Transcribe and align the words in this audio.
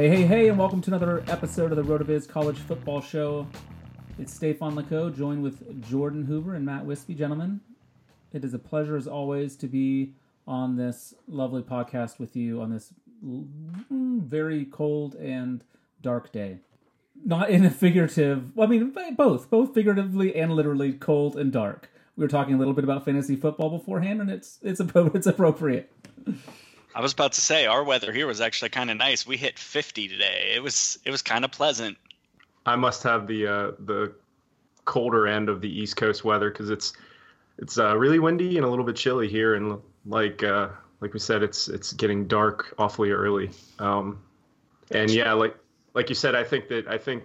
Hey, 0.00 0.08
hey, 0.08 0.22
hey, 0.22 0.48
and 0.48 0.58
welcome 0.58 0.80
to 0.80 0.90
another 0.90 1.22
episode 1.28 1.72
of 1.72 1.76
the 1.76 1.82
RotoViz 1.82 2.26
College 2.26 2.56
Football 2.56 3.02
Show. 3.02 3.46
It's 4.18 4.32
Stefan 4.32 4.74
Leco, 4.74 5.14
joined 5.14 5.42
with 5.42 5.86
Jordan 5.86 6.24
Hoover 6.24 6.54
and 6.54 6.64
Matt 6.64 6.86
Wispy. 6.86 7.12
Gentlemen, 7.14 7.60
it 8.32 8.42
is 8.42 8.54
a 8.54 8.58
pleasure, 8.58 8.96
as 8.96 9.06
always, 9.06 9.56
to 9.56 9.66
be 9.66 10.14
on 10.46 10.78
this 10.78 11.12
lovely 11.28 11.60
podcast 11.60 12.18
with 12.18 12.34
you 12.34 12.62
on 12.62 12.70
this 12.70 12.94
very 13.90 14.64
cold 14.64 15.16
and 15.16 15.64
dark 16.00 16.32
day. 16.32 16.60
Not 17.22 17.50
in 17.50 17.66
a 17.66 17.70
figurative, 17.70 18.56
well, 18.56 18.68
I 18.68 18.70
mean, 18.70 18.96
both, 19.18 19.50
both 19.50 19.74
figuratively 19.74 20.34
and 20.34 20.54
literally 20.54 20.94
cold 20.94 21.36
and 21.36 21.52
dark. 21.52 21.90
We 22.16 22.24
were 22.24 22.28
talking 22.28 22.54
a 22.54 22.58
little 22.58 22.72
bit 22.72 22.84
about 22.84 23.04
fantasy 23.04 23.36
football 23.36 23.68
beforehand, 23.68 24.22
and 24.22 24.30
it's 24.30 24.60
it's 24.62 24.80
it's 24.80 25.26
appropriate. 25.26 25.92
I 26.94 27.00
was 27.00 27.12
about 27.12 27.32
to 27.32 27.40
say 27.40 27.66
our 27.66 27.84
weather 27.84 28.12
here 28.12 28.26
was 28.26 28.40
actually 28.40 28.70
kind 28.70 28.90
of 28.90 28.96
nice. 28.96 29.26
We 29.26 29.36
hit 29.36 29.58
50 29.58 30.08
today. 30.08 30.52
It 30.54 30.62
was 30.62 30.98
it 31.04 31.10
was 31.10 31.22
kind 31.22 31.44
of 31.44 31.52
pleasant. 31.52 31.96
I 32.66 32.76
must 32.76 33.02
have 33.04 33.26
the 33.26 33.46
uh, 33.46 33.70
the 33.78 34.12
colder 34.84 35.26
end 35.26 35.48
of 35.48 35.60
the 35.60 35.68
East 35.68 35.96
Coast 35.96 36.24
weather 36.24 36.50
because 36.50 36.70
it's 36.70 36.92
it's 37.58 37.78
uh, 37.78 37.96
really 37.96 38.18
windy 38.18 38.56
and 38.56 38.66
a 38.66 38.68
little 38.68 38.84
bit 38.84 38.96
chilly 38.96 39.28
here, 39.28 39.54
and 39.54 39.78
like 40.06 40.42
uh, 40.42 40.68
like 41.00 41.12
we 41.12 41.20
said, 41.20 41.42
it's 41.42 41.68
it's 41.68 41.92
getting 41.92 42.26
dark 42.26 42.74
awfully 42.78 43.10
early. 43.10 43.50
Um, 43.78 44.20
and 44.90 45.10
yeah, 45.10 45.32
like 45.32 45.56
like 45.94 46.08
you 46.08 46.14
said, 46.14 46.34
I 46.34 46.44
think 46.44 46.68
that 46.68 46.88
I 46.88 46.98
think 46.98 47.24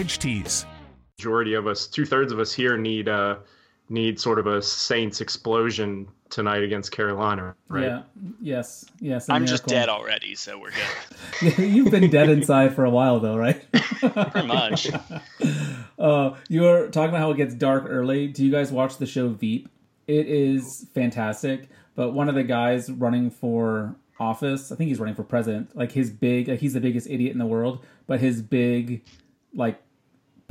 tees. 0.07 0.65
Majority 1.17 1.53
of 1.53 1.67
us, 1.67 1.87
two 1.87 2.05
thirds 2.05 2.31
of 2.31 2.39
us 2.39 2.51
here, 2.51 2.77
need 2.77 3.07
uh, 3.07 3.37
need 3.89 4.19
sort 4.19 4.39
of 4.39 4.47
a 4.47 4.61
Saints 4.61 5.21
explosion 5.21 6.07
tonight 6.29 6.63
against 6.63 6.91
Carolina, 6.91 7.53
right? 7.67 7.83
Yeah. 7.83 8.01
Yes. 8.41 8.85
Yes. 8.99 9.29
I'm 9.29 9.45
just 9.45 9.67
dead 9.67 9.89
already, 9.89 10.33
so 10.33 10.57
we're 10.57 10.71
good. 10.71 11.57
You've 11.59 11.91
been 11.91 12.09
dead 12.09 12.29
inside 12.29 12.73
for 12.73 12.85
a 12.85 12.89
while, 12.89 13.19
though, 13.19 13.37
right? 13.37 13.61
Pretty 13.71 14.47
much. 14.47 14.89
Uh, 15.99 16.35
you 16.49 16.61
were 16.63 16.87
talking 16.87 17.09
about 17.09 17.19
how 17.19 17.29
it 17.29 17.37
gets 17.37 17.53
dark 17.53 17.85
early. 17.87 18.25
Do 18.25 18.43
you 18.43 18.51
guys 18.51 18.71
watch 18.71 18.97
the 18.97 19.05
show 19.05 19.29
Veep? 19.29 19.69
It 20.07 20.25
is 20.25 20.87
fantastic. 20.95 21.69
But 21.93 22.13
one 22.13 22.27
of 22.27 22.33
the 22.33 22.41
guys 22.41 22.89
running 22.89 23.29
for 23.29 23.95
office, 24.19 24.71
I 24.71 24.75
think 24.75 24.87
he's 24.87 24.99
running 24.99 25.13
for 25.13 25.23
president. 25.23 25.75
Like 25.75 25.91
his 25.91 26.09
big, 26.09 26.47
like 26.47 26.59
he's 26.59 26.73
the 26.73 26.79
biggest 26.79 27.07
idiot 27.07 27.33
in 27.33 27.37
the 27.37 27.45
world. 27.45 27.85
But 28.07 28.19
his 28.19 28.41
big, 28.41 29.03
like 29.53 29.79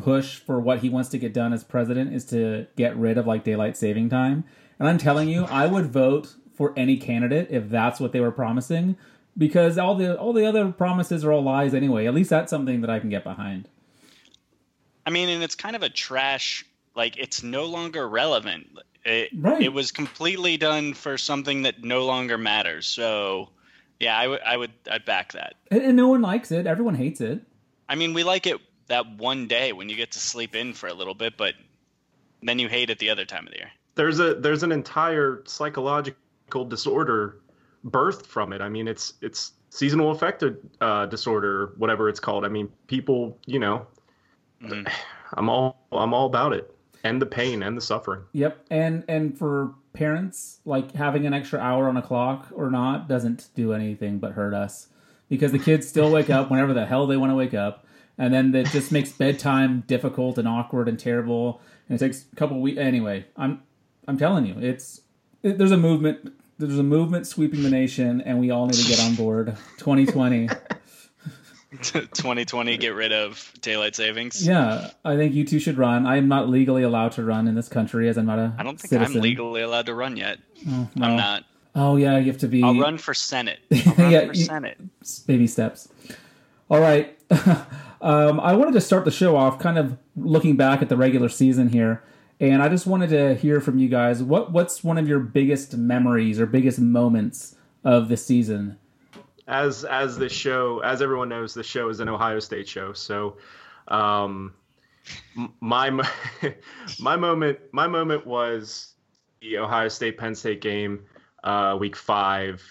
push 0.03 0.39
for 0.39 0.61
what 0.61 0.81
he 0.81 0.89
wants 0.89 1.09
to 1.11 1.19
get 1.19 1.33
done 1.33 1.53
as 1.53 1.65
president 1.65 2.13
is 2.15 2.25
to 2.27 2.67
get 2.77 2.97
rid 2.97 3.19
of 3.19 3.27
like 3.27 3.45
daylight 3.45 3.77
saving 3.77 4.09
time. 4.09 4.45
And 4.79 4.89
I'm 4.89 4.99
telling 4.99 5.29
you, 5.29 5.45
I 5.45 5.67
would 5.67 5.87
vote 5.87 6.35
for 6.55 6.73
any 6.77 6.97
candidate 6.97 7.49
if 7.51 7.69
that's 7.69 8.01
what 8.01 8.13
they 8.13 8.21
were 8.21 8.31
promising 8.33 8.97
because 9.37 9.79
all 9.79 9.95
the 9.95 10.19
all 10.19 10.33
the 10.33 10.45
other 10.47 10.71
promises 10.73 11.25
are 11.25 11.33
all 11.33 11.43
lies 11.43 11.75
anyway. 11.75 12.07
At 12.07 12.15
least 12.15 12.31
that's 12.31 12.51
something 12.51 12.81
that 12.81 12.91
I 12.91 12.99
can 12.99 13.09
get 13.11 13.25
behind. 13.25 13.69
I 15.07 15.11
mean, 15.11 15.29
and 15.29 15.43
it's 15.43 15.55
kind 15.55 15.77
of 15.77 15.83
a 15.83 15.89
trash 15.89 16.65
like 16.95 17.17
it's 17.19 17.43
no 17.43 17.67
longer 17.67 18.09
relevant. 18.09 18.69
It, 19.05 19.31
Right. 19.35 19.63
it 19.63 19.73
was 19.73 19.93
completely 19.93 20.59
done 20.59 20.93
for 20.93 21.17
something 21.17 21.63
that 21.63 21.83
no 21.83 22.05
longer 22.05 22.37
matters. 22.37 22.87
So, 22.87 23.49
yeah, 23.99 24.19
I 24.19 24.27
would 24.27 24.41
I 24.43 24.57
would 24.57 24.73
I'd 24.91 25.05
back 25.05 25.33
that. 25.33 25.55
And, 25.71 25.83
and 25.83 25.97
no 25.97 26.09
one 26.09 26.21
likes 26.21 26.53
it. 26.53 26.67
Everyone 26.67 26.95
hates 26.95 27.21
it. 27.21 27.41
I 27.89 27.95
mean, 27.95 28.13
we 28.13 28.23
like 28.25 28.47
it 28.47 28.59
that 28.91 29.17
one 29.17 29.47
day 29.47 29.73
when 29.73 29.89
you 29.89 29.97
get 29.97 30.13
to 30.13 30.19
sleep 30.19 30.55
in 30.55 30.75
for 30.75 30.89
a 30.89 30.95
little 30.95 31.15
bit, 31.15 31.37
but 31.37 31.55
then 32.43 32.59
you 32.59 32.69
hate 32.69 32.91
it 32.91 32.99
the 32.99 33.11
other 33.11 33.25
time 33.25 33.47
of 33.47 33.53
the 33.53 33.59
year. 33.59 33.71
There's 33.95 34.21
a 34.21 34.35
there's 34.35 34.63
an 34.63 34.73
entire 34.73 35.43
psychological 35.47 36.65
disorder 36.65 37.41
birthed 37.87 38.27
from 38.27 38.53
it. 38.53 38.61
I 38.61 38.69
mean, 38.69 38.89
it's 38.89 39.15
it's 39.23 39.53
seasonal 39.71 40.11
affective 40.11 40.59
uh, 40.81 41.07
disorder, 41.07 41.73
whatever 41.77 42.09
it's 42.09 42.21
called. 42.21 42.45
I 42.45 42.49
mean, 42.49 42.69
people, 42.87 43.39
you 43.47 43.59
know, 43.59 43.87
mm-hmm. 44.63 44.87
I'm 45.35 45.49
all 45.49 45.87
I'm 45.93 46.13
all 46.13 46.27
about 46.27 46.53
it, 46.53 46.75
and 47.05 47.23
the 47.23 47.27
pain 47.27 47.63
and 47.63 47.77
the 47.77 47.81
suffering. 47.81 48.23
Yep, 48.33 48.67
and 48.71 49.05
and 49.09 49.39
for 49.39 49.75
parents, 49.93 50.61
like 50.65 50.93
having 50.93 51.27
an 51.27 51.35
extra 51.35 51.61
hour 51.61 51.89
on 51.89 51.97
a 51.97 52.03
clock 52.03 52.49
or 52.53 52.71
not 52.71 53.09
doesn't 53.09 53.49
do 53.55 53.73
anything 53.73 54.19
but 54.19 54.33
hurt 54.33 54.55
us 54.55 54.89
because 55.29 55.53
the 55.53 55.59
kids 55.59 55.89
still 55.89 56.11
wake 56.11 56.31
up 56.31 56.51
whenever 56.51 56.75
the 56.75 56.87
hell 56.87 57.07
they 57.07 57.17
want 57.17 57.31
to 57.31 57.37
wake 57.37 57.55
up, 57.55 57.87
and 58.21 58.35
then 58.35 58.55
it 58.55 58.67
just 58.67 58.93
makes 58.93 59.11
bedtime 59.11 59.83
difficult 59.87 60.37
and 60.37 60.47
awkward 60.47 60.89
and 60.89 61.01
terrible, 61.01 61.63
and 61.89 61.97
it 61.97 62.05
takes 62.05 62.27
a 62.31 62.37
couple 62.37 62.61
weeks. 62.61 62.79
Anyway, 62.79 63.25
I'm 63.35 63.63
I'm 64.07 64.19
telling 64.19 64.45
you, 64.45 64.57
it's 64.61 65.01
it, 65.43 65.57
there's 65.57 65.73
a 65.73 65.79
movement 65.79 66.35
there's 66.59 66.79
a 66.79 66.83
movement 66.83 67.27
sweeping 67.27 67.63
the 67.63 67.71
nation, 67.71 68.21
and 68.21 68.39
we 68.39 68.51
all 68.51 68.67
need 68.67 68.75
to 68.75 68.87
get 68.87 69.01
on 69.01 69.15
board. 69.15 69.57
2020. 69.79 70.49
2020 71.83 72.77
get 72.79 72.95
rid 72.95 73.13
of 73.13 73.53
daylight 73.61 73.95
savings 73.95 74.45
yeah 74.45 74.91
i 75.05 75.15
think 75.15 75.33
you 75.33 75.45
two 75.45 75.61
should 75.61 75.79
run 75.79 76.05
i'm 76.05 76.27
not 76.27 76.49
legally 76.49 76.83
allowed 76.83 77.13
to 77.13 77.23
run 77.23 77.47
in 77.47 77.55
this 77.55 77.69
country 77.69 78.09
as 78.09 78.19
i'm 78.19 78.27
not 78.27 78.41
a 78.41 78.53
i 78.59 78.65
don't 78.65 78.81
think 78.81 78.91
citizen. 78.91 79.19
i'm 79.19 79.23
legally 79.23 79.63
allowed 79.63 79.87
to 79.87 79.95
run 79.95 80.17
yet 80.17 80.41
oh, 80.69 80.89
no. 80.97 81.07
i'm 81.07 81.17
not 81.17 81.45
oh 81.77 81.97
yeah 81.97 82.19
you 82.19 82.27
have 82.27 82.41
to 82.41 82.49
be 82.49 82.61
i'll 82.65 82.77
run 82.77 82.99
for 82.99 83.15
senate 83.15 83.61
run 83.71 84.11
yeah 84.11 84.27
for 84.27 84.33
you... 84.33 84.45
senate 84.45 84.79
baby 85.29 85.47
steps 85.47 85.89
all 86.69 86.81
right 86.81 87.17
um, 88.01 88.41
i 88.41 88.53
wanted 88.53 88.73
to 88.73 88.81
start 88.81 89.05
the 89.05 89.11
show 89.11 89.37
off 89.37 89.59
kind 89.59 89.79
of 89.79 89.97
looking 90.17 90.57
back 90.57 90.83
at 90.83 90.89
the 90.89 90.97
regular 90.97 91.29
season 91.29 91.69
here 91.69 92.03
and 92.41 92.63
I 92.63 92.71
just 92.71 92.87
wanted 92.87 93.11
to 93.11 93.35
hear 93.35 93.61
from 93.61 93.79
you 93.79 93.89
guys 93.89 94.23
what 94.23 94.51
what's 94.51 94.83
one 94.83 94.97
of 94.97 95.07
your 95.07 95.21
biggest 95.21 95.77
memories 95.77 96.41
or 96.41 96.47
biggest 96.47 96.81
moments 96.81 97.55
of 97.85 98.09
the 98.09 98.17
season? 98.17 98.79
As 99.47 99.85
as 99.85 100.17
the 100.17 100.29
show, 100.29 100.81
as 100.81 101.03
everyone 101.03 101.29
knows, 101.29 101.53
the 101.53 101.63
show 101.63 101.91
is 101.91 102.01
an 102.01 102.09
Ohio 102.09 102.41
State 102.41 102.67
show. 102.67 102.95
So, 102.95 103.37
um, 103.89 104.55
my 105.61 105.91
my 106.99 107.17
moment 107.17 107.59
my 107.73 107.87
moment 107.87 108.27
was 108.27 108.95
the 109.43 109.59
Ohio 109.59 109.89
State 109.89 110.17
Penn 110.17 110.35
State 110.35 110.63
game, 110.63 111.05
uh, 111.45 111.77
week 111.79 111.97
five. 111.97 112.63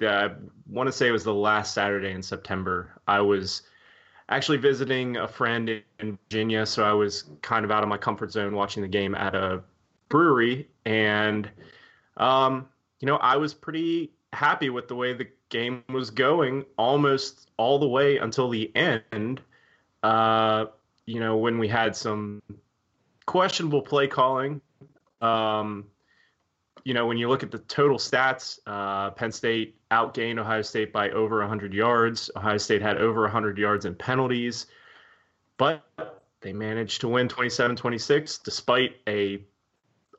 I 0.00 0.30
want 0.68 0.88
to 0.88 0.92
say 0.92 1.06
it 1.06 1.12
was 1.12 1.22
the 1.22 1.34
last 1.34 1.74
Saturday 1.74 2.10
in 2.10 2.22
September. 2.22 3.00
I 3.06 3.20
was 3.20 3.62
actually 4.32 4.58
visiting 4.58 5.18
a 5.18 5.28
friend 5.28 5.82
in 6.00 6.18
Virginia, 6.24 6.64
so 6.64 6.84
I 6.84 6.92
was 6.92 7.24
kind 7.42 7.64
of 7.64 7.70
out 7.70 7.82
of 7.82 7.88
my 7.88 7.98
comfort 7.98 8.32
zone 8.32 8.54
watching 8.54 8.82
the 8.82 8.88
game 8.88 9.14
at 9.14 9.34
a 9.34 9.62
brewery, 10.08 10.68
and 10.84 11.48
um, 12.16 12.68
you 13.00 13.06
know 13.06 13.16
I 13.16 13.36
was 13.36 13.52
pretty 13.52 14.12
happy 14.32 14.70
with 14.70 14.88
the 14.88 14.94
way 14.94 15.12
the 15.12 15.28
game 15.50 15.84
was 15.90 16.10
going, 16.10 16.64
almost 16.78 17.50
all 17.58 17.78
the 17.78 17.88
way 17.88 18.16
until 18.16 18.48
the 18.48 18.74
end. 18.74 19.40
Uh, 20.02 20.66
you 21.06 21.20
know 21.20 21.36
when 21.36 21.58
we 21.58 21.68
had 21.68 21.94
some 21.94 22.42
questionable 23.26 23.82
play 23.82 24.06
calling. 24.06 24.60
Um, 25.20 25.86
you 26.84 26.94
know, 26.94 27.06
when 27.06 27.16
you 27.16 27.28
look 27.28 27.42
at 27.42 27.50
the 27.50 27.58
total 27.58 27.98
stats, 27.98 28.58
uh, 28.66 29.10
Penn 29.10 29.32
State 29.32 29.76
outgained 29.90 30.38
Ohio 30.38 30.62
State 30.62 30.92
by 30.92 31.10
over 31.10 31.38
100 31.38 31.72
yards. 31.72 32.30
Ohio 32.36 32.58
State 32.58 32.82
had 32.82 32.98
over 32.98 33.22
100 33.22 33.58
yards 33.58 33.84
in 33.84 33.94
penalties, 33.94 34.66
but 35.56 35.84
they 36.40 36.52
managed 36.52 37.00
to 37.02 37.08
win 37.08 37.28
27-26 37.28 38.42
despite 38.42 38.96
a 39.08 39.42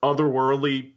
otherworldly 0.01 0.91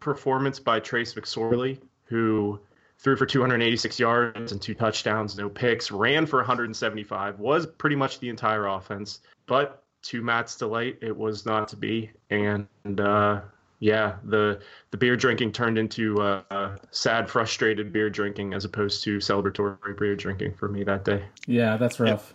performance 0.00 0.58
by 0.58 0.80
Trace 0.80 1.14
McSorley, 1.14 1.78
who 2.04 2.58
threw 2.98 3.16
for 3.16 3.26
286 3.26 3.98
yards 3.98 4.52
and 4.52 4.60
two 4.60 4.74
touchdowns, 4.74 5.36
no 5.36 5.48
picks, 5.48 5.90
ran 5.90 6.26
for 6.26 6.38
175, 6.38 7.38
was 7.38 7.66
pretty 7.66 7.96
much 7.96 8.20
the 8.20 8.28
entire 8.28 8.66
offense. 8.66 9.20
But 9.46 9.82
to 10.02 10.22
Matt's 10.22 10.56
delight, 10.56 10.98
it 11.00 11.16
was 11.16 11.46
not 11.46 11.68
to 11.68 11.76
be, 11.76 12.10
and 12.30 12.66
uh, 12.98 13.40
yeah, 13.82 14.14
the 14.22 14.60
the 14.92 14.96
beer 14.96 15.16
drinking 15.16 15.50
turned 15.50 15.76
into 15.76 16.22
uh, 16.22 16.76
sad, 16.92 17.28
frustrated 17.28 17.92
beer 17.92 18.08
drinking 18.08 18.54
as 18.54 18.64
opposed 18.64 19.02
to 19.02 19.18
celebratory 19.18 19.98
beer 19.98 20.14
drinking 20.14 20.54
for 20.54 20.68
me 20.68 20.84
that 20.84 21.04
day. 21.04 21.24
Yeah, 21.48 21.76
that's 21.76 21.98
rough. 21.98 22.32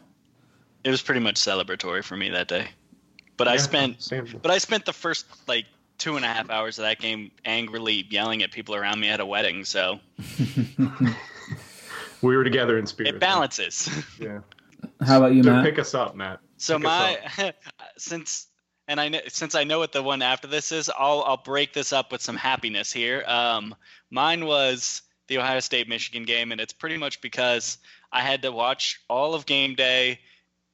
It, 0.84 0.90
it 0.90 0.92
was 0.92 1.02
pretty 1.02 1.22
much 1.22 1.36
celebratory 1.36 2.04
for 2.04 2.18
me 2.18 2.30
that 2.32 2.50
day, 2.50 2.68
but 3.38 3.48
yeah, 3.48 3.54
I 3.54 3.58
spent 3.58 4.12
but 4.42 4.52
I 4.52 4.58
spent 4.58 4.84
the 4.84 4.92
first 4.92 5.26
like 5.48 5.64
two 5.98 6.18
and 6.18 6.26
a 6.26 6.28
half 6.28 6.50
hours 6.50 6.80
of 6.80 6.84
that 6.84 7.00
game 7.00 7.32
angrily 7.46 8.06
yelling 8.10 8.44
at 8.44 8.52
people 8.52 8.76
around 8.76 9.00
me 9.00 9.08
at 9.08 9.22
a 9.22 9.26
wedding. 9.26 9.64
So 9.64 10.02
we 12.22 12.36
were 12.36 12.44
together 12.44 12.78
in 12.78 12.86
spirit. 12.86 13.16
It 13.16 13.22
balances. 13.22 13.90
Yeah. 14.20 14.40
How 15.02 15.20
about 15.20 15.34
you, 15.34 15.44
Matt? 15.44 15.64
Pick 15.64 15.80
us 15.80 15.94
up, 15.94 16.14
Matt. 16.14 16.42
So 16.58 16.78
my 16.78 17.22
since 17.98 18.48
and 18.88 19.00
I 19.00 19.10
know 19.10 19.20
since 19.28 19.56
I 19.56 19.64
know 19.64 19.80
what 19.80 19.92
the 19.92 20.04
one 20.04 20.22
after 20.22 20.48
this 20.48 20.72
is, 20.72 20.90
I'll 20.90 21.24
I'll 21.24 21.38
break 21.38 21.74
this 21.74 21.92
up 21.94 22.12
with 22.12 22.22
some 22.22 22.38
happiness 22.38 22.92
here. 22.92 23.24
Um, 23.28 23.76
mine 24.10 24.46
was 24.46 25.02
the 25.28 25.38
Ohio 25.38 25.60
State 25.60 25.88
Michigan 25.90 26.24
game, 26.24 26.52
and 26.52 26.62
it's 26.62 26.74
pretty 26.74 26.98
much 26.98 27.22
because 27.22 27.78
I 28.12 28.22
had 28.22 28.42
to 28.44 28.52
watch 28.52 29.02
all 29.10 29.36
of 29.36 29.46
game 29.46 29.76
day 29.76 30.20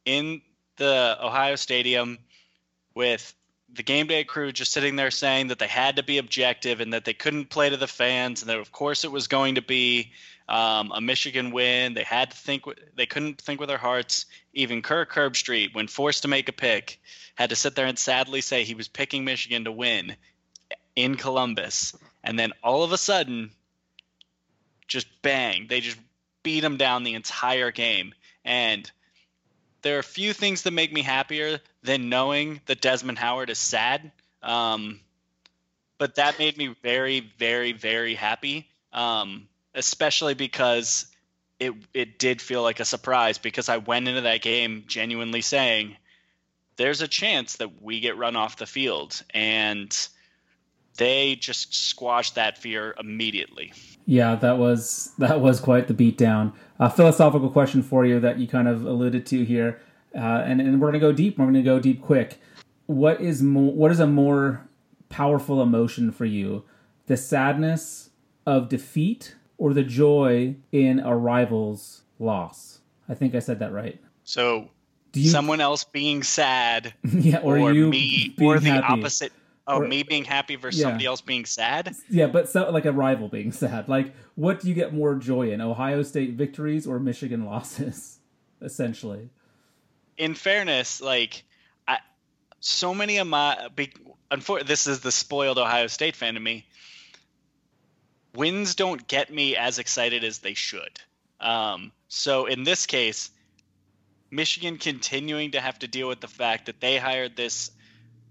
in 0.05 0.41
the 0.77 1.17
Ohio 1.21 1.55
Stadium 1.55 2.19
with 2.95 3.33
the 3.75 3.83
game 3.83 4.07
day 4.07 4.23
crew 4.23 4.51
just 4.51 4.71
sitting 4.71 4.95
there 4.95 5.11
saying 5.11 5.47
that 5.47 5.59
they 5.59 5.67
had 5.67 5.95
to 5.95 6.03
be 6.03 6.17
objective 6.17 6.79
and 6.79 6.93
that 6.93 7.05
they 7.05 7.13
couldn't 7.13 7.49
play 7.49 7.69
to 7.69 7.77
the 7.77 7.87
fans, 7.87 8.41
and 8.41 8.49
that 8.49 8.59
of 8.59 8.71
course 8.71 9.03
it 9.03 9.11
was 9.11 9.27
going 9.27 9.55
to 9.55 9.61
be 9.61 10.11
um, 10.47 10.91
a 10.93 11.01
Michigan 11.01 11.51
win. 11.51 11.93
They 11.93 12.03
had 12.03 12.31
to 12.31 12.37
think; 12.37 12.63
they 12.95 13.05
couldn't 13.05 13.41
think 13.41 13.59
with 13.59 13.69
their 13.69 13.77
hearts. 13.77 14.25
Even 14.53 14.81
Kirk 14.81 15.13
Herbstreit, 15.13 15.73
when 15.73 15.87
forced 15.87 16.21
to 16.21 16.27
make 16.27 16.49
a 16.49 16.53
pick, 16.53 16.99
had 17.35 17.49
to 17.49 17.55
sit 17.55 17.75
there 17.75 17.87
and 17.87 17.97
sadly 17.97 18.41
say 18.41 18.63
he 18.63 18.75
was 18.75 18.87
picking 18.87 19.25
Michigan 19.25 19.63
to 19.63 19.71
win 19.71 20.15
in 20.95 21.15
Columbus. 21.15 21.95
And 22.23 22.37
then 22.37 22.53
all 22.63 22.83
of 22.83 22.91
a 22.91 22.97
sudden, 22.97 23.51
just 24.87 25.07
bang, 25.21 25.67
they 25.67 25.79
just 25.79 25.97
beat 26.43 26.59
them 26.59 26.77
down 26.77 27.03
the 27.03 27.15
entire 27.15 27.71
game. 27.71 28.13
And 28.45 28.89
there 29.81 29.95
are 29.95 29.99
a 29.99 30.03
few 30.03 30.33
things 30.33 30.61
that 30.61 30.71
make 30.71 30.93
me 30.93 31.01
happier 31.01 31.59
than 31.83 32.09
knowing 32.09 32.61
that 32.65 32.81
Desmond 32.81 33.17
Howard 33.17 33.49
is 33.49 33.59
sad. 33.59 34.11
Um, 34.41 34.99
but 35.97 36.15
that 36.15 36.39
made 36.39 36.57
me 36.57 36.75
very, 36.81 37.31
very, 37.37 37.71
very 37.71 38.15
happy, 38.15 38.67
um, 38.91 39.47
especially 39.75 40.33
because 40.33 41.05
it 41.59 41.73
it 41.93 42.19
did 42.19 42.41
feel 42.41 42.63
like 42.63 42.79
a 42.79 42.85
surprise 42.85 43.37
because 43.37 43.69
I 43.69 43.77
went 43.77 44.07
into 44.07 44.21
that 44.21 44.41
game 44.41 44.83
genuinely 44.87 45.41
saying 45.41 45.95
there's 46.75 47.01
a 47.01 47.07
chance 47.07 47.57
that 47.57 47.81
we 47.81 47.99
get 47.99 48.17
run 48.17 48.35
off 48.35 48.57
the 48.57 48.65
field. 48.65 49.21
And 49.33 49.95
they 50.97 51.35
just 51.35 51.73
squashed 51.73 52.35
that 52.35 52.57
fear 52.57 52.95
immediately. 52.99 53.73
Yeah, 54.05 54.35
that 54.35 54.57
was 54.57 55.11
that 55.17 55.41
was 55.41 55.59
quite 55.59 55.87
the 55.87 55.93
beatdown. 55.93 56.53
A 56.79 56.89
philosophical 56.89 57.49
question 57.49 57.81
for 57.81 58.05
you 58.05 58.19
that 58.19 58.39
you 58.39 58.47
kind 58.47 58.67
of 58.67 58.85
alluded 58.85 59.25
to 59.27 59.43
here, 59.45 59.79
uh, 60.15 60.43
and 60.45 60.61
and 60.61 60.79
we're 60.79 60.87
gonna 60.87 60.99
go 60.99 61.11
deep. 61.11 61.37
We're 61.37 61.45
gonna 61.45 61.61
go 61.61 61.79
deep 61.79 62.01
quick. 62.01 62.39
What 62.85 63.21
is 63.21 63.41
more? 63.41 63.73
What 63.73 63.91
is 63.91 63.99
a 63.99 64.07
more 64.07 64.67
powerful 65.09 65.61
emotion 65.61 66.11
for 66.11 66.25
you? 66.25 66.63
The 67.05 67.17
sadness 67.17 68.09
of 68.45 68.69
defeat 68.69 69.35
or 69.57 69.73
the 69.73 69.83
joy 69.83 70.55
in 70.71 70.99
a 70.99 71.15
rival's 71.15 72.01
loss? 72.19 72.79
I 73.07 73.13
think 73.13 73.35
I 73.35 73.39
said 73.39 73.59
that 73.59 73.71
right. 73.71 73.99
So 74.23 74.69
you, 75.13 75.29
someone 75.29 75.61
else 75.61 75.83
being 75.83 76.23
sad, 76.23 76.93
yeah, 77.03 77.39
or, 77.39 77.57
or 77.57 77.73
you 77.73 77.89
me, 77.89 78.35
or 78.41 78.59
the 78.59 78.69
happy. 78.69 78.85
opposite. 78.85 79.33
Oh, 79.65 79.77
or, 79.77 79.87
me 79.87 80.03
being 80.03 80.25
happy 80.25 80.57
versus 80.57 80.81
yeah. 80.81 80.87
somebody 80.87 81.05
else 81.05 81.21
being 81.21 81.45
sad. 81.45 81.95
Yeah, 82.09 82.27
but 82.27 82.49
so 82.49 82.69
like 82.69 82.85
a 82.85 82.91
rival 82.91 83.29
being 83.29 83.51
sad. 83.53 83.87
Like, 83.87 84.13
what 84.35 84.59
do 84.59 84.67
you 84.67 84.73
get 84.73 84.93
more 84.93 85.15
joy 85.15 85.51
in? 85.51 85.61
Ohio 85.61 86.03
State 86.03 86.33
victories 86.33 86.85
or 86.85 86.99
Michigan 86.99 87.45
losses? 87.45 88.19
Essentially. 88.61 89.29
In 90.17 90.35
fairness, 90.35 91.01
like, 91.01 91.43
I, 91.87 91.99
so 92.59 92.93
many 92.93 93.17
of 93.17 93.27
my, 93.27 93.69
unfortunately, 94.31 94.67
this 94.67 94.87
is 94.87 94.99
the 94.99 95.11
spoiled 95.11 95.57
Ohio 95.57 95.87
State 95.87 96.15
fan 96.15 96.37
in 96.37 96.43
me. 96.43 96.65
Wins 98.35 98.75
don't 98.75 99.07
get 99.07 99.31
me 99.31 99.55
as 99.55 99.79
excited 99.79 100.23
as 100.23 100.39
they 100.39 100.53
should. 100.53 100.99
Um, 101.39 101.91
so 102.07 102.45
in 102.45 102.63
this 102.63 102.85
case, 102.85 103.29
Michigan 104.31 104.77
continuing 104.77 105.51
to 105.51 105.61
have 105.61 105.77
to 105.79 105.87
deal 105.87 106.07
with 106.07 106.19
the 106.19 106.27
fact 106.27 106.65
that 106.65 106.79
they 106.79 106.97
hired 106.97 107.35
this 107.35 107.69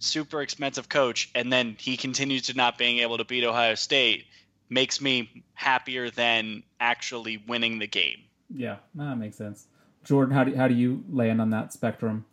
super 0.01 0.43
expensive 0.43 0.89
coach 0.89 1.31
and 1.35 1.53
then 1.53 1.77
he 1.79 1.97
continues 1.97 2.43
to 2.43 2.55
not 2.55 2.77
being 2.77 2.99
able 2.99 3.19
to 3.19 3.25
beat 3.25 3.45
Ohio 3.45 3.77
State 3.77 4.27
makes 4.69 5.01
me 5.01 5.45
happier 5.55 6.11
than 6.11 6.63
actually 6.81 7.37
winning 7.37 7.79
the 7.79 7.87
game. 7.87 8.19
Yeah, 8.55 8.77
that 8.97 9.17
makes 9.17 9.37
sense. 9.37 9.69
Jordan, 10.05 10.35
how 10.35 10.45
do 10.45 10.55
how 10.55 10.69
do 10.69 10.75
you 10.75 11.05
land 11.11 11.41
on 11.41 11.51
that 11.51 11.73
spectrum? 11.73 12.25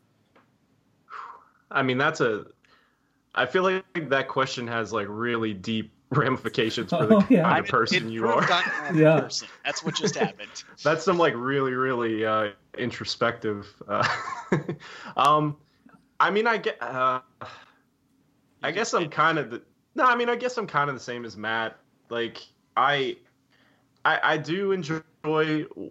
I 1.72 1.84
mean, 1.84 1.98
that's 1.98 2.22
a 2.22 2.46
I 3.36 3.46
feel 3.46 3.64
like 3.64 4.10
that 4.10 4.28
question 4.28 4.68
has 4.68 4.92
like 4.92 5.08
really 5.10 5.54
deep 5.54 5.92
ramifications 6.10 6.90
for 6.90 7.06
the 7.06 7.18
Oh, 7.18 7.26
yeah. 7.30 7.44
kind 7.44 7.60
of 7.60 7.68
person 7.68 8.10
you 8.10 8.28
are. 8.28 8.42
Yeah. 8.94 9.22
person. 9.22 9.48
That's 9.64 9.84
what 9.84 9.96
just 9.96 10.16
happened. 10.16 10.50
That's 10.84 11.04
some 11.06 11.18
like 11.20 11.34
really, 11.36 11.74
really 11.74 12.26
uh, 12.26 12.50
introspective. 12.78 13.68
Uh, 13.88 14.08
um, 15.16 15.58
I 16.20 16.32
mean, 16.32 16.48
I 16.48 16.58
get. 16.58 16.82
Uh, 16.82 17.22
I 18.64 18.72
guess 18.72 18.94
I'm 18.94 19.10
kind 19.10 19.38
of 19.38 19.52
the. 19.52 19.62
No, 19.96 20.06
I 20.06 20.16
mean, 20.16 20.30
I 20.30 20.36
guess 20.36 20.58
I'm 20.58 20.66
kind 20.68 20.90
of 20.90 20.96
the 20.96 21.00
same 21.02 21.24
as 21.26 21.38
Matt. 21.38 21.78
Like, 22.10 22.40
I, 22.76 23.18
I, 24.06 24.20
I 24.24 24.38
do 24.38 24.72
enjoy 24.72 25.02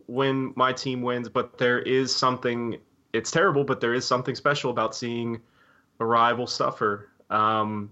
when 0.06 0.52
my 0.56 0.72
team 0.72 1.02
wins, 1.02 1.28
but 1.28 1.58
there 1.58 1.80
is 1.80 2.14
something. 2.14 2.78
It's 3.12 3.30
terrible, 3.30 3.64
but 3.64 3.80
there 3.80 3.94
is 3.94 4.06
something 4.06 4.34
special 4.34 4.70
about 4.70 4.94
seeing 4.94 5.40
a 6.00 6.04
rival 6.04 6.46
suffer. 6.46 7.10
Um, 7.30 7.90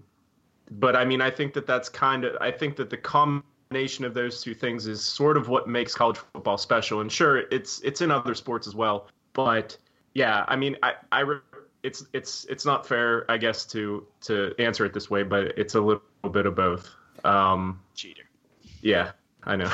but 0.71 0.95
I 0.95 1.05
mean, 1.05 1.21
I 1.21 1.29
think 1.29 1.53
that 1.53 1.65
that's 1.67 1.89
kind 1.89 2.23
of. 2.25 2.35
I 2.41 2.51
think 2.51 2.75
that 2.77 2.89
the 2.89 2.97
combination 2.97 4.05
of 4.05 4.13
those 4.13 4.41
two 4.41 4.53
things 4.53 4.87
is 4.87 5.01
sort 5.01 5.37
of 5.37 5.49
what 5.49 5.67
makes 5.67 5.93
college 5.93 6.17
football 6.33 6.57
special. 6.57 7.01
And 7.01 7.11
sure, 7.11 7.43
it's 7.51 7.79
it's 7.81 8.01
in 8.01 8.11
other 8.11 8.33
sports 8.33 8.67
as 8.67 8.75
well. 8.75 9.07
But 9.33 9.77
yeah, 10.13 10.45
I 10.47 10.55
mean, 10.55 10.75
I 10.83 10.93
I 11.11 11.21
re- 11.21 11.39
it's 11.83 12.05
it's 12.13 12.45
it's 12.45 12.65
not 12.65 12.85
fair, 12.87 13.29
I 13.29 13.37
guess, 13.37 13.65
to 13.67 14.05
to 14.21 14.53
answer 14.59 14.85
it 14.85 14.93
this 14.93 15.09
way, 15.09 15.23
but 15.23 15.57
it's 15.57 15.75
a 15.75 15.81
little 15.81 16.01
bit 16.31 16.45
of 16.45 16.55
both. 16.55 16.89
Um, 17.23 17.79
Cheater. 17.95 18.23
yeah, 18.81 19.11
I 19.43 19.55
know. 19.55 19.71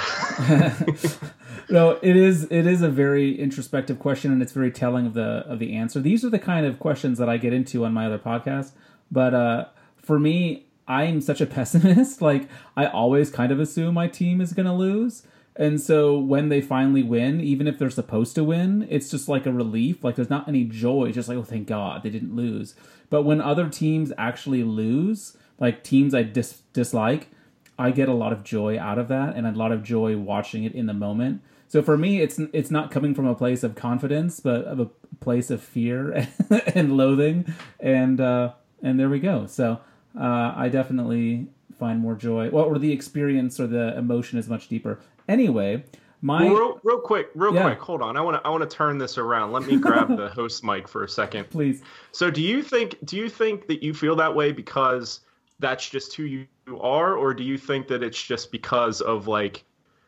no, 1.70 2.00
it 2.01 2.15
is 2.15 2.43
it 2.51 2.67
is 2.67 2.82
a 2.82 2.89
very 2.89 3.39
introspective 3.39 4.00
question, 4.00 4.32
and 4.32 4.41
it's 4.41 4.51
very 4.51 4.72
telling 4.72 5.05
of 5.05 5.13
the 5.13 5.43
of 5.48 5.60
the 5.60 5.75
answer. 5.75 6.00
These 6.00 6.24
are 6.24 6.29
the 6.29 6.39
kind 6.39 6.65
of 6.65 6.79
questions 6.79 7.17
that 7.17 7.29
I 7.29 7.38
get 7.38 7.53
into 7.53 7.86
on 7.86 7.93
my 7.93 8.05
other 8.05 8.20
podcast. 8.20 8.72
But 9.12 9.34
uh, 9.34 9.65
for 9.98 10.20
me, 10.20 10.67
I'm 10.88 11.22
such 11.22 11.41
a 11.41 11.46
pessimist. 11.48 12.22
Like 12.22 12.48
I 12.75 12.86
always 12.86 13.29
kind 13.29 13.51
of 13.51 13.60
assume 13.60 13.93
my 13.93 14.08
team 14.08 14.41
is 14.41 14.53
going 14.53 14.65
to 14.65 14.74
lose. 14.74 15.24
And 15.55 15.79
so 15.79 16.17
when 16.17 16.50
they 16.50 16.62
finally 16.62 17.03
win, 17.03 17.39
even 17.39 17.67
if 17.67 17.77
they're 17.77 17.91
supposed 17.91 18.34
to 18.36 18.43
win, 18.43 18.88
it's 18.89 19.12
just 19.12 19.29
like 19.29 19.46
a 19.46 19.53
relief. 19.53 20.03
Like 20.03 20.15
there's 20.15 20.29
not 20.29 20.48
any 20.48 20.63
joy. 20.63 21.05
It's 21.05 21.15
just 21.15 21.29
like, 21.29 21.38
oh, 21.38 21.43
thank 21.43 21.67
God 21.67 22.01
they 22.01 22.10
didn't 22.10 22.36
lose. 22.36 22.74
But 23.10 23.22
when 23.22 23.39
other 23.39 23.70
teams 23.70 24.12
actually 24.17 24.63
lose, 24.63 25.38
like 25.60 25.84
teams 25.84 26.15
I 26.15 26.24
dis- 26.24 26.63
dislike, 26.74 27.29
I 27.77 27.92
get 27.92 28.08
a 28.10 28.13
lot 28.13 28.32
of 28.34 28.44
joy 28.44 28.80
out 28.80 29.00
of 29.00 29.08
that 29.08 29.36
and 29.36 29.48
a 29.48 29.51
lot 29.51 29.72
of 29.72 29.84
joy 29.84 30.18
watching 30.18 30.63
it 30.63 30.74
in 30.74 30.86
the 30.86 30.94
moment. 30.94 31.42
So 31.68 31.82
for 31.82 31.98
me, 31.98 32.22
it's 32.22 32.38
it's 32.53 32.70
not 32.70 32.92
coming 32.92 33.15
from 33.15 33.25
a 33.25 33.34
place 33.36 33.63
of 33.63 33.74
confidence, 33.75 34.39
but 34.39 34.65
of 34.65 34.80
a 34.80 34.89
place 35.22 35.50
of 35.50 35.62
fear 35.62 36.27
and 36.75 36.96
loathing, 36.98 37.51
and 37.80 38.22
uh, 38.22 38.53
and 38.84 39.00
there 39.00 39.10
we 39.10 39.20
go. 39.20 39.48
So 39.48 39.80
uh, 40.20 40.53
I 40.56 40.70
definitely 40.70 41.48
find 41.80 42.00
more 42.00 42.13
joy. 42.15 42.50
Well, 42.51 42.65
or 42.65 42.77
the 42.77 42.92
experience 42.92 43.60
or 43.60 43.65
the 43.65 43.98
emotion 43.98 44.38
is 44.38 44.48
much 44.48 44.68
deeper. 44.68 45.00
Anyway, 45.27 45.84
my 46.22 46.44
Well, 46.44 46.53
real, 46.56 46.80
real 46.84 47.00
quick, 47.00 47.30
real 47.34 47.56
Yeah. 47.56 47.63
quick, 47.63 47.80
hold 47.80 48.03
on. 48.03 48.18
I 48.18 48.22
want 48.22 48.39
to 48.39 48.48
I 48.48 48.51
want 48.51 48.70
to 48.70 48.75
turn 48.75 49.00
this 49.00 49.18
around. 49.18 49.51
Let 49.51 49.63
me 49.63 49.77
grab 49.77 50.15
the 50.15 50.30
host 50.36 50.63
mic 50.63 50.88
for 50.88 51.03
a 51.03 51.10
second. 51.10 51.50
please. 51.50 51.82
So 52.12 52.30
do 52.30 52.42
you 52.44 52.62
think 52.62 52.98
do 53.06 53.18
you 53.18 53.30
think 53.30 53.65
that 53.68 53.82
you 53.82 53.96
feel 53.96 54.15
that 54.18 54.36
way 54.36 54.51
because 54.51 55.22
that's 55.63 55.89
just 55.89 56.13
who 56.13 56.24
you 56.24 56.46
are 56.82 57.15
or 57.15 57.34
do 57.34 57.41
you 57.41 57.58
think 57.58 57.88
that 57.88 58.03
it's 58.03 58.22
just 58.22 58.51
because 58.51 59.00
of 59.00 59.29
like 59.29 59.63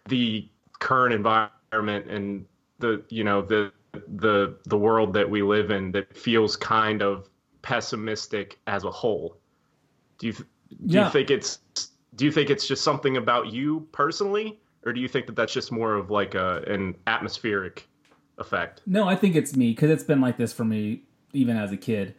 the 0.10 0.46
current 0.80 1.14
environment 1.14 2.12
and 2.12 2.46
the 2.80 3.02
you 3.08 3.24
know 3.24 3.42
the 3.42 3.72
the 4.18 4.58
the 4.66 4.78
world 4.78 5.14
that 5.14 5.28
we 5.28 5.42
live 5.42 5.72
in 5.72 5.94
that 5.94 6.16
feels 6.16 6.58
kind 6.58 7.02
of 7.02 7.30
pessimistic 7.62 8.60
as 8.68 8.84
a 8.84 8.92
whole? 8.92 9.38
Do 10.18 10.28
you 10.28 10.34
do 10.34 10.46
Yeah. 10.88 11.06
you 11.06 11.12
think 11.12 11.32
it's 11.32 11.60
do 12.16 12.26
you 12.26 12.32
think 12.34 12.50
it's 12.50 12.68
just 12.68 12.84
something 12.84 13.16
about 13.16 13.54
you 13.54 13.88
personally 13.94 14.60
or 14.86 14.92
do 14.92 15.00
you 15.00 15.08
think 15.08 15.26
that 15.28 15.38
that's 15.38 15.54
just 15.54 15.72
more 15.72 15.94
of 15.96 16.12
like 16.12 16.36
a 16.36 16.64
an 16.68 16.96
atmospheric 17.08 17.88
effect? 18.40 18.82
No, 18.86 19.08
I 19.08 19.16
think 19.16 19.38
it's 19.38 19.56
me 19.56 19.70
because 19.72 19.90
it's 19.90 20.04
been 20.04 20.20
like 20.20 20.36
this 20.36 20.52
for 20.52 20.66
me 20.66 21.04
even 21.32 21.56
as 21.56 21.72
a 21.72 21.78
kid. 21.78 22.14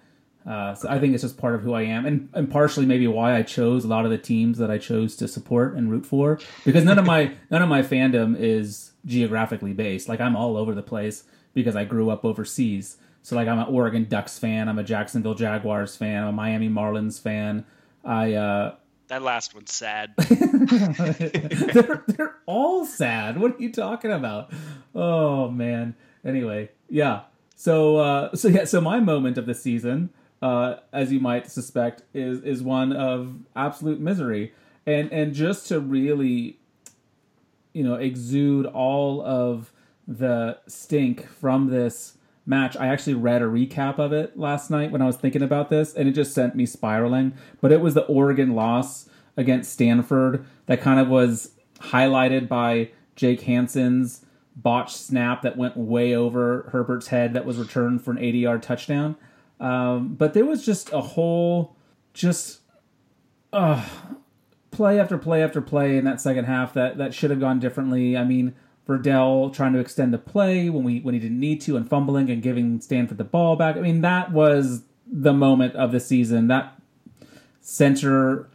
Uh, 0.46 0.74
so 0.74 0.88
I 0.88 1.00
think 1.00 1.12
it's 1.12 1.22
just 1.22 1.38
part 1.38 1.56
of 1.56 1.62
who 1.62 1.74
I 1.74 1.82
am, 1.82 2.06
and 2.06 2.28
and 2.32 2.48
partially 2.48 2.86
maybe 2.86 3.08
why 3.08 3.36
I 3.36 3.42
chose 3.42 3.84
a 3.84 3.88
lot 3.88 4.04
of 4.04 4.12
the 4.12 4.18
teams 4.18 4.58
that 4.58 4.70
I 4.70 4.78
chose 4.78 5.16
to 5.16 5.26
support 5.26 5.74
and 5.74 5.90
root 5.90 6.06
for. 6.06 6.38
Because 6.64 6.84
none 6.84 6.98
of 6.98 7.04
my 7.04 7.32
none 7.50 7.62
of 7.62 7.68
my 7.68 7.82
fandom 7.82 8.36
is 8.38 8.92
geographically 9.04 9.72
based. 9.72 10.08
Like 10.08 10.20
I'm 10.20 10.36
all 10.36 10.56
over 10.56 10.74
the 10.74 10.82
place 10.82 11.24
because 11.52 11.74
I 11.74 11.84
grew 11.84 12.10
up 12.10 12.24
overseas. 12.24 12.98
So 13.22 13.34
like 13.34 13.48
I'm 13.48 13.58
an 13.58 13.66
Oregon 13.66 14.06
Ducks 14.08 14.38
fan, 14.38 14.68
I'm 14.68 14.78
a 14.78 14.84
Jacksonville 14.84 15.34
Jaguars 15.34 15.96
fan, 15.96 16.22
I'm 16.22 16.28
a 16.28 16.32
Miami 16.32 16.68
Marlins 16.68 17.20
fan. 17.20 17.64
I 18.04 18.34
uh, 18.34 18.76
That 19.08 19.22
last 19.22 19.52
one's 19.52 19.72
sad. 19.72 20.14
they're 20.16 22.04
they're 22.06 22.36
all 22.46 22.86
sad. 22.86 23.40
What 23.40 23.56
are 23.56 23.62
you 23.62 23.72
talking 23.72 24.12
about? 24.12 24.52
Oh 24.94 25.50
man. 25.50 25.96
Anyway, 26.24 26.70
yeah. 26.88 27.22
So 27.56 27.96
uh 27.96 28.36
so 28.36 28.46
yeah, 28.46 28.64
so 28.64 28.80
my 28.80 29.00
moment 29.00 29.38
of 29.38 29.46
the 29.46 29.54
season, 29.54 30.10
uh, 30.42 30.76
as 30.92 31.12
you 31.12 31.20
might 31.20 31.50
suspect, 31.50 32.02
is 32.14 32.42
is 32.42 32.62
one 32.62 32.92
of 32.92 33.36
absolute 33.54 34.00
misery. 34.00 34.52
And 34.86 35.12
and 35.12 35.34
just 35.34 35.66
to 35.68 35.80
really 35.80 36.58
you 37.76 37.82
know, 37.82 37.96
exude 37.96 38.64
all 38.64 39.20
of 39.20 39.70
the 40.08 40.58
stink 40.66 41.28
from 41.28 41.68
this 41.68 42.16
match. 42.46 42.74
I 42.74 42.86
actually 42.86 43.12
read 43.12 43.42
a 43.42 43.44
recap 43.44 43.98
of 43.98 44.14
it 44.14 44.38
last 44.38 44.70
night 44.70 44.90
when 44.90 45.02
I 45.02 45.04
was 45.04 45.18
thinking 45.18 45.42
about 45.42 45.68
this, 45.68 45.92
and 45.92 46.08
it 46.08 46.12
just 46.12 46.32
sent 46.32 46.56
me 46.56 46.64
spiraling. 46.64 47.34
But 47.60 47.72
it 47.72 47.82
was 47.82 47.92
the 47.92 48.06
Oregon 48.06 48.54
loss 48.54 49.10
against 49.36 49.74
Stanford 49.74 50.46
that 50.64 50.80
kind 50.80 50.98
of 50.98 51.08
was 51.08 51.50
highlighted 51.80 52.48
by 52.48 52.92
Jake 53.14 53.42
Hanson's 53.42 54.24
botched 54.56 54.96
snap 54.96 55.42
that 55.42 55.58
went 55.58 55.76
way 55.76 56.14
over 56.14 56.70
Herbert's 56.72 57.08
head 57.08 57.34
that 57.34 57.44
was 57.44 57.58
returned 57.58 58.02
for 58.02 58.10
an 58.10 58.18
80 58.18 58.38
yard 58.38 58.62
touchdown. 58.62 59.16
Um, 59.58 60.14
but 60.14 60.34
there 60.34 60.44
was 60.44 60.64
just 60.64 60.92
a 60.92 61.00
whole, 61.00 61.76
just 62.12 62.60
uh, 63.52 63.84
play 64.70 65.00
after 65.00 65.16
play 65.16 65.42
after 65.42 65.60
play 65.60 65.96
in 65.96 66.04
that 66.04 66.20
second 66.20 66.44
half 66.44 66.74
that 66.74 66.98
that 66.98 67.14
should 67.14 67.30
have 67.30 67.40
gone 67.40 67.58
differently. 67.58 68.16
I 68.16 68.24
mean, 68.24 68.54
Verdell 68.86 69.52
trying 69.52 69.72
to 69.72 69.78
extend 69.78 70.12
the 70.12 70.18
play 70.18 70.68
when 70.68 70.84
we 70.84 71.00
when 71.00 71.14
he 71.14 71.20
didn't 71.20 71.40
need 71.40 71.60
to 71.62 71.76
and 71.76 71.88
fumbling 71.88 72.30
and 72.30 72.42
giving 72.42 72.80
Stanford 72.80 73.18
the 73.18 73.24
ball 73.24 73.56
back. 73.56 73.76
I 73.76 73.80
mean, 73.80 74.02
that 74.02 74.32
was 74.32 74.82
the 75.10 75.32
moment 75.32 75.74
of 75.74 75.92
the 75.92 76.00
season. 76.00 76.48
That 76.48 76.78
center 77.60 78.48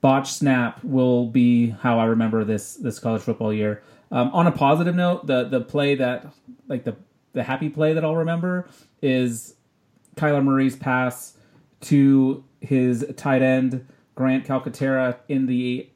botch 0.00 0.32
snap 0.32 0.82
will 0.84 1.26
be 1.26 1.70
how 1.70 1.98
I 1.98 2.04
remember 2.04 2.44
this 2.44 2.74
this 2.74 2.98
college 2.98 3.22
football 3.22 3.52
year. 3.52 3.82
Um, 4.10 4.30
on 4.34 4.46
a 4.46 4.52
positive 4.52 4.94
note, 4.94 5.26
the 5.26 5.44
the 5.44 5.60
play 5.60 5.94
that 5.94 6.26
like 6.68 6.84
the 6.84 6.96
the 7.32 7.42
happy 7.42 7.70
play 7.70 7.94
that 7.94 8.04
I'll 8.04 8.16
remember 8.16 8.68
is 9.00 9.54
Kyler 10.16 10.42
Murray's 10.42 10.76
pass 10.76 11.36
to 11.82 12.44
his 12.60 13.04
tight 13.16 13.42
end 13.42 13.86
Grant 14.14 14.46
Calcaterra 14.46 15.18
in 15.28 15.46
the 15.46 15.88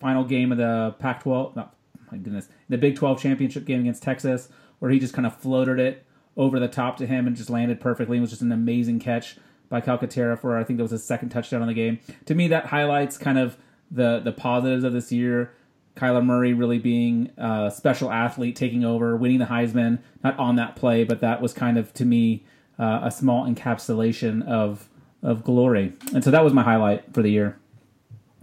final 0.00 0.24
game 0.24 0.52
of 0.52 0.58
the 0.58 0.94
Pac-12. 0.98 1.56
Not 1.56 1.74
my 2.10 2.18
goodness, 2.18 2.48
the 2.68 2.78
Big 2.78 2.96
12 2.96 3.20
championship 3.20 3.64
game 3.64 3.80
against 3.80 4.02
Texas, 4.02 4.48
where 4.78 4.90
he 4.90 4.98
just 4.98 5.14
kind 5.14 5.26
of 5.26 5.36
floated 5.36 5.78
it 5.78 6.06
over 6.36 6.60
the 6.60 6.68
top 6.68 6.96
to 6.98 7.06
him 7.06 7.26
and 7.26 7.36
just 7.36 7.50
landed 7.50 7.80
perfectly. 7.80 8.18
It 8.18 8.20
was 8.20 8.30
just 8.30 8.42
an 8.42 8.52
amazing 8.52 9.00
catch 9.00 9.38
by 9.68 9.80
Calcaterra 9.80 10.38
for 10.38 10.58
I 10.58 10.64
think 10.64 10.76
that 10.76 10.84
was 10.84 10.92
his 10.92 11.04
second 11.04 11.30
touchdown 11.30 11.62
on 11.62 11.68
the 11.68 11.74
game. 11.74 11.98
To 12.26 12.34
me, 12.34 12.48
that 12.48 12.66
highlights 12.66 13.16
kind 13.16 13.38
of 13.38 13.56
the 13.90 14.20
the 14.20 14.32
positives 14.32 14.84
of 14.84 14.92
this 14.92 15.10
year. 15.10 15.54
Kyler 15.96 16.24
Murray 16.24 16.54
really 16.54 16.78
being 16.78 17.30
a 17.36 17.70
special 17.74 18.10
athlete, 18.10 18.56
taking 18.56 18.84
over, 18.84 19.16
winning 19.16 19.38
the 19.38 19.46
Heisman. 19.46 19.98
Not 20.22 20.38
on 20.38 20.56
that 20.56 20.76
play, 20.76 21.04
but 21.04 21.20
that 21.20 21.42
was 21.42 21.52
kind 21.52 21.78
of 21.78 21.92
to 21.94 22.04
me 22.04 22.44
uh, 22.82 23.00
a 23.04 23.10
small 23.12 23.46
encapsulation 23.46 24.44
of 24.46 24.88
of 25.22 25.44
glory. 25.44 25.92
And 26.12 26.24
so 26.24 26.32
that 26.32 26.42
was 26.42 26.52
my 26.52 26.64
highlight 26.64 27.14
for 27.14 27.22
the 27.22 27.30
year. 27.30 27.56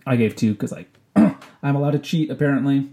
I 0.08 0.15
gave 0.15 0.36
two 0.36 0.53
because 0.53 0.72
like 0.72 0.88
I'm 1.15 1.75
allowed 1.75 1.91
to 1.91 2.00
cheat 2.00 2.31
apparently, 2.31 2.89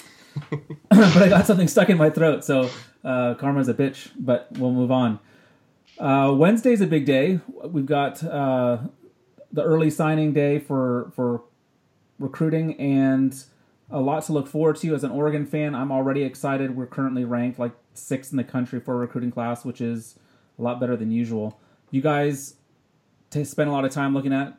but 0.90 1.22
I 1.22 1.28
got 1.28 1.46
something 1.46 1.68
stuck 1.68 1.90
in 1.90 1.96
my 1.96 2.10
throat, 2.10 2.44
so 2.44 2.70
uh, 3.04 3.34
karma's 3.34 3.68
a 3.68 3.74
bitch. 3.74 4.10
But 4.18 4.48
we'll 4.52 4.72
move 4.72 4.90
on. 4.90 5.20
Uh, 5.96 6.34
Wednesday's 6.36 6.80
a 6.80 6.88
big 6.88 7.06
day. 7.06 7.38
We've 7.64 7.86
got 7.86 8.24
uh, 8.24 8.78
the 9.52 9.62
early 9.62 9.90
signing 9.90 10.32
day 10.32 10.58
for 10.58 11.12
for 11.14 11.42
recruiting 12.18 12.80
and 12.80 13.44
a 13.90 14.00
lot 14.00 14.24
to 14.24 14.32
look 14.32 14.48
forward 14.48 14.74
to. 14.78 14.92
As 14.92 15.04
an 15.04 15.12
Oregon 15.12 15.46
fan, 15.46 15.76
I'm 15.76 15.92
already 15.92 16.24
excited. 16.24 16.76
We're 16.76 16.86
currently 16.86 17.24
ranked 17.24 17.60
like 17.60 17.74
sixth 17.92 18.32
in 18.32 18.38
the 18.38 18.44
country 18.44 18.80
for 18.80 18.96
recruiting 18.96 19.30
class, 19.30 19.64
which 19.64 19.80
is 19.80 20.18
a 20.58 20.62
lot 20.62 20.80
better 20.80 20.96
than 20.96 21.10
usual. 21.10 21.58
You 21.90 22.00
guys 22.00 22.56
t- 23.30 23.44
spend 23.44 23.68
a 23.68 23.72
lot 23.72 23.84
of 23.84 23.92
time 23.92 24.14
looking 24.14 24.32
at 24.32 24.56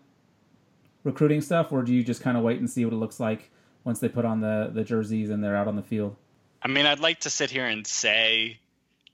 recruiting 1.03 1.41
stuff, 1.41 1.71
or 1.71 1.83
do 1.83 1.93
you 1.93 2.03
just 2.03 2.21
kind 2.21 2.37
of 2.37 2.43
wait 2.43 2.59
and 2.59 2.69
see 2.69 2.85
what 2.85 2.93
it 2.93 2.97
looks 2.97 3.19
like 3.19 3.51
once 3.83 3.99
they 3.99 4.09
put 4.09 4.25
on 4.25 4.41
the 4.41 4.71
the 4.73 4.83
jerseys 4.83 5.29
and 5.29 5.43
they're 5.43 5.55
out 5.55 5.67
on 5.67 5.75
the 5.75 5.83
field? 5.83 6.15
I 6.61 6.67
mean, 6.67 6.85
I'd 6.85 6.99
like 6.99 7.21
to 7.21 7.29
sit 7.29 7.51
here 7.51 7.65
and 7.65 7.85
say 7.85 8.59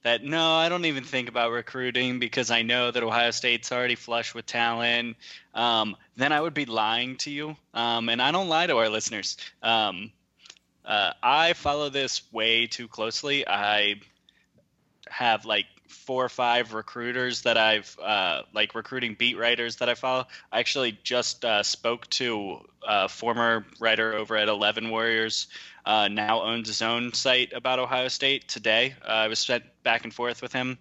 that 0.04 0.24
no, 0.24 0.54
I 0.56 0.70
don't 0.70 0.86
even 0.86 1.04
think 1.04 1.30
about 1.30 1.52
recruiting 1.52 2.20
because 2.20 2.50
I 2.50 2.64
know 2.64 2.92
that 2.92 3.04
Ohio 3.04 3.32
State's 3.32 3.72
already 3.72 3.96
flush 3.96 4.34
with 4.34 4.46
talent, 4.46 5.18
um, 5.54 5.96
then 6.16 6.32
I 6.32 6.42
would 6.42 6.54
be 6.54 6.66
lying 6.66 7.18
to 7.18 7.30
you. 7.30 7.56
Um, 7.74 8.10
and 8.10 8.22
I 8.22 8.32
don't 8.32 8.50
lie 8.50 8.68
to 8.68 8.78
our 8.78 8.90
listeners. 8.90 9.38
Um, 9.62 10.12
uh, 10.86 11.12
I 11.22 11.54
follow 11.54 11.90
this 11.90 12.24
way 12.32 12.66
too 12.66 12.88
closely. 12.88 13.48
I 13.48 14.02
have 15.08 15.46
like 15.46 15.66
four 15.92 16.26
or 16.26 16.30
five 16.30 16.74
recruiters 16.74 17.44
that 17.44 17.58
I've 17.58 17.96
uh, 18.02 18.44
like 18.54 18.74
recruiting 18.76 19.16
beat 19.18 19.38
writers 19.38 19.76
that 19.78 19.90
I 19.90 19.96
follow. 19.96 20.26
I 20.52 20.60
actually 20.60 20.98
just 21.04 21.46
uh, 21.46 21.64
spoke 21.64 22.10
to 22.12 22.60
a 22.88 23.10
former 23.10 23.66
writer 23.80 24.14
over 24.14 24.36
at 24.36 24.48
Eleven 24.48 24.90
Warriors, 24.90 25.48
uh, 25.86 26.08
now 26.08 26.42
owns 26.42 26.68
his 26.68 26.82
own 26.82 27.14
site 27.14 27.54
about 27.54 27.80
Ohio 27.80 28.08
State 28.08 28.48
today. 28.48 28.96
Uh, 29.04 29.12
I 29.12 29.28
was 29.28 29.40
sent 29.40 29.64
back 29.84 30.04
and 30.04 30.14
forth 30.14 30.42
with 30.42 30.54
him 30.54 30.78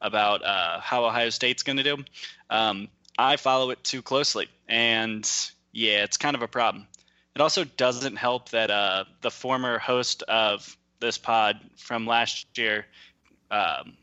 about 0.00 0.44
uh, 0.44 0.80
how 0.80 1.04
Ohio 1.04 1.30
State's 1.30 1.62
going 1.62 1.78
to 1.78 1.82
do. 1.82 2.04
Um, 2.50 2.88
I 3.18 3.36
follow 3.36 3.70
it 3.70 3.82
too 3.82 4.02
closely, 4.02 4.48
and 4.68 5.28
yeah, 5.72 6.04
it's 6.04 6.16
kind 6.16 6.36
of 6.36 6.42
a 6.42 6.48
problem. 6.48 6.86
It 7.34 7.40
also 7.40 7.64
doesn't 7.64 8.16
help 8.16 8.48
that 8.50 8.70
uh, 8.70 9.04
the 9.20 9.30
former 9.30 9.78
host 9.78 10.22
of 10.24 10.76
this 11.00 11.18
pod 11.18 11.60
from 11.76 12.06
last 12.06 12.58
year. 12.58 12.86
Um, 13.50 13.96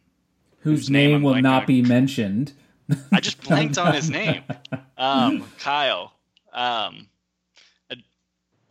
whose 0.66 0.90
name, 0.90 1.12
name 1.12 1.22
will 1.22 1.42
not 1.42 1.62
on. 1.62 1.68
be 1.68 1.82
mentioned. 1.84 2.52
I 3.12 3.20
just 3.20 3.42
blanked 3.48 3.78
on 3.78 3.94
his 3.94 4.10
name. 4.10 4.44
Um, 4.98 5.46
Kyle. 5.60 6.12
Um, 6.52 7.08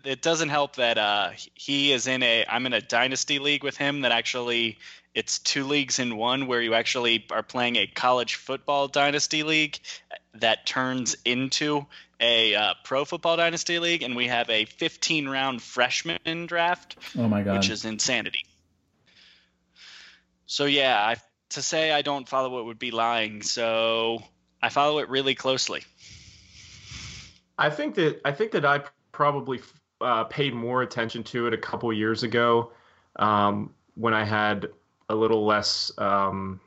it 0.05 0.21
doesn't 0.21 0.49
help 0.49 0.77
that 0.77 0.99
uh, 0.99 1.31
he 1.55 1.93
is 1.93 2.07
in 2.07 2.23
a. 2.23 2.45
I'm 2.49 2.67
in 2.67 2.73
a 2.73 2.81
dynasty 2.81 3.39
league 3.39 3.63
with 3.63 3.77
him. 3.77 4.01
That 4.01 4.13
actually, 4.13 4.77
it's 5.15 5.39
two 5.39 5.65
leagues 5.65 6.01
in 6.01 6.17
one, 6.17 6.47
where 6.49 6.61
you 6.61 6.75
actually 6.75 7.25
are 7.31 7.45
playing 7.45 7.77
a 7.77 7.87
college 7.87 8.35
football 8.35 8.89
dynasty 8.89 9.45
league 9.45 9.79
that 10.35 10.67
turns 10.67 11.17
into 11.25 11.87
a 12.21 12.57
uh, 12.57 12.75
pro 12.83 13.05
football 13.05 13.37
dynasty 13.37 13.79
league, 13.79 14.03
and 14.03 14.17
we 14.17 14.27
have 14.27 14.51
a 14.51 14.65
15 14.65 15.29
round 15.29 15.63
freshman 15.63 16.47
draft. 16.47 16.97
Oh 17.17 17.29
my 17.29 17.43
god, 17.43 17.59
which 17.59 17.71
is 17.71 17.85
insanity. 17.85 18.45
So 20.47 20.65
yeah, 20.65 20.99
I 20.99 21.17
to 21.55 21.63
say 21.63 21.93
I 21.93 22.03
don't 22.03 22.29
follow 22.29 22.61
it 22.61 22.65
would 22.65 22.79
be 22.79 22.91
lying. 22.91 23.43
So 23.43 24.23
I 24.63 24.69
follow 24.69 24.99
it 24.99 25.09
really 25.09 25.35
closely. 25.35 25.83
I 27.59 27.71
think 27.71 27.95
that 27.97 28.21
I 28.25 28.33
think 28.33 28.53
that 28.53 28.65
I 28.65 28.83
probably 29.13 29.61
uh, 30.01 30.25
paid 30.25 30.55
more 30.55 30.83
attention 30.83 31.23
to 31.25 31.47
it 31.47 31.55
a 31.55 31.59
couple 31.59 31.93
years 31.93 32.23
ago 32.23 32.73
um, 33.17 33.73
when 33.95 34.13
I 34.13 34.25
had 34.25 34.69
a 35.09 35.15
little 35.15 35.45
less 35.45 35.93
um, 35.99 36.61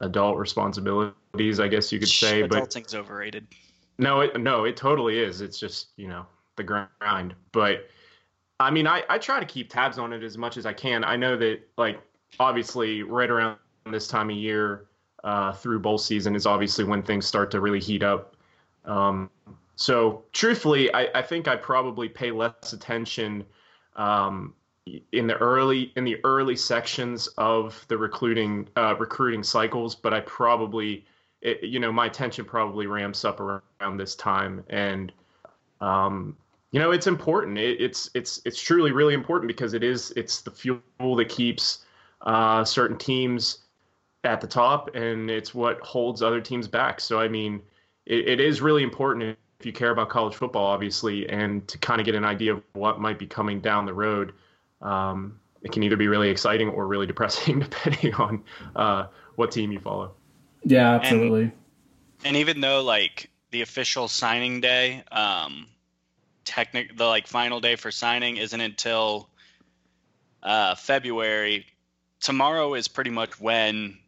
adult 0.00 0.36
responsibilities, 0.38 1.60
I 1.60 1.68
guess 1.68 1.90
you 1.92 1.98
could 1.98 2.08
say. 2.08 2.42
Adulting's 2.42 2.92
but 2.92 3.00
overrated. 3.00 3.46
No, 3.98 4.20
it, 4.20 4.40
no, 4.40 4.64
it 4.64 4.76
totally 4.76 5.18
is. 5.18 5.40
It's 5.40 5.58
just 5.58 5.88
you 5.96 6.08
know 6.08 6.26
the 6.56 6.62
grind. 6.62 7.34
But 7.52 7.88
I 8.60 8.70
mean, 8.70 8.86
I, 8.86 9.02
I 9.08 9.18
try 9.18 9.40
to 9.40 9.46
keep 9.46 9.70
tabs 9.70 9.98
on 9.98 10.12
it 10.12 10.22
as 10.22 10.38
much 10.38 10.56
as 10.56 10.66
I 10.66 10.72
can. 10.72 11.04
I 11.04 11.16
know 11.16 11.36
that 11.36 11.60
like 11.76 12.00
obviously 12.38 13.02
right 13.02 13.30
around 13.30 13.58
this 13.86 14.08
time 14.08 14.30
of 14.30 14.36
year 14.36 14.86
uh, 15.24 15.52
through 15.52 15.80
bowl 15.80 15.98
season 15.98 16.34
is 16.34 16.46
obviously 16.46 16.84
when 16.84 17.02
things 17.02 17.26
start 17.26 17.50
to 17.50 17.60
really 17.60 17.80
heat 17.80 18.02
up. 18.02 18.36
Um, 18.84 19.30
so 19.76 20.24
truthfully, 20.32 20.92
I, 20.92 21.08
I, 21.14 21.22
think 21.22 21.48
I 21.48 21.56
probably 21.56 22.08
pay 22.08 22.30
less 22.30 22.72
attention 22.72 23.44
um, 23.96 24.54
in 25.12 25.26
the 25.26 25.36
early 25.36 25.92
in 25.96 26.04
the 26.04 26.16
early 26.24 26.56
sections 26.56 27.28
of 27.38 27.84
the 27.88 27.96
recruiting 27.96 28.68
uh, 28.76 28.96
recruiting 28.98 29.42
cycles, 29.42 29.94
but 29.94 30.12
I 30.12 30.20
probably 30.20 31.04
it, 31.42 31.62
you 31.62 31.80
know 31.80 31.92
my 31.92 32.06
attention 32.06 32.44
probably 32.44 32.86
ramps 32.86 33.24
up 33.24 33.40
around 33.40 33.96
this 33.96 34.14
time 34.14 34.64
and 34.68 35.12
um, 35.80 36.36
you 36.72 36.80
know 36.80 36.90
it's 36.90 37.06
important 37.06 37.58
it, 37.58 37.80
it's 37.80 38.10
it's 38.14 38.40
it's 38.44 38.60
truly 38.60 38.92
really 38.92 39.14
important 39.14 39.48
because 39.48 39.74
it 39.74 39.82
is 39.82 40.12
it's 40.16 40.42
the 40.42 40.50
fuel 40.50 40.80
that 41.16 41.28
keeps 41.28 41.84
uh, 42.22 42.64
certain 42.64 42.98
teams 42.98 43.60
at 44.24 44.40
the 44.40 44.46
top, 44.46 44.94
and 44.94 45.30
it's 45.30 45.54
what 45.54 45.80
holds 45.80 46.22
other 46.22 46.40
teams 46.40 46.68
back. 46.68 47.00
So 47.00 47.20
I 47.20 47.28
mean, 47.28 47.62
it, 48.06 48.28
it 48.28 48.40
is 48.40 48.60
really 48.60 48.82
important 48.82 49.36
if 49.58 49.66
you 49.66 49.72
care 49.72 49.90
about 49.90 50.08
college 50.08 50.34
football, 50.34 50.66
obviously, 50.66 51.28
and 51.28 51.66
to 51.68 51.78
kind 51.78 52.00
of 52.00 52.06
get 52.06 52.14
an 52.14 52.24
idea 52.24 52.54
of 52.54 52.62
what 52.72 53.00
might 53.00 53.18
be 53.18 53.26
coming 53.26 53.60
down 53.60 53.86
the 53.86 53.94
road. 53.94 54.32
Um, 54.80 55.38
it 55.62 55.72
can 55.72 55.82
either 55.82 55.96
be 55.96 56.08
really 56.08 56.30
exciting 56.30 56.68
or 56.68 56.86
really 56.86 57.06
depressing, 57.12 57.60
depending 57.60 58.14
on 58.14 58.42
uh, 58.76 59.06
what 59.36 59.50
team 59.50 59.72
you 59.72 59.80
follow. 59.80 60.12
Yeah, 60.64 60.94
absolutely. 60.94 61.42
And, 61.42 61.52
and, 62.24 62.36
even 62.36 62.60
though 62.60 62.82
like 62.82 63.30
the 63.50 63.62
official 63.62 64.08
signing 64.08 64.60
day, 64.60 65.04
um, 65.12 65.66
technic 66.44 66.96
the 66.96 67.06
like 67.06 67.26
final 67.26 67.60
day 67.60 67.76
for 67.76 67.90
signing 67.90 68.36
isn't 68.36 68.60
until 68.60 69.28
uh, 70.42 70.74
February. 70.74 71.66
Tomorrow 72.20 72.74
is 72.74 72.88
pretty 72.88 73.10
much 73.10 73.40
when 73.40 73.98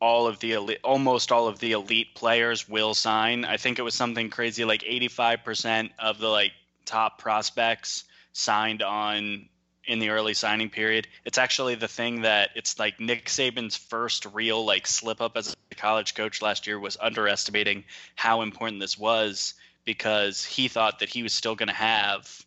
all 0.00 0.26
of 0.26 0.38
the 0.40 0.52
elite, 0.52 0.80
almost 0.82 1.30
all 1.30 1.46
of 1.46 1.58
the 1.58 1.72
elite 1.72 2.14
players 2.14 2.68
will 2.68 2.94
sign. 2.94 3.44
I 3.44 3.56
think 3.56 3.78
it 3.78 3.82
was 3.82 3.94
something 3.94 4.30
crazy 4.30 4.64
like 4.64 4.82
85% 4.82 5.90
of 5.98 6.18
the 6.18 6.28
like 6.28 6.52
top 6.86 7.18
prospects 7.18 8.04
signed 8.32 8.82
on 8.82 9.48
in 9.84 9.98
the 9.98 10.10
early 10.10 10.34
signing 10.34 10.70
period. 10.70 11.06
It's 11.24 11.38
actually 11.38 11.74
the 11.74 11.88
thing 11.88 12.22
that 12.22 12.50
it's 12.54 12.78
like 12.78 13.00
Nick 13.00 13.26
Saban's 13.26 13.76
first 13.76 14.26
real 14.32 14.64
like 14.64 14.86
slip 14.86 15.20
up 15.20 15.36
as 15.36 15.56
a 15.70 15.74
college 15.74 16.14
coach 16.14 16.40
last 16.40 16.66
year 16.66 16.78
was 16.78 16.96
underestimating 17.00 17.84
how 18.14 18.42
important 18.42 18.80
this 18.80 18.98
was 18.98 19.54
because 19.84 20.44
he 20.44 20.68
thought 20.68 21.00
that 21.00 21.08
he 21.08 21.22
was 21.22 21.32
still 21.32 21.54
going 21.54 21.68
to 21.68 21.74
have 21.74 22.44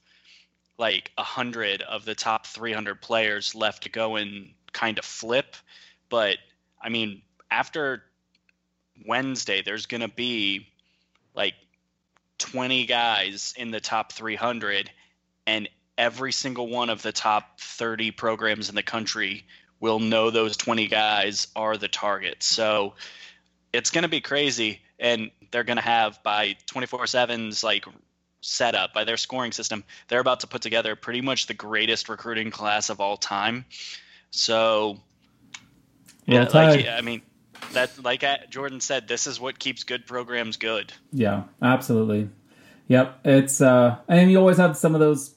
like 0.78 1.12
a 1.18 1.24
hundred 1.24 1.82
of 1.82 2.06
the 2.06 2.16
top 2.16 2.48
300 2.48 3.02
players 3.02 3.54
left 3.54 3.84
to 3.84 3.90
go 3.90 4.16
and 4.16 4.52
kind 4.72 4.98
of 4.98 5.06
flip. 5.06 5.56
But 6.10 6.38
I 6.82 6.90
mean, 6.90 7.22
after 7.54 8.04
Wednesday, 9.06 9.62
there's 9.62 9.86
going 9.86 10.02
to 10.02 10.08
be 10.08 10.68
like 11.36 11.54
20 12.40 12.86
guys 12.88 13.54
in 13.56 13.70
the 13.70 13.80
top 13.80 14.12
300, 14.12 14.90
and 15.46 15.70
every 15.98 16.32
single 16.32 16.68
one 16.68 16.90
of 16.90 17.04
the 17.04 17.12
top 17.12 17.60
30 17.60 18.12
programs 18.12 18.70
in 18.70 18.76
the 18.76 18.84
country 18.84 19.46
will 19.80 20.00
know 20.00 20.32
those 20.32 20.58
20 20.58 20.88
guys 20.88 21.48
are 21.56 21.78
the 21.78 21.88
targets. 21.88 22.48
So 22.48 22.96
it's 23.72 23.92
going 23.92 24.04
to 24.04 24.10
be 24.10 24.22
crazy, 24.22 24.82
and 24.98 25.30
they're 25.52 25.64
going 25.64 25.78
to 25.78 25.84
have 25.84 26.24
by 26.24 26.56
24 26.66 27.06
7's 27.06 27.64
like 27.64 27.86
setup 28.42 28.94
by 28.94 29.04
their 29.04 29.18
scoring 29.18 29.52
system, 29.52 29.84
they're 30.08 30.20
about 30.20 30.40
to 30.40 30.48
put 30.48 30.62
together 30.62 30.96
pretty 30.96 31.22
much 31.22 31.46
the 31.46 31.54
greatest 31.54 32.10
recruiting 32.10 32.50
class 32.50 32.90
of 32.90 33.00
all 33.00 33.16
time. 33.16 33.64
So, 34.32 35.00
yeah, 36.26 36.50
like, 36.54 36.88
I 36.88 37.02
mean, 37.02 37.22
that 37.74 38.04
like 38.04 38.24
Jordan 38.50 38.80
said, 38.80 39.08
this 39.08 39.28
is 39.28 39.40
what 39.40 39.60
keeps 39.60 39.84
good 39.84 40.06
programs 40.06 40.58
good. 40.58 40.94
Yeah, 41.12 41.44
absolutely. 41.62 42.30
Yep, 42.88 43.20
it's 43.26 43.62
uh, 43.62 43.98
and 44.08 44.32
you 44.32 44.38
always 44.38 44.58
have 44.58 44.78
some 44.78 44.94
of 44.94 45.00
those 45.00 45.36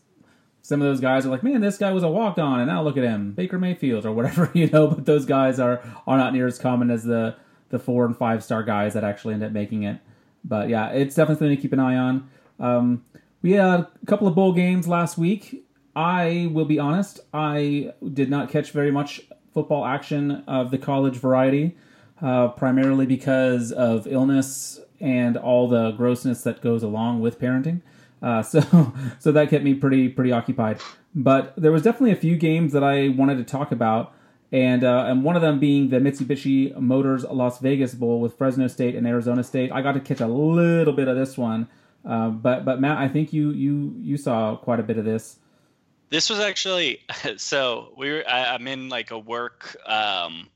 some 0.63 0.83
of 0.83 0.89
those 0.89 1.01
guys 1.01 1.25
are 1.25 1.29
like, 1.29 1.45
man, 1.45 1.61
this 1.61 1.79
guy 1.79 1.93
was 1.93 2.03
a 2.03 2.09
walk 2.09 2.39
on, 2.39 2.59
and 2.59 2.69
now 2.69 2.83
look 2.83 2.97
at 2.97 3.05
him, 3.05 3.33
Baker 3.33 3.57
Mayfield 3.57 4.05
or 4.05 4.13
whatever, 4.13 4.51
you 4.55 4.69
know. 4.69 4.89
But 4.89 5.07
those 5.07 5.25
guys 5.25 5.61
are 5.61 5.81
are 6.07 6.19
not 6.19 6.33
near 6.33 6.47
as 6.47 6.59
common 6.59 6.91
as 6.91 7.05
the 7.05 7.37
the 7.69 7.79
four 7.79 8.05
and 8.05 8.17
five 8.17 8.43
star 8.43 8.63
guys 8.63 8.95
that 8.95 9.05
actually 9.05 9.35
end 9.35 9.45
up 9.45 9.53
making 9.53 9.85
it. 9.85 10.01
But 10.45 10.69
yeah, 10.69 10.91
it's 10.91 11.15
definitely 11.15 11.47
something 11.47 11.57
to 11.57 11.63
keep 11.63 11.73
an 11.73 11.81
eye 11.81 11.97
on. 11.97 12.31
Um, 12.59 13.05
we 13.43 13.53
had 13.53 13.81
a 13.81 13.89
couple 14.07 14.27
of 14.27 14.35
bowl 14.35 14.53
games 14.53 14.89
last 14.89 15.19
week. 15.19 15.65
I 15.95 16.49
will 16.53 16.65
be 16.65 16.79
honest, 16.79 17.21
I 17.33 17.93
did 18.13 18.29
not 18.29 18.51
catch 18.51 18.71
very 18.73 18.91
much 18.91 19.23
football 19.55 19.87
action 19.87 20.45
of 20.47 20.71
the 20.71 20.79
college 20.79 21.17
variety 21.17 21.77
uh, 22.23 22.49
primarily 22.49 23.07
because 23.07 23.73
of 23.73 24.07
illness 24.07 24.81
and 25.01 25.37
all 25.37 25.69
the 25.69 25.93
grossness 25.93 26.43
that 26.43 26.61
goes 26.61 26.83
along 26.83 27.21
with 27.21 27.39
parenting. 27.39 27.83
Uh, 28.23 28.43
so, 28.43 28.93
so 29.19 29.33
that 29.33 29.51
kept 29.51 29.65
me 29.65 29.75
pretty 29.75 30.09
pretty 30.09 30.33
occupied. 30.33 30.81
But 31.15 31.55
there 31.57 31.73
was 31.73 31.83
definitely 31.83 32.13
a 32.13 32.17
few 32.17 32.37
games 32.37 32.73
that 32.73 32.85
I 32.85 33.09
wanted 33.09 33.39
to 33.39 33.45
talk 33.45 33.73
about, 33.73 34.13
and 34.53 34.85
uh, 34.85 35.07
and 35.09 35.25
one 35.25 35.37
of 35.37 35.43
them 35.43 35.59
being 35.59 35.89
the 35.89 35.99
Mitsubishi 35.99 36.77
Motors 36.79 37.25
Las 37.25 37.59
Vegas 37.61 37.95
Bowl 37.95 38.21
with 38.21 38.37
Fresno 38.37 38.69
State 38.69 38.95
and 38.95 39.07
Arizona 39.07 39.43
State. 39.43 39.73
I 39.73 39.83
got 39.83 39.93
to 39.93 40.01
catch 40.01 40.21
a 40.21 40.27
little 40.27 40.93
bit 40.93 41.09
of 41.09 41.17
this 41.17 41.39
one, 41.39 41.69
uh, 42.05 42.29
but 42.31 42.65
but 42.65 42.81
Matt, 42.81 42.99
I 42.99 43.09
think 43.09 43.33
you 43.33 43.51
you 43.51 43.95
you 43.99 44.17
saw 44.17 44.57
quite 44.57 44.81
a 44.81 44.83
bit 44.83 44.99
of 44.99 45.05
this. 45.05 45.39
This 46.11 46.31
was 46.31 46.39
actually 46.39 47.01
so 47.37 47.93
we 47.97 48.11
were. 48.11 48.25
I, 48.29 48.55
am 48.55 48.67
in 48.69 48.89
like 48.89 49.11
a 49.11 49.19
work. 49.19 49.77
Um, 49.87 50.49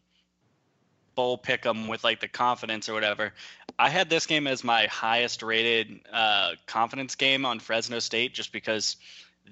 bowl 1.21 1.37
pick 1.37 1.63
them 1.63 1.87
with 1.87 2.03
like 2.03 2.21
the 2.21 2.29
confidence 2.29 2.89
or 2.89 2.95
whatever. 2.95 3.33
I 3.79 3.91
had 3.91 4.09
this 4.09 4.27
game 4.27 4.47
as 4.47 4.65
my 4.65 4.87
highest 4.87 5.43
rated 5.43 6.01
uh, 6.11 6.53
confidence 6.67 7.15
game 7.15 7.45
on 7.45 7.61
Fresno 7.61 7.99
State 7.99 8.33
just 8.33 8.53
because 8.53 8.97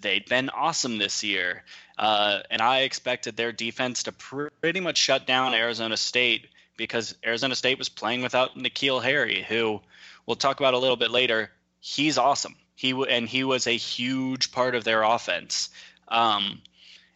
they'd 0.01 0.27
been 0.27 0.49
awesome 0.49 0.97
this 0.97 1.23
year. 1.23 1.65
Uh, 1.99 2.41
and 2.51 2.63
I 2.63 2.81
expected 2.81 3.37
their 3.37 3.53
defense 3.53 4.05
to 4.05 4.13
pretty 4.13 4.81
much 4.81 4.97
shut 4.97 5.27
down 5.27 5.55
Arizona 5.55 5.99
State 5.99 6.47
because 6.79 7.15
Arizona 7.23 7.55
State 7.55 7.77
was 7.77 7.91
playing 7.91 8.23
without 8.23 8.57
N'Keal 8.57 9.03
Harry, 9.03 9.45
who 9.47 9.81
we'll 10.25 10.37
talk 10.37 10.61
about 10.61 10.75
a 10.75 10.79
little 10.79 10.97
bit 10.97 11.11
later. 11.11 11.51
He's 11.81 12.17
awesome. 12.17 12.57
He 12.77 12.93
and 13.11 13.29
he 13.29 13.45
was 13.45 13.67
a 13.67 13.77
huge 13.77 14.53
part 14.53 14.75
of 14.75 14.85
their 14.85 15.03
offense. 15.03 15.69
Um, 16.07 16.63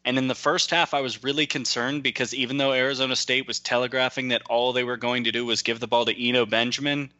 and 0.05 0.19
in 0.19 0.27
the 0.27 0.35
first 0.35 0.71
half, 0.71 0.95
I 0.95 1.01
was 1.01 1.23
really 1.23 1.47
concerned 1.47 2.03
because 2.03 2.35
even 2.35 2.57
though 2.57 2.73
Arizona 2.73 3.15
State 3.15 3.47
was 3.47 3.61
telegraphing 3.61 4.29
that 4.29 4.43
all 4.51 4.73
they 4.73 4.85
were 4.85 4.97
going 4.97 5.25
to 5.25 5.33
do 5.33 5.47
was 5.47 5.63
give 5.63 5.79
the 5.79 5.87
ball 5.87 6.07
to 6.07 6.29
Eno 6.29 6.45
Benjamin, 6.45 7.13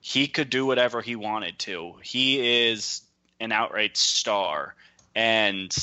he 0.00 0.28
could 0.28 0.48
do 0.48 0.64
whatever 0.64 1.02
he 1.02 1.16
wanted 1.16 1.58
to. 1.60 1.94
He 2.02 2.68
is 2.68 3.02
an 3.40 3.50
outright 3.50 3.96
star. 3.96 4.76
And 5.14 5.74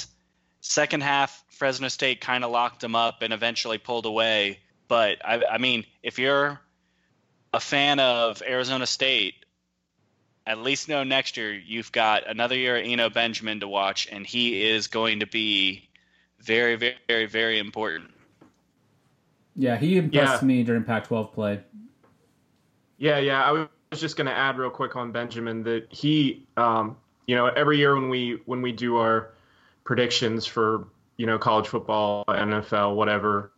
second 0.62 1.04
half, 1.04 1.44
Fresno 1.50 1.90
State 1.90 2.22
kind 2.22 2.46
of 2.46 2.52
locked 2.52 2.84
him 2.84 2.96
up 2.96 3.22
and 3.22 3.34
eventually 3.34 3.78
pulled 3.78 4.06
away. 4.06 4.60
But 4.88 5.18
I, 5.26 5.44
I 5.52 5.58
mean, 5.58 5.86
if 6.02 6.18
you're 6.18 6.62
a 7.54 7.60
fan 7.60 8.00
of 8.00 8.42
Arizona 8.42 8.86
State, 8.86 9.36
at 10.46 10.60
least 10.60 10.88
know 10.88 11.04
next 11.04 11.36
year 11.36 11.54
you've 11.54 11.92
got 11.92 12.26
another 12.26 12.56
year 12.56 12.78
of 12.78 12.86
Eno 12.86 13.10
Benjamin 13.10 13.60
to 13.60 13.68
watch, 13.68 14.08
and 14.10 14.26
he 14.26 14.64
is 14.66 14.88
going 14.88 15.20
to 15.20 15.28
be 15.28 15.90
very, 16.39 16.76
very, 16.76 16.95
very, 17.08 17.26
very 17.26 17.60
important. 17.60 18.12
Yeah, 19.56 19.78
he 19.78 19.97
impressed 19.97 20.43
yeah. 20.43 20.47
me 20.47 20.63
during 20.63 20.84
Pac-12 20.84 21.34
play. 21.34 21.62
Yeah, 22.97 23.17
yeah. 23.17 23.43
I 23.43 23.52
was 23.52 24.00
just 24.00 24.15
going 24.15 24.28
to 24.28 24.34
add 24.34 24.58
real 24.58 24.69
quick 24.69 24.95
on 24.95 25.12
Benjamin 25.12 25.63
that 25.63 25.88
he, 25.89 26.45
um, 26.58 26.97
you 27.26 27.36
know, 27.36 27.47
every 27.47 27.78
year 27.78 27.95
when 27.95 28.10
we 28.10 28.41
when 28.45 28.62
we 28.62 28.71
do 28.71 28.97
our 28.97 29.32
predictions 29.84 30.45
for 30.45 30.88
you 31.17 31.26
know 31.26 31.38
college 31.38 31.67
football, 31.67 32.23
NFL, 32.28 32.95
whatever, 32.95 33.52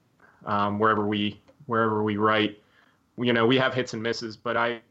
um, 0.45 0.79
wherever 0.79 1.05
we 1.05 1.39
wherever 1.65 2.01
we 2.03 2.17
write, 2.17 2.61
you 3.17 3.33
know, 3.33 3.45
we 3.45 3.57
have 3.57 3.73
hits 3.73 3.93
and 3.93 4.01
misses. 4.01 4.37
But 4.37 4.57
I 4.57 4.81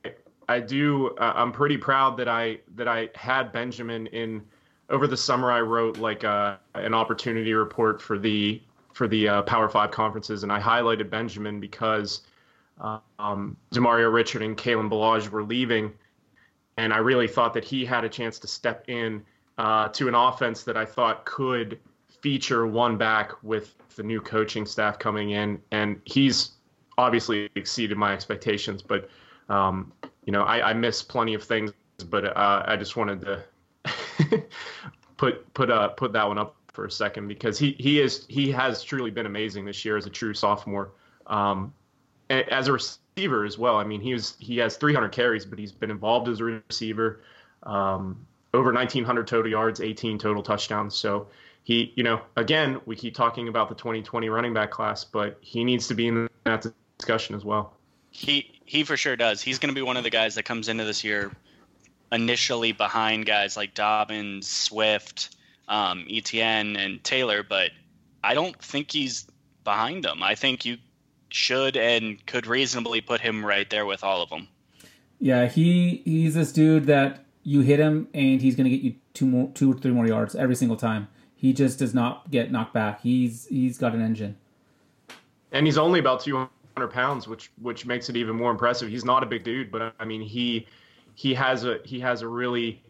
I 0.49 0.61
do 0.61 1.09
uh, 1.19 1.33
I'm 1.37 1.53
pretty 1.53 1.79
proud 1.79 2.17
that 2.19 2.29
I 2.29 2.59
that 2.77 2.89
I 2.89 3.11
had 3.15 3.53
Benjamin 3.53 4.07
in 4.09 4.45
over 4.91 5.07
the 5.07 5.17
summer. 5.17 5.51
I 5.51 5.61
wrote 5.61 5.99
like 5.99 6.25
uh, 6.25 6.57
an 6.75 6.95
opportunity 6.95 7.53
report 7.55 8.01
for 8.01 8.19
the 8.19 8.63
for 8.93 9.07
the 9.09 9.29
uh, 9.29 9.43
Power 9.43 9.69
Five 9.69 9.91
conferences, 9.91 10.43
and 10.43 10.53
I 10.53 10.61
highlighted 10.61 11.11
Benjamin 11.11 11.61
because 11.61 12.23
um, 13.19 13.57
Demario 13.73 14.13
Richard 14.13 14.43
and 14.43 14.57
Kalen 14.57 14.91
Ballage 14.91 15.29
were 15.29 15.43
leaving, 15.43 15.93
and 16.77 16.93
I 16.93 16.99
really 16.99 17.29
thought 17.29 17.55
that 17.55 17.65
he 17.65 17.85
had 17.85 18.05
a 18.05 18.09
chance 18.09 18.39
to 18.41 18.47
step 18.47 18.89
in 18.89 19.25
uh, 19.59 19.89
to 19.89 20.09
an 20.09 20.15
offense 20.15 20.63
that 20.65 20.77
I 20.77 20.85
thought 20.85 21.25
could 21.25 21.79
feature 22.21 22.67
one 22.67 22.97
back 22.97 23.43
with 23.43 23.75
the 23.97 24.03
new 24.03 24.21
coaching 24.21 24.67
staff 24.67 24.99
coming 24.99 25.31
in, 25.31 25.61
and 25.71 26.01
he's 26.05 26.53
obviously 26.97 27.49
exceeded 27.55 27.97
my 27.97 28.13
expectations. 28.13 28.83
But 28.83 29.09
um, 29.49 29.93
you 30.25 30.33
know, 30.33 30.43
I, 30.43 30.71
I 30.71 30.73
miss 30.75 31.03
plenty 31.03 31.35
of 31.35 31.43
things, 31.43 31.73
but 32.09 32.37
uh, 32.37 32.63
I 32.67 32.77
just 32.77 32.97
wanted 32.97 33.21
to 33.23 33.45
put 35.17 35.53
put 35.55 35.71
uh, 35.71 35.89
put 35.89 36.13
that 36.13 36.27
one 36.27 36.39
up 36.39 36.57
for 36.73 36.87
a 36.87 36.91
second 36.91 37.29
because 37.29 37.59
he 37.59 37.77
he 37.79 38.01
is 38.01 38.25
he 38.29 38.51
has 38.51 38.83
truly 38.83 39.11
been 39.11 39.27
amazing 39.27 39.65
this 39.65 39.85
year 39.85 39.97
as 39.97 40.07
a 40.07 40.11
true 40.11 40.35
sophomore. 40.35 40.93
Um, 41.27 41.73
as 42.31 42.69
a 42.69 42.73
receiver 42.73 43.45
as 43.45 43.59
well. 43.59 43.77
I 43.77 43.85
mean, 43.85 44.01
he 44.01 44.13
was 44.13 44.37
he 44.39 44.59
has 44.59 44.77
300 44.77 45.11
carries, 45.11 45.45
but 45.45 45.59
he's 45.59 45.73
been 45.73 45.91
involved 45.91 46.29
as 46.29 46.41
a 46.41 46.45
receiver. 46.45 47.23
Um, 47.63 48.27
over 48.55 48.73
1,900 48.73 49.27
total 49.27 49.51
yards, 49.51 49.81
18 49.81 50.19
total 50.19 50.43
touchdowns. 50.43 50.95
So 50.95 51.29
he, 51.65 51.93
you 51.97 52.03
know, 52.03 52.21
again, 52.37 52.81
we 52.87 52.97
keep 52.97 53.15
talking 53.15 53.49
about 53.49 53.69
the 53.69 53.75
2020 53.75 54.29
running 54.29 54.55
back 54.55 54.71
class, 54.71 55.05
but 55.05 55.39
he 55.41 55.65
needs 55.65 55.87
to 55.89 55.95
be 55.95 56.09
in 56.09 56.29
that 56.45 56.67
discussion 56.97 57.35
as 57.35 57.45
well. 57.45 57.75
He 58.11 58.51
he 58.65 58.85
for 58.85 58.97
sure 58.97 59.17
does. 59.17 59.43
He's 59.43 59.59
going 59.59 59.69
to 59.69 59.75
be 59.75 59.83
one 59.83 59.97
of 59.97 60.05
the 60.05 60.11
guys 60.11 60.35
that 60.37 60.45
comes 60.45 60.69
into 60.69 60.85
this 60.85 61.05
year 61.05 61.31
initially 62.13 62.73
behind 62.73 63.27
guys 63.27 63.57
like 63.57 63.75
Dobbins, 63.75 64.49
Swift, 64.49 65.37
um, 65.69 66.07
Etienne, 66.11 66.77
and 66.77 67.03
Taylor, 67.05 67.43
but 67.43 67.71
I 68.25 68.35
don't 68.35 68.61
think 68.63 68.91
he's 68.91 69.27
behind 69.65 70.05
them. 70.05 70.23
I 70.23 70.35
think 70.35 70.65
you 70.65 70.79
should 71.31 71.77
and 71.77 72.25
could 72.27 72.47
reasonably 72.47 73.01
put 73.01 73.21
him 73.21 73.45
right 73.45 73.69
there 73.69 73.87
with 73.87 74.03
all 74.03 74.23
of 74.23 74.31
them. 74.31 74.49
Yeah, 75.19 75.47
he 75.47 76.03
he's 76.05 76.35
this 76.35 76.53
dude 76.53 76.87
that 76.87 77.25
you 77.43 77.61
hit 77.61 77.81
him 77.81 78.09
and 78.15 78.41
he's 78.41 78.57
going 78.57 78.65
to 78.65 78.71
get 78.71 78.83
you 78.83 78.95
two 79.15 79.27
more, 79.27 79.51
two 79.55 79.73
or 79.73 79.75
three 79.77 79.91
more 79.91 80.07
yards 80.07 80.35
every 80.35 80.55
single 80.55 80.77
time. 80.77 81.09
He 81.35 81.53
just 81.53 81.79
does 81.79 81.95
not 81.95 82.31
get 82.31 82.51
knocked 82.51 82.73
back. 82.73 83.01
He's 83.03 83.47
he's 83.47 83.79
got 83.79 83.95
an 83.95 84.01
engine, 84.01 84.37
and 85.53 85.67
he's 85.67 85.79
only 85.79 86.01
about 86.01 86.21
two 86.21 86.49
hundred 86.77 86.89
pounds, 86.89 87.29
which 87.29 87.51
which 87.61 87.87
makes 87.87 88.09
it 88.09 88.17
even 88.17 88.37
more 88.37 88.51
impressive. 88.51 88.89
He's 88.89 89.05
not 89.05 89.23
a 89.23 89.27
big 89.27 89.45
dude, 89.45 89.71
but 89.71 89.95
I 90.01 90.05
mean 90.05 90.21
he 90.21 90.67
he 91.19 91.35
has 91.35 91.65
a 91.65 91.81
he 91.85 91.99
has 91.99 92.23
a 92.23 92.29
really 92.29 92.81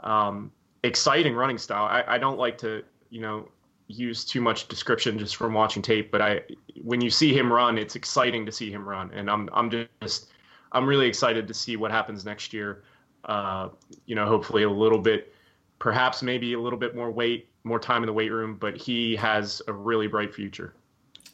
um, 0.00 0.52
exciting 0.82 1.34
running 1.34 1.56
style. 1.56 1.86
I, 1.86 2.04
I 2.06 2.18
don't 2.18 2.38
like 2.38 2.58
to 2.58 2.84
you 3.08 3.22
know 3.22 3.48
use 3.86 4.26
too 4.26 4.42
much 4.42 4.68
description 4.68 5.18
just 5.18 5.36
from 5.36 5.54
watching 5.54 5.80
tape, 5.80 6.12
but 6.12 6.20
I 6.20 6.42
when 6.82 7.00
you 7.00 7.08
see 7.08 7.32
him 7.32 7.50
run, 7.50 7.78
it's 7.78 7.96
exciting 7.96 8.44
to 8.44 8.52
see 8.52 8.70
him 8.70 8.86
run, 8.86 9.10
and 9.14 9.30
I'm 9.30 9.48
I'm 9.54 9.70
just 10.02 10.28
I'm 10.72 10.86
really 10.86 11.06
excited 11.06 11.48
to 11.48 11.54
see 11.54 11.76
what 11.76 11.90
happens 11.90 12.26
next 12.26 12.52
year. 12.52 12.82
Uh, 13.24 13.70
you 14.04 14.14
know, 14.14 14.26
hopefully 14.26 14.64
a 14.64 14.70
little 14.70 14.98
bit, 14.98 15.32
perhaps 15.78 16.22
maybe 16.22 16.52
a 16.52 16.60
little 16.60 16.78
bit 16.78 16.94
more 16.94 17.10
weight, 17.10 17.48
more 17.64 17.78
time 17.78 18.02
in 18.02 18.06
the 18.06 18.12
weight 18.12 18.30
room, 18.30 18.56
but 18.60 18.76
he 18.76 19.16
has 19.16 19.62
a 19.66 19.72
really 19.72 20.08
bright 20.08 20.34
future. 20.34 20.74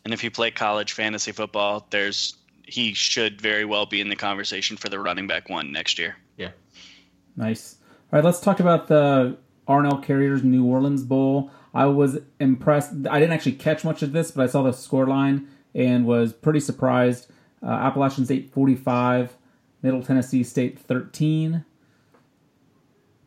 And 0.05 0.15
if 0.15 0.23
you 0.23 0.31
play 0.31 0.53
college 0.53 0.93
fantasy 0.93 1.33
football, 1.33 1.89
there's 1.91 2.37
he 2.63 2.95
should 2.95 3.41
very 3.41 3.65
well 3.65 3.87
be 3.87 4.01
in 4.01 4.09
the 4.09 4.17
conversation 4.17 4.77
for 4.77 4.89
the 4.89 5.01
running 5.01 5.27
back 5.27 5.49
one 5.49 5.73
next 5.73 5.99
year. 5.99 6.17
Yeah. 6.37 6.51
Nice. 7.37 7.77
All 8.13 8.19
right, 8.19 8.25
let's 8.25 8.41
talk 8.41 8.61
about 8.61 8.89
the 8.89 9.37
R+L 9.67 9.99
Carriers 9.99 10.45
New 10.45 10.65
Orleans 10.65 11.03
Bowl. 11.03 11.51
I 11.73 11.87
was 11.87 12.19
impressed. 12.39 12.93
I 13.11 13.19
didn't 13.19 13.33
actually 13.33 13.53
catch 13.53 13.85
much 13.85 14.03
of 14.03 14.13
this, 14.13 14.31
but 14.31 14.45
I 14.45 14.47
saw 14.47 14.63
the 14.63 14.73
score 14.73 15.07
line 15.07 15.49
and 15.75 16.07
was 16.07 16.33
pretty 16.33 16.61
surprised. 16.61 17.27
Uh, 17.63 17.71
Appalachian 17.71 18.25
State 18.25 18.51
45, 18.53 19.37
Middle 19.83 20.03
Tennessee 20.03 20.45
State 20.45 20.79
13. 20.79 21.65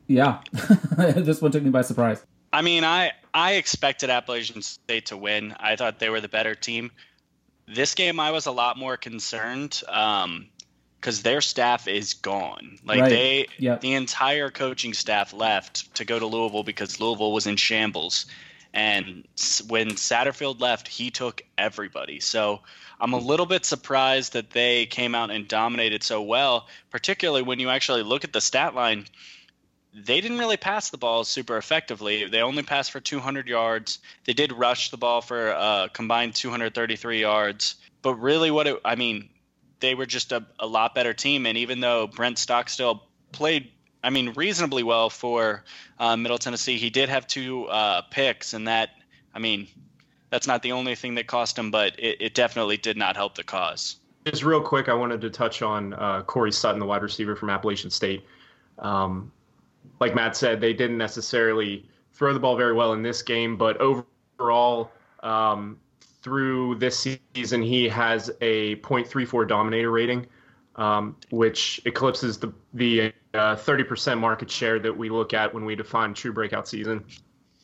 Yeah, 0.08 0.39
this 0.98 1.41
one 1.41 1.52
took 1.52 1.63
me 1.63 1.70
by 1.70 1.82
surprise. 1.82 2.26
I 2.54 2.62
mean, 2.62 2.86
I 2.86 3.12
I 3.34 3.54
expected 3.54 4.10
Appalachian 4.10 4.62
State 4.62 5.08
to 5.08 5.17
win. 5.17 5.54
I 5.60 5.76
thought 5.76 6.00
they 6.00 6.10
were 6.10 6.22
the 6.22 6.30
better 6.30 6.56
team. 6.56 6.91
This 7.67 7.93
game, 7.96 8.20
I 8.20 8.32
was 8.32 8.46
a 8.46 8.52
lot 8.52 8.78
more 8.78 8.96
concerned. 8.96 9.82
Um, 9.89 10.48
because 11.08 11.22
their 11.22 11.39
staff 11.39 11.88
is 11.88 12.15
gone. 12.15 12.78
Like 12.84 13.00
right. 13.00 13.10
they, 13.10 13.48
yep. 13.58 13.80
the 13.80 13.93
entire 13.93 14.52
coaching 14.52 14.93
staff 14.93 15.32
left 15.32 15.96
to 15.96 16.04
go 16.04 16.20
to 16.20 16.26
Louisville 16.26 16.63
because 16.63 17.00
Louisville 17.00 17.32
was 17.32 17.48
in 17.48 17.56
shambles. 17.56 18.26
And 18.74 19.26
when 19.70 19.91
Satterfield 19.91 20.60
left, 20.60 20.89
he 20.89 21.10
took 21.10 21.43
everybody. 21.58 22.20
So 22.20 22.60
I'm 23.00 23.13
a 23.13 23.20
little 23.20 23.46
bit 23.46 23.63
surprised 23.63 24.34
that 24.34 24.50
they 24.50 24.86
came 24.86 25.15
out 25.15 25.32
and 25.32 25.48
dominated 25.48 26.04
so 26.04 26.22
well, 26.22 26.67
particularly 26.89 27.41
when 27.41 27.62
you 27.62 27.70
actually 27.70 28.04
look 28.04 28.26
at 28.26 28.34
the 28.34 28.41
stat 28.41 28.76
line. 28.76 29.06
They 29.93 30.20
didn't 30.20 30.39
really 30.39 30.58
pass 30.58 30.89
the 30.89 30.98
ball 30.98 31.24
super 31.24 31.56
effectively. 31.56 32.26
They 32.26 32.41
only 32.41 32.63
passed 32.63 32.91
for 32.91 33.00
200 33.00 33.48
yards. 33.48 34.00
They 34.26 34.34
did 34.34 34.52
rush 34.52 34.91
the 34.91 34.98
ball 34.98 35.22
for 35.22 35.52
a 35.52 35.56
uh, 35.56 35.88
combined 35.88 36.36
233 36.36 37.22
yards. 37.22 37.76
But 38.02 38.15
really, 38.15 38.52
what 38.52 38.67
it, 38.67 38.82
I 38.84 38.96
mean, 38.96 39.30
they 39.80 39.96
were 39.96 40.06
just 40.06 40.32
a, 40.32 40.46
a 40.60 40.68
lot 40.68 40.96
better 40.96 41.13
team. 41.13 41.46
And 41.46 41.58
even 41.58 41.80
though 41.80 42.08
Brent 42.08 42.38
Stockstill 42.38 43.04
played, 43.32 43.72
I 44.04 44.10
mean, 44.10 44.34
reasonably 44.36 44.84
well 44.84 45.10
for 45.10 45.63
uh, 46.00 46.16
Middle 46.16 46.38
Tennessee, 46.38 46.78
he 46.78 46.90
did 46.90 47.10
have 47.10 47.28
two 47.28 47.66
uh, 47.66 48.02
picks, 48.12 48.54
and 48.54 48.68
that, 48.68 48.90
I 49.34 49.40
mean, 49.40 49.68
that's 50.30 50.48
not 50.48 50.62
the 50.62 50.72
only 50.72 50.96
thing 50.96 51.16
that 51.16 51.28
cost 51.28 51.58
him, 51.58 51.72
but 51.72 51.98
it, 52.00 52.22
it 52.22 52.34
definitely 52.34 52.78
did 52.78 52.98
not 52.98 53.16
help 53.16 53.36
the 53.36 53.44
cause. 53.44 53.98
Just 54.26 54.44
real 54.44 54.62
quick, 54.62 54.90
I 54.90 54.94
wanted 54.94 55.22
to 55.22 55.30
touch 55.30 55.62
on 55.62 55.94
uh, 55.94 56.22
Corey 56.24 56.52
Sutton, 56.52 56.80
the 56.80 56.86
wide 56.86 57.02
receiver 57.02 57.36
from 57.36 57.50
Appalachian 57.50 57.90
State. 57.90 58.26
Um, 58.80 59.32
like 60.00 60.13
Matt 60.16 60.36
said, 60.36 60.60
they 60.60 60.74
didn't 60.74 60.98
necessarily 60.98 61.86
throw 62.13 62.34
the 62.34 62.40
ball 62.40 62.58
very 62.58 62.74
well 62.74 62.94
in 62.94 63.02
this 63.02 63.22
game, 63.22 63.58
but 63.58 63.78
overall, 63.78 64.92
um, 65.24 65.80
through 66.21 66.75
this 66.75 67.08
season, 67.36 67.62
he 67.62 67.88
has 67.89 68.32
a 68.41 68.75
.34 68.77 69.47
dominator 69.47 69.91
rating, 69.91 70.25
um, 70.75 71.15
which 71.30 71.82
eclipses 71.86 72.38
the 72.38 72.53
the 72.73 73.13
uh, 73.34 73.56
30% 73.56 74.19
market 74.19 74.49
share 74.49 74.80
that 74.80 74.95
we 74.95 75.10
look 75.10 75.34
at 75.34 75.53
when 75.53 75.65
we 75.65 75.75
define 75.75 76.13
true 76.13 76.34
breakout 76.34 76.67
season, 76.67 77.03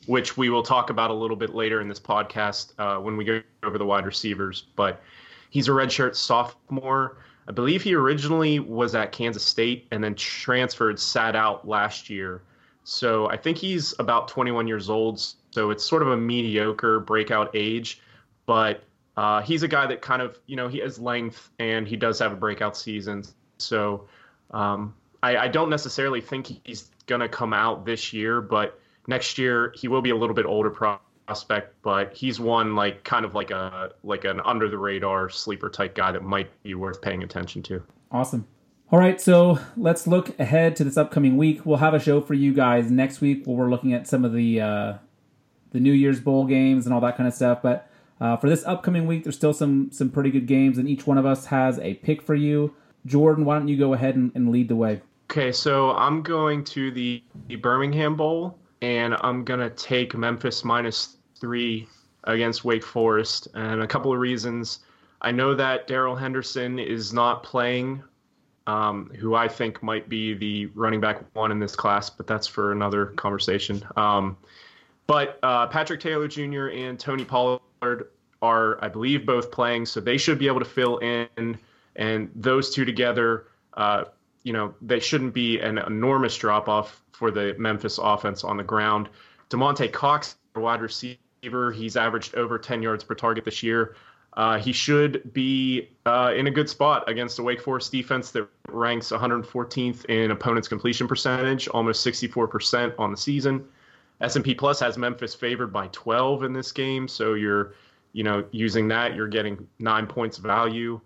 which 0.06 0.38
we 0.38 0.50
will 0.50 0.64
talk 0.64 0.90
about 0.90 1.10
a 1.10 1.14
little 1.14 1.38
bit 1.38 1.56
later 1.56 1.82
in 1.82 1.88
this 1.88 2.00
podcast 2.00 2.74
uh, 2.78 3.02
when 3.02 3.18
we 3.18 3.26
go 3.26 3.42
over 3.64 3.78
the 3.78 3.86
wide 3.86 4.06
receivers. 4.06 4.68
But 4.76 5.02
he's 5.50 5.68
a 5.68 5.72
redshirt 5.72 6.16
sophomore. 6.16 7.18
I 7.48 7.52
believe 7.52 7.82
he 7.82 7.94
originally 7.96 8.60
was 8.60 8.96
at 8.96 9.12
Kansas 9.12 9.44
State 9.44 9.88
and 9.92 10.04
then 10.04 10.16
transferred, 10.16 11.00
sat 11.00 11.36
out 11.36 11.68
last 11.68 12.10
year. 12.10 12.42
So 12.86 13.30
I 13.30 13.38
think 13.38 13.58
he's 13.58 13.94
about 14.00 14.28
21 14.28 14.68
years 14.68 14.90
old. 14.90 15.20
so 15.52 15.70
it's 15.72 15.84
sort 15.84 16.02
of 16.02 16.10
a 16.10 16.18
mediocre 16.18 17.00
breakout 17.00 17.50
age, 17.54 18.02
but 18.46 18.84
uh, 19.18 19.42
he's 19.42 19.64
a 19.64 19.68
guy 19.68 19.86
that 19.88 20.02
kind 20.02 20.22
of 20.22 20.40
you 20.48 20.56
know 20.56 20.68
he 20.68 20.80
has 20.80 21.00
length 21.00 21.52
and 21.60 21.88
he 21.88 21.96
does 21.96 22.20
have 22.20 22.32
a 22.32 22.36
breakout 22.36 22.76
season. 22.76 23.24
So 23.58 24.08
um, 24.52 24.94
I, 25.22 25.38
I 25.38 25.48
don't 25.48 25.70
necessarily 25.70 26.22
think 26.22 26.62
he's 26.64 26.90
gonna 27.06 27.30
come 27.30 27.54
out 27.54 27.86
this 27.86 28.14
year, 28.14 28.42
but 28.42 28.80
next 29.08 29.38
year 29.38 29.74
he 29.76 29.88
will 29.88 30.02
be 30.02 30.10
a 30.10 30.16
little 30.16 30.36
bit 30.36 30.46
older 30.46 30.70
prospect, 30.70 31.76
but 31.82 32.14
he's 32.14 32.40
one 32.40 32.76
like 32.76 33.04
kind 33.04 33.26
of 33.26 33.36
like 33.36 33.52
a 33.52 33.92
like 34.04 34.26
an 34.26 34.42
under 34.42 34.70
the 34.70 34.78
radar 34.78 35.30
sleeper 35.30 35.70
type 35.70 35.96
guy 35.96 36.12
that 36.12 36.24
might 36.24 36.50
be 36.64 36.74
worth 36.76 37.02
paying 37.02 37.24
attention 37.24 37.62
to. 37.64 37.84
Awesome. 38.12 38.48
All 38.92 39.00
right, 39.00 39.20
so 39.20 39.58
let's 39.76 40.06
look 40.06 40.38
ahead 40.40 40.76
to 40.76 40.84
this 40.84 40.98
upcoming 40.98 41.36
week. 41.36 41.66
We'll 41.66 41.78
have 41.78 41.96
a 41.96 42.00
show 42.00 42.22
for 42.22 42.36
you 42.36 42.54
guys 42.54 42.92
next 42.92 43.22
week 43.22 43.44
where 43.46 43.58
we're 43.58 43.72
looking 43.72 43.92
at 43.92 44.08
some 44.08 44.24
of 44.24 44.34
the 44.34 44.62
uh, 44.62 44.94
the 45.72 45.80
New 45.80 45.94
Year's 45.94 46.20
Bowl 46.20 46.46
games 46.46 46.86
and 46.86 46.94
all 46.94 47.02
that 47.02 47.18
kind 47.18 47.28
of 47.28 47.34
stuff. 47.34 47.64
But 47.64 47.90
uh, 48.24 48.38
for 48.38 48.50
this 48.50 48.64
upcoming 48.66 49.06
week, 49.06 49.24
there's 49.24 49.36
still 49.36 49.54
some 49.54 49.92
some 49.92 50.10
pretty 50.10 50.32
good 50.32 50.48
games, 50.48 50.78
and 50.78 50.88
each 50.88 51.06
one 51.06 51.18
of 51.18 51.26
us 51.26 51.46
has 51.48 51.78
a 51.80 51.96
pick 51.96 52.22
for 52.22 52.36
you. 52.36 52.74
Jordan, 53.06 53.44
why 53.44 53.60
don't 53.60 53.68
you 53.68 53.78
go 53.78 53.94
ahead 53.94 54.16
and, 54.16 54.32
and 54.34 54.50
lead 54.50 54.70
the 54.70 54.78
way? 54.78 55.02
Okay, 55.30 55.52
so 55.52 55.92
I'm 55.92 56.22
going 56.22 56.64
to 56.66 56.90
the, 56.92 57.22
the 57.48 57.58
Birmingham 57.58 58.16
Bowl, 58.16 58.58
and 58.82 59.14
I'm 59.20 59.44
gonna 59.44 59.70
take 59.70 60.16
Memphis 60.16 60.64
minus 60.64 61.18
three 61.38 61.86
against 62.24 62.64
Wake 62.64 62.86
Forest, 62.86 63.50
and 63.56 63.82
a 63.82 63.88
couple 63.88 64.14
of 64.14 64.20
reasons. 64.20 64.80
I 65.22 65.32
know 65.32 65.54
that 65.56 65.88
Darrell 65.88 66.16
Henderson 66.16 66.80
is 66.80 67.12
not 67.12 67.44
playing, 67.44 68.04
um, 68.68 69.12
who 69.20 69.36
I 69.36 69.50
think 69.50 69.84
might 69.84 70.08
be 70.08 70.34
the 70.34 70.68
running 70.68 71.02
back 71.02 71.26
one 71.34 71.52
in 71.52 71.60
this 71.60 71.76
class, 71.76 72.10
but 72.10 72.26
that's 72.26 72.48
for 72.48 72.72
another 72.72 73.08
conversation. 73.08 73.84
Um, 73.98 74.38
but 75.08 75.40
uh, 75.44 75.68
Patrick 75.68 76.00
Taylor 76.00 76.30
Jr. 76.30 76.68
and 76.68 76.98
Tony 76.98 77.26
Pollard 77.26 77.60
are, 78.44 78.78
I 78.84 78.90
believe, 78.90 79.26
both 79.26 79.50
playing, 79.52 79.86
so 79.86 80.02
they 80.02 80.18
should 80.18 80.38
be 80.38 80.48
able 80.48 80.60
to 80.60 80.66
fill 80.66 80.98
in. 80.98 81.58
And 81.96 82.30
those 82.36 82.70
two 82.70 82.84
together, 82.86 83.48
uh, 83.76 84.04
you 84.44 84.52
know, 84.52 84.76
they 84.82 85.00
shouldn't 85.00 85.34
be 85.34 85.60
an 85.60 85.78
enormous 85.78 86.36
drop 86.36 86.68
off 86.68 87.02
for 87.14 87.32
the 87.32 87.56
Memphis 87.58 87.98
offense 87.98 88.44
on 88.44 88.58
the 88.58 88.64
ground. 88.64 89.08
Damonte 89.50 89.92
Cox, 89.92 90.36
wide 90.56 90.82
receiver, 90.82 91.72
he's 91.72 91.96
averaged 91.96 92.36
over 92.36 92.60
10 92.60 92.82
yards 92.82 93.04
per 93.04 93.16
target 93.16 93.46
this 93.46 93.64
year. 93.64 93.96
Uh, 94.36 94.58
he 94.58 94.74
should 94.74 95.32
be 95.32 95.90
uh, 96.06 96.34
in 96.36 96.48
a 96.48 96.52
good 96.52 96.68
spot 96.68 97.08
against 97.08 97.40
a 97.40 97.44
Wake 97.44 97.62
Forest 97.62 97.92
defense 97.92 98.32
that 98.32 98.48
ranks 98.68 99.12
114th 99.12 100.06
in 100.06 100.32
opponent's 100.32 100.68
completion 100.68 101.08
percentage, 101.08 101.68
almost 101.70 102.06
64% 102.06 102.94
on 102.98 103.12
the 103.12 103.18
season. 103.18 103.64
S&P 104.22 104.56
Plus 104.56 104.80
has 104.80 104.98
Memphis 104.98 105.36
favored 105.36 105.72
by 105.72 105.88
12 105.92 106.44
in 106.44 106.54
this 106.54 106.72
game, 106.72 107.08
so 107.08 107.36
you're, 107.36 107.74
you 108.14 108.24
know, 108.24 108.46
using 108.52 108.88
that, 108.90 109.16
you're 109.16 109.28
getting 109.28 109.68
nine 109.80 110.08
points 110.08 110.38
value. 110.38 111.02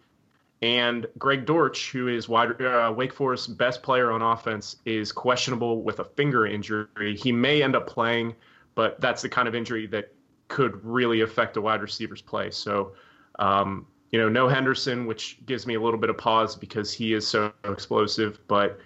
And 0.62 1.06
Greg 1.18 1.46
Dortch, 1.46 1.92
who 1.92 2.08
is 2.08 2.28
wide, 2.28 2.62
uh, 2.62 2.94
Wake 2.96 3.14
Forest's 3.14 3.48
best 3.48 3.84
player 3.84 4.12
on 4.12 4.22
offense, 4.22 4.78
is 4.86 5.12
questionable 5.12 5.84
with 5.84 6.00
a 6.00 6.04
finger 6.04 6.46
injury. 6.46 7.16
He 7.16 7.32
may 7.32 7.62
end 7.62 7.76
up 7.76 7.88
playing, 7.88 8.36
but 8.76 9.00
that's 9.00 9.22
the 9.22 9.30
kind 9.30 9.48
of 9.48 9.56
injury 9.56 9.88
that 9.88 10.14
could 10.48 10.84
really 10.84 11.22
affect 11.22 11.58
a 11.58 11.62
wide 11.62 11.82
receiver's 11.82 12.22
play. 12.22 12.50
So, 12.50 12.94
um, 13.40 13.86
you 14.12 14.20
know, 14.20 14.30
no 14.30 14.48
Henderson, 14.48 15.06
which 15.06 15.46
gives 15.46 15.68
me 15.68 15.76
a 15.76 15.82
little 15.82 16.00
bit 16.00 16.10
of 16.10 16.18
pause 16.18 16.56
because 16.56 16.92
he 16.92 17.14
is 17.14 17.28
so 17.28 17.54
explosive. 17.66 18.40
But 18.48 18.80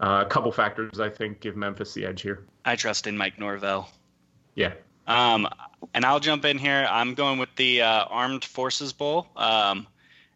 uh, 0.00 0.22
a 0.24 0.28
couple 0.28 0.52
factors 0.52 1.00
I 1.00 1.08
think 1.08 1.40
give 1.40 1.56
Memphis 1.56 1.94
the 1.94 2.06
edge 2.06 2.22
here. 2.22 2.46
I 2.64 2.76
trust 2.76 3.06
in 3.06 3.16
Mike 3.16 3.38
Norvell. 3.38 3.90
Yeah. 4.54 4.74
Um, 5.08 5.48
and 5.94 6.04
I'll 6.04 6.20
jump 6.20 6.44
in 6.44 6.58
here. 6.58 6.86
I'm 6.88 7.14
going 7.14 7.38
with 7.38 7.48
the 7.56 7.82
uh, 7.82 8.04
Armed 8.04 8.44
Forces 8.44 8.92
Bowl. 8.92 9.26
Um, 9.36 9.88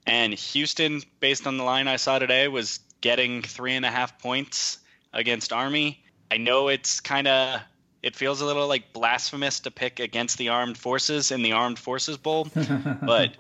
and 0.07 0.35
Houston, 0.35 1.03
based 1.21 1.47
on 1.47 1.59
the 1.59 1.65
line 1.65 1.87
I 1.87 1.97
saw 1.97 2.19
today, 2.19 2.49
was 2.49 2.81
getting 3.01 3.43
three 3.43 3.75
and 3.75 3.85
a 3.85 3.91
half 3.91 4.19
points 4.19 4.79
against 5.13 5.53
Army. 5.53 6.03
I 6.31 6.39
know 6.39 6.69
it's 6.69 7.01
kind 7.01 7.29
of 7.29 7.61
it 8.03 8.17
feels 8.17 8.41
a 8.41 8.45
little 8.45 8.67
like 8.67 8.93
blasphemous 8.93 9.61
to 9.61 9.71
pick 9.71 10.01
against 10.01 10.39
the 10.39 10.49
armed 10.49 10.77
forces 10.77 11.31
in 11.31 11.43
the 11.43 11.53
armed 11.53 11.79
forces 11.79 12.17
bowl 12.17 12.49
but 13.03 13.37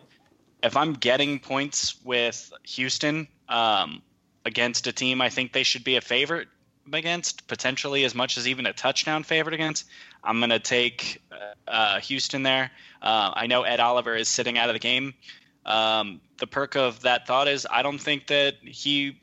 if 0.63 0.77
i'm 0.77 0.93
getting 0.95 1.39
points 1.39 1.97
with 2.05 2.53
houston 2.65 3.27
um, 3.49 4.03
against 4.45 4.87
a 4.87 4.93
team 4.93 5.21
i 5.21 5.29
think 5.29 5.53
they 5.53 5.63
should 5.63 5.85
be 5.85 5.97
a 5.97 6.01
favorite 6.01 6.49
against 6.93 7.47
potentially 7.49 8.05
as 8.05 8.15
much 8.15 8.39
as 8.39 8.49
even 8.49 8.67
a 8.67 8.73
touchdown 8.73 9.23
favorite 9.23 9.55
against 9.55 9.87
i'm 10.23 10.39
going 10.39 10.51
to 10.51 10.59
take 10.59 11.23
uh, 11.33 11.71
uh, 11.71 12.01
houston 12.01 12.43
there. 12.43 12.71
Uh, 13.01 13.33
i 13.35 13.47
know 13.47 13.63
ed 13.63 13.81
oliver 13.81 14.15
is 14.15 14.29
sitting 14.29 14.59
out 14.59 14.69
of 14.69 14.75
the 14.75 14.81
game. 14.81 15.15
Um, 15.65 16.21
the 16.39 16.47
perk 16.49 16.77
of 16.77 17.01
that 17.03 17.27
thought 17.27 17.49
is 17.49 17.67
i 17.71 17.83
don't 17.83 18.01
think 18.01 18.29
that 18.29 18.57
he 18.63 19.21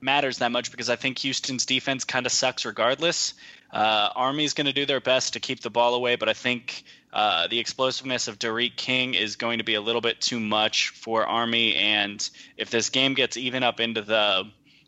matters 0.00 0.38
that 0.38 0.52
much 0.52 0.70
because 0.70 0.90
i 0.90 0.96
think 0.96 1.18
houston's 1.18 1.66
defense 1.66 2.04
kind 2.04 2.26
of 2.26 2.32
sucks 2.32 2.64
regardless. 2.64 3.34
Uh, 3.72 4.10
Army's 4.14 4.54
going 4.54 4.66
to 4.66 4.72
do 4.72 4.86
their 4.86 5.00
best 5.00 5.32
to 5.32 5.40
keep 5.40 5.60
the 5.60 5.70
ball 5.70 5.94
away, 5.94 6.16
but 6.16 6.28
I 6.28 6.32
think 6.32 6.84
uh, 7.12 7.48
the 7.48 7.58
explosiveness 7.58 8.28
of 8.28 8.38
D'Eriq 8.38 8.76
King 8.76 9.14
is 9.14 9.36
going 9.36 9.58
to 9.58 9.64
be 9.64 9.74
a 9.74 9.80
little 9.80 10.00
bit 10.00 10.20
too 10.20 10.38
much 10.38 10.90
for 10.90 11.26
Army. 11.26 11.74
And 11.74 12.28
if 12.56 12.70
this 12.70 12.90
game 12.90 13.14
gets 13.14 13.36
even 13.36 13.62
up 13.62 13.80
into 13.80 14.02
the 14.02 14.44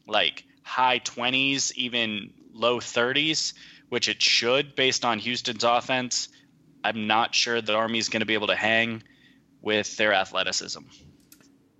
like 0.06 0.44
high 0.62 1.00
20s, 1.00 1.72
even 1.72 2.32
low 2.52 2.78
30s, 2.78 3.52
which 3.88 4.08
it 4.08 4.20
should 4.22 4.74
based 4.74 5.04
on 5.04 5.18
Houston's 5.18 5.64
offense, 5.64 6.28
I'm 6.84 7.06
not 7.06 7.34
sure 7.34 7.60
that 7.60 7.74
Army's 7.74 8.08
going 8.08 8.20
to 8.20 8.26
be 8.26 8.34
able 8.34 8.46
to 8.48 8.56
hang 8.56 9.02
with 9.62 9.96
their 9.96 10.12
athleticism. 10.12 10.80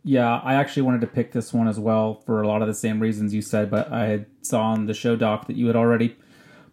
Yeah, 0.05 0.41
I 0.43 0.55
actually 0.55 0.83
wanted 0.83 1.03
to 1.03 1.07
pick 1.07 1.33
this 1.33 1.53
one 1.53 1.69
as 1.69 1.79
well 1.79 2.23
for 2.25 2.41
a 2.41 2.49
lot 2.49 2.63
of 2.63 2.69
the 2.69 2.75
same 2.75 3.01
reasons 3.01 3.35
you 3.35 3.43
said, 3.43 3.71
but 3.71 3.93
I 3.93 4.27
saw 4.43 4.63
on 4.63 4.87
the 4.87 4.95
show 4.95 5.17
doc 5.17 5.47
that 5.49 5.57
you 5.57 5.67
had 5.67 5.77
already 5.77 6.17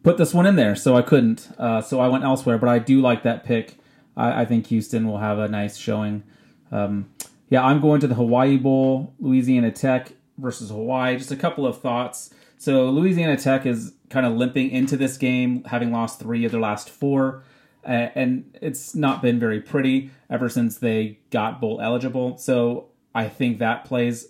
put 0.03 0.17
this 0.17 0.33
one 0.33 0.45
in 0.45 0.55
there, 0.55 0.75
so 0.75 0.95
I 0.95 1.01
couldn't. 1.01 1.49
Uh, 1.57 1.81
so 1.81 1.99
I 1.99 2.07
went 2.07 2.23
elsewhere, 2.23 2.57
but 2.57 2.69
I 2.69 2.79
do 2.79 3.01
like 3.01 3.23
that 3.23 3.43
pick. 3.43 3.75
I, 4.15 4.41
I 4.41 4.45
think 4.45 4.67
Houston 4.67 5.07
will 5.07 5.17
have 5.17 5.39
a 5.39 5.47
nice 5.47 5.75
showing. 5.77 6.23
Um, 6.71 7.09
yeah, 7.49 7.65
I'm 7.65 7.81
going 7.81 7.99
to 8.01 8.07
the 8.07 8.15
Hawaii 8.15 8.57
Bowl, 8.57 9.13
Louisiana 9.19 9.71
Tech 9.71 10.13
versus 10.37 10.69
Hawaii. 10.69 11.17
Just 11.17 11.31
a 11.31 11.35
couple 11.35 11.65
of 11.65 11.81
thoughts. 11.81 12.33
So 12.57 12.89
Louisiana 12.89 13.35
Tech 13.35 13.65
is 13.65 13.94
kind 14.09 14.25
of 14.25 14.33
limping 14.33 14.69
into 14.69 14.97
this 14.97 15.17
game, 15.17 15.63
having 15.65 15.91
lost 15.91 16.19
three 16.19 16.45
of 16.45 16.51
their 16.51 16.61
last 16.61 16.89
four, 16.89 17.43
uh, 17.85 18.09
and 18.15 18.57
it's 18.61 18.95
not 18.95 19.21
been 19.21 19.39
very 19.39 19.61
pretty 19.61 20.11
ever 20.29 20.49
since 20.49 20.77
they 20.77 21.19
got 21.29 21.61
bowl 21.61 21.79
eligible. 21.81 22.37
So 22.37 22.89
I 23.13 23.27
think 23.29 23.59
that 23.59 23.85
plays 23.85 24.27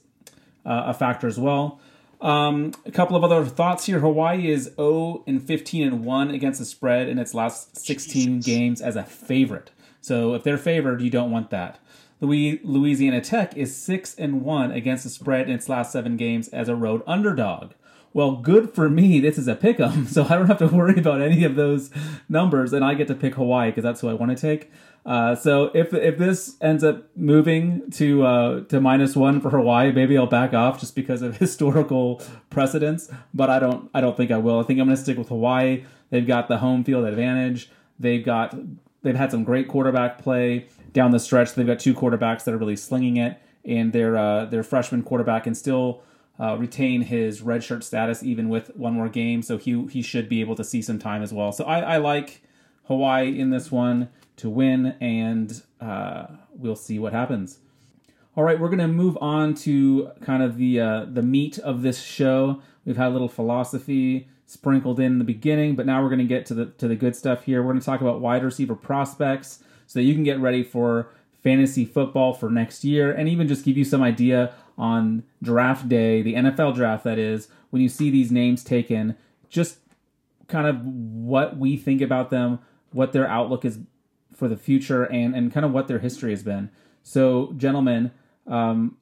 uh, 0.66 0.84
a 0.88 0.94
factor 0.94 1.28
as 1.28 1.40
well. 1.40 1.80
Um, 2.22 2.74
a 2.86 2.92
couple 2.92 3.16
of 3.16 3.24
other 3.24 3.46
thoughts 3.46 3.86
here. 3.86 4.00
Hawaii 4.00 4.50
is 4.50 4.72
0 4.76 5.24
and 5.28 5.46
15 5.46 5.88
and 5.88 6.06
1 6.06 6.32
against 6.32 6.60
the 6.60 6.66
spread 6.66 7.08
in 7.08 7.20
its 7.20 7.34
last 7.34 7.78
16 7.78 8.42
Jesus. 8.42 8.46
games 8.46 8.82
as 8.82 8.96
a 8.96 9.04
favorite. 9.04 9.72
So 10.02 10.34
if 10.34 10.44
they're 10.44 10.58
favored, 10.58 11.02
you 11.02 11.10
don't 11.10 11.32
want 11.32 11.50
that. 11.50 11.80
Louisiana 12.22 13.22
Tech 13.22 13.56
is 13.58 13.76
6 13.76 14.16
and 14.16 14.42
1 14.42 14.72
against 14.72 15.04
the 15.04 15.10
spread 15.10 15.50
in 15.50 15.56
its 15.56 15.70
last 15.70 15.92
7 15.92 16.16
games 16.18 16.48
as 16.48 16.70
a 16.70 16.76
road 16.76 17.04
underdog. 17.06 17.74
Well, 18.16 18.38
good 18.38 18.74
for 18.74 18.90
me. 18.90 19.20
This 19.20 19.38
is 19.38 19.50
a 19.50 19.56
pick 19.56 19.78
'em, 19.78 20.06
so 20.08 20.24
I 20.24 20.38
don't 20.38 20.48
have 20.48 20.60
to 20.60 20.68
worry 20.68 20.98
about 20.98 21.22
any 21.22 21.44
of 21.44 21.56
those 21.56 21.90
numbers, 22.30 22.72
and 22.72 22.84
I 22.84 22.94
get 22.94 23.10
to 23.10 23.14
pick 23.14 23.36
Hawaii 23.36 23.72
because 23.72 23.84
that's 23.84 24.00
who 24.00 24.08
I 24.08 24.14
want 24.14 24.32
to 24.32 24.38
take. 24.38 24.72
Uh, 25.06 25.36
so 25.36 25.70
if 25.74 25.94
if 25.94 26.18
this 26.18 26.56
ends 26.62 26.82
up 26.82 27.10
moving 27.18 27.92
to 27.92 28.26
uh, 28.26 28.62
to 28.70 28.80
minus 28.80 29.18
one 29.18 29.42
for 29.42 29.50
Hawaii, 29.50 29.92
maybe 29.92 30.18
I'll 30.18 30.28
back 30.28 30.54
off 30.54 30.80
just 30.80 30.96
because 30.96 31.22
of 31.22 31.36
historical 31.46 32.22
precedents. 32.50 33.12
But 33.34 33.50
I 33.50 33.60
don't 33.60 33.90
I 33.94 34.00
don't 34.00 34.16
think 34.16 34.32
I 34.32 34.38
will. 34.38 34.62
I 34.62 34.64
think 34.64 34.80
I'm 34.80 34.86
going 34.86 34.96
to 34.96 35.04
stick 35.04 35.18
with 35.18 35.28
Hawaii. 35.28 35.84
They've 36.10 36.26
got 36.26 36.48
the 36.48 36.60
home 36.60 36.86
field 36.86 37.04
advantage. 37.04 37.70
They've 38.00 38.24
got 38.24 38.56
they've 39.04 39.18
had 39.18 39.30
some 39.30 39.44
great 39.44 39.68
quarterback 39.68 40.20
play 40.20 40.70
down 40.94 41.12
the 41.12 41.20
stretch. 41.20 41.54
They've 41.54 41.68
got 41.68 41.82
two 41.82 41.94
quarterbacks 41.94 42.46
that 42.46 42.54
are 42.54 42.58
really 42.58 42.78
slinging 42.78 43.18
it, 43.18 43.42
and 43.66 43.92
their 43.92 44.16
uh, 44.16 44.46
their 44.46 44.64
freshman 44.64 45.04
quarterback 45.04 45.44
can 45.44 45.54
still. 45.54 46.02
Uh, 46.38 46.58
retain 46.58 47.02
his 47.02 47.42
redshirt 47.42 47.82
status 47.82 48.22
even 48.22 48.50
with 48.50 48.76
one 48.76 48.94
more 48.94 49.08
game, 49.08 49.42
so 49.42 49.58
he 49.58 49.86
he 49.88 50.02
should 50.02 50.28
be 50.28 50.42
able 50.42 50.56
to 50.56 50.66
see 50.66 50.82
some 50.82 51.00
time 51.00 51.24
as 51.24 51.32
well. 51.32 51.54
So 51.54 51.64
I, 51.64 51.96
I 51.96 51.98
like 51.98 52.42
Hawaii 52.88 53.40
in 53.40 53.52
this 53.52 53.72
one 53.72 54.10
to 54.38 54.50
win, 54.50 54.96
and 55.00 55.62
uh, 55.80 56.26
we'll 56.54 56.76
see 56.76 57.00
what 57.00 57.14
happens. 57.14 57.60
All 58.36 58.44
right, 58.44 58.60
we're 58.60 58.68
to 58.80 58.88
move 58.90 59.18
on 59.22 59.54
to 59.54 60.12
kind 60.20 60.44
of 60.44 60.58
the 60.58 60.80
uh, 60.80 61.06
the 61.06 61.22
meat 61.22 61.58
of 61.60 61.84
this 61.84 62.02
show. 62.02 62.62
We've 62.84 62.98
had 62.98 63.08
a 63.08 63.12
little 63.12 63.30
philosophy 63.30 64.28
sprinkled 64.46 65.00
in 65.00 65.20
the 65.20 65.24
beginning, 65.24 65.76
but 65.76 65.86
now 65.86 66.04
we're 66.04 66.10
to 66.20 66.26
get 66.26 66.46
to 66.48 66.54
the 66.54 66.66
to 66.66 66.90
the 66.90 66.98
good 66.98 67.16
stuff 67.16 67.46
here. 67.46 67.64
We're 67.64 67.74
to 67.74 67.80
talk 67.80 68.02
about 68.02 68.20
wide 68.20 68.44
receiver 68.44 68.76
prospects 68.76 69.64
so 69.88 70.00
that 70.00 70.04
you 70.04 70.14
can 70.14 70.24
get 70.24 70.40
ready 70.40 70.64
for 70.64 71.12
fantasy 71.44 71.86
football 71.86 72.34
for 72.34 72.50
next 72.50 72.84
year, 72.84 73.12
and 73.12 73.30
even 73.30 73.48
just 73.48 73.64
give 73.64 73.78
you 73.78 73.86
some 73.86 74.04
idea 74.04 74.54
on 74.78 75.24
draft 75.42 75.88
day, 75.88 76.22
the 76.22 76.34
NFL 76.34 76.76
draft 76.76 77.04
that 77.04 77.18
is, 77.18 77.48
when 77.70 77.82
you 77.82 77.90
see 77.90 78.10
these 78.10 78.32
names 78.32 78.64
taken, 78.64 79.16
just 79.50 79.78
kind 80.48 80.68
of 80.68 80.82
what 80.86 81.58
we 81.58 81.78
think 81.78 82.02
about 82.02 82.30
them, 82.30 82.60
what 82.92 83.14
their 83.14 83.28
outlook 83.28 83.66
is 83.66 83.80
for 84.34 84.48
the 84.48 84.58
future 84.58 85.06
and 85.06 85.36
and 85.36 85.54
kind 85.54 85.66
of 85.66 85.72
what 85.72 85.88
their 85.88 86.00
history 86.00 86.32
has 86.32 86.44
been. 86.44 86.70
So, 87.04 87.54
gentlemen, 87.58 88.12
um, 88.48 88.98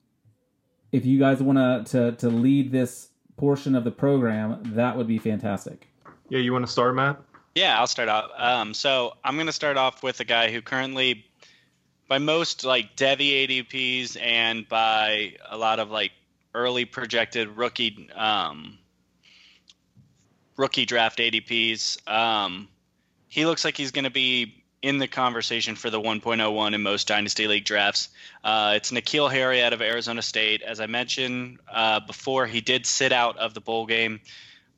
if 0.92 1.06
you 1.06 1.20
guys 1.20 1.42
want 1.42 1.88
to 1.88 2.12
to 2.14 2.30
lead 2.30 2.72
this 2.72 3.10
portion 3.38 3.76
of 3.76 3.84
the 3.84 3.92
program, 3.92 4.62
that 4.76 4.96
would 4.96 5.08
be 5.08 5.18
fantastic. 5.18 5.88
Yeah, 6.30 6.40
you 6.40 6.54
want 6.54 6.66
to 6.66 6.72
start, 6.72 6.96
Matt? 6.96 7.22
Yeah, 7.56 7.80
I'll 7.80 7.88
start 7.88 8.10
off. 8.10 8.32
Um, 8.38 8.74
so 8.74 9.14
I'm 9.24 9.36
going 9.36 9.48
to 9.48 9.54
start 9.54 9.78
off 9.78 10.02
with 10.02 10.20
a 10.20 10.24
guy 10.24 10.52
who 10.52 10.62
currently, 10.62 11.26
by 12.08 12.18
most 12.18 12.64
like 12.64 12.96
Devi 12.96 13.48
ADPs 13.48 14.20
and 14.22 14.68
by 14.68 15.34
a 15.50 15.58
lot 15.58 15.80
of 15.80 15.90
like 15.90 16.12
early 16.54 16.86
projected 16.86 17.58
rookie 17.58 18.10
um, 18.16 18.78
rookie 20.58 20.86
draft 20.86 21.20
ADPs, 21.20 22.08
um, 22.08 22.68
he 23.28 23.46
looks 23.46 23.66
like 23.66 23.78
he's 23.78 23.92
going 23.92 24.04
to 24.04 24.12
be 24.12 24.64
in 24.82 24.98
the 24.98 25.08
conversation 25.08 25.76
for 25.76 25.90
the 25.90 26.00
1.01 26.00 26.74
in 26.74 26.84
most 26.84 27.08
dynasty 27.08 27.48
league 27.48 27.64
drafts. 27.64 28.10
Uh, 28.44 28.74
it's 28.76 28.92
N'Keal 28.92 29.32
Harry 29.32 29.64
out 29.64 29.72
of 29.72 29.82
Arizona 29.82 30.22
State. 30.22 30.62
As 30.62 30.82
I 30.82 30.88
mentioned 30.88 31.60
uh, 31.72 32.02
before, 32.02 32.46
he 32.46 32.60
did 32.60 32.86
sit 32.86 33.14
out 33.14 33.38
of 33.38 33.54
the 33.54 33.62
bowl 33.62 33.86
game 33.86 34.20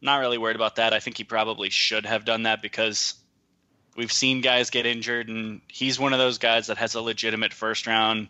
not 0.01 0.17
really 0.17 0.37
worried 0.37 0.55
about 0.55 0.75
that. 0.75 0.93
I 0.93 0.99
think 0.99 1.17
he 1.17 1.23
probably 1.23 1.69
should 1.69 2.05
have 2.05 2.23
done 2.23 2.43
that 2.43 2.61
because 2.61 3.15
we've 3.95 4.11
seen 4.11 4.41
guys 4.41 4.69
get 4.69 4.85
injured, 4.85 5.29
and 5.29 5.61
he's 5.67 5.99
one 5.99 6.13
of 6.13 6.19
those 6.19 6.37
guys 6.37 6.67
that 6.67 6.77
has 6.77 6.95
a 6.95 7.01
legitimate 7.01 7.53
first 7.53 7.87
round 7.87 8.27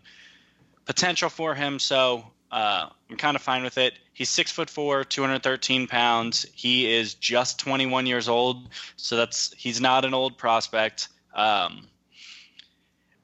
potential 0.86 1.30
for 1.30 1.56
him. 1.56 1.80
So 1.80 2.26
uh, 2.52 2.90
I'm 3.10 3.18
kind 3.18 3.36
of 3.36 3.42
fine 3.42 3.64
with 3.64 3.78
it. 3.78 3.94
He's 4.14 4.30
six 4.30 4.52
foot 4.52 4.70
four, 4.70 5.04
213 5.04 5.88
pounds. 5.88 6.46
He 6.54 6.92
is 6.92 7.16
just 7.16 7.60
21 7.60 8.06
years 8.06 8.30
old, 8.30 8.70
so 8.96 9.18
that's 9.18 9.54
he's 9.58 9.82
not 9.82 10.06
an 10.06 10.14
old 10.14 10.38
prospect. 10.38 11.10
Um, 11.34 11.88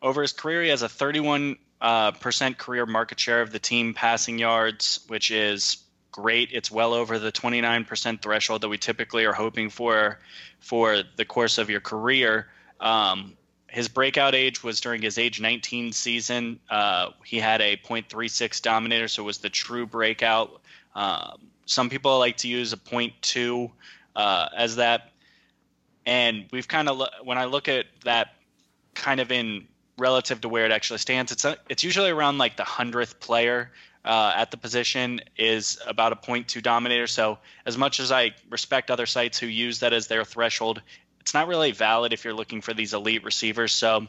over 0.01 0.21
his 0.21 0.33
career, 0.33 0.63
he 0.63 0.69
has 0.69 0.81
a 0.81 0.89
31 0.89 1.57
uh, 1.79 2.11
percent 2.11 2.57
career 2.57 2.85
market 2.85 3.19
share 3.19 3.41
of 3.41 3.51
the 3.51 3.59
team 3.59 3.93
passing 3.93 4.37
yards, 4.37 4.99
which 5.07 5.31
is 5.31 5.77
great. 6.11 6.49
It's 6.51 6.69
well 6.69 6.93
over 6.93 7.19
the 7.19 7.31
29% 7.31 8.21
threshold 8.21 8.61
that 8.61 8.69
we 8.69 8.77
typically 8.77 9.25
are 9.25 9.33
hoping 9.33 9.69
for 9.69 10.19
for 10.59 11.03
the 11.15 11.25
course 11.25 11.57
of 11.57 11.69
your 11.69 11.81
career. 11.81 12.47
Um, 12.79 13.37
his 13.67 13.87
breakout 13.87 14.35
age 14.35 14.63
was 14.63 14.81
during 14.81 15.01
his 15.01 15.17
age 15.17 15.39
19 15.39 15.93
season. 15.93 16.59
Uh, 16.69 17.11
he 17.23 17.39
had 17.39 17.61
a 17.61 17.77
.36 17.77 18.61
dominator, 18.61 19.07
so 19.07 19.23
it 19.23 19.25
was 19.25 19.37
the 19.37 19.49
true 19.49 19.85
breakout. 19.85 20.61
Um, 20.93 21.39
some 21.65 21.89
people 21.89 22.19
like 22.19 22.37
to 22.37 22.49
use 22.49 22.73
a 22.73 22.77
.2 22.77 23.71
uh, 24.15 24.49
as 24.55 24.75
that, 24.75 25.11
and 26.05 26.47
we've 26.51 26.67
kind 26.67 26.89
of 26.89 27.01
when 27.23 27.37
I 27.37 27.45
look 27.45 27.69
at 27.69 27.85
that 28.03 28.35
kind 28.93 29.21
of 29.21 29.31
in 29.31 29.67
relative 29.97 30.41
to 30.41 30.49
where 30.49 30.65
it 30.65 30.71
actually 30.71 30.97
stands, 30.97 31.31
it's 31.31 31.45
a, 31.45 31.55
it's 31.69 31.83
usually 31.83 32.09
around 32.09 32.37
like 32.39 32.57
the 32.57 32.63
hundredth 32.63 33.19
player 33.19 33.71
uh, 34.03 34.33
at 34.35 34.51
the 34.51 34.57
position 34.57 35.21
is 35.37 35.79
about 35.85 36.11
a 36.11 36.15
0.2 36.15 36.61
dominator. 36.61 37.07
So, 37.07 37.37
as 37.65 37.77
much 37.77 37.99
as 37.99 38.11
I 38.11 38.31
respect 38.49 38.89
other 38.89 39.05
sites 39.05 39.37
who 39.37 39.47
use 39.47 39.79
that 39.79 39.93
as 39.93 40.07
their 40.07 40.23
threshold, 40.23 40.81
it's 41.19 41.33
not 41.33 41.47
really 41.47 41.71
valid 41.71 42.13
if 42.13 42.23
you're 42.23 42.33
looking 42.33 42.61
for 42.61 42.73
these 42.73 42.93
elite 42.93 43.23
receivers. 43.23 43.73
So, 43.73 44.07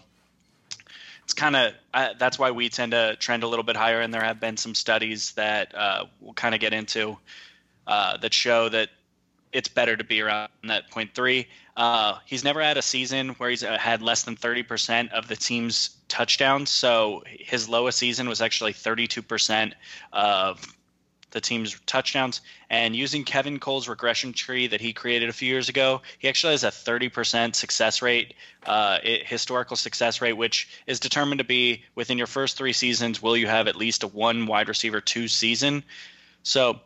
it's 1.24 1.34
kind 1.34 1.56
of 1.56 1.72
uh, 1.94 2.10
that's 2.18 2.38
why 2.38 2.50
we 2.50 2.68
tend 2.68 2.92
to 2.92 3.16
trend 3.16 3.42
a 3.42 3.48
little 3.48 3.64
bit 3.64 3.76
higher. 3.76 4.00
And 4.00 4.12
there 4.12 4.24
have 4.24 4.40
been 4.40 4.56
some 4.56 4.74
studies 4.74 5.32
that 5.32 5.74
uh, 5.74 6.06
we'll 6.20 6.34
kind 6.34 6.54
of 6.54 6.60
get 6.60 6.72
into 6.72 7.18
uh, 7.86 8.16
that 8.18 8.32
show 8.32 8.68
that 8.68 8.88
it's 9.52 9.68
better 9.68 9.96
to 9.96 10.04
be 10.04 10.22
around 10.22 10.48
that 10.64 10.90
0.3. 10.90 11.46
Uh, 11.76 12.18
he's 12.26 12.44
never 12.44 12.62
had 12.62 12.76
a 12.76 12.82
season 12.82 13.30
where 13.30 13.50
he's 13.50 13.62
uh, 13.62 13.78
had 13.78 14.02
less 14.02 14.22
than 14.22 14.36
30% 14.36 15.12
of 15.12 15.28
the 15.28 15.36
team's 15.36 15.90
touchdowns. 16.12 16.68
So 16.68 17.24
his 17.26 17.70
lowest 17.70 17.98
season 17.98 18.28
was 18.28 18.42
actually 18.42 18.74
32% 18.74 19.72
of 20.12 20.60
the 21.30 21.40
team's 21.40 21.80
touchdowns. 21.86 22.42
And 22.68 22.94
using 22.94 23.24
Kevin 23.24 23.58
Cole's 23.58 23.88
regression 23.88 24.34
tree 24.34 24.66
that 24.66 24.82
he 24.82 24.92
created 24.92 25.30
a 25.30 25.32
few 25.32 25.48
years 25.48 25.70
ago, 25.70 26.02
he 26.18 26.28
actually 26.28 26.52
has 26.52 26.64
a 26.64 26.68
30% 26.68 27.54
success 27.54 28.02
rate, 28.02 28.34
uh, 28.66 28.98
historical 29.02 29.74
success 29.74 30.20
rate, 30.20 30.34
which 30.34 30.68
is 30.86 31.00
determined 31.00 31.38
to 31.38 31.44
be 31.44 31.82
within 31.94 32.18
your 32.18 32.26
first 32.26 32.58
three 32.58 32.74
seasons, 32.74 33.22
will 33.22 33.36
you 33.36 33.46
have 33.46 33.66
at 33.66 33.76
least 33.76 34.02
a 34.02 34.06
one 34.06 34.44
wide 34.44 34.68
receiver 34.68 35.00
two 35.00 35.28
season? 35.28 35.82
So 36.42 36.80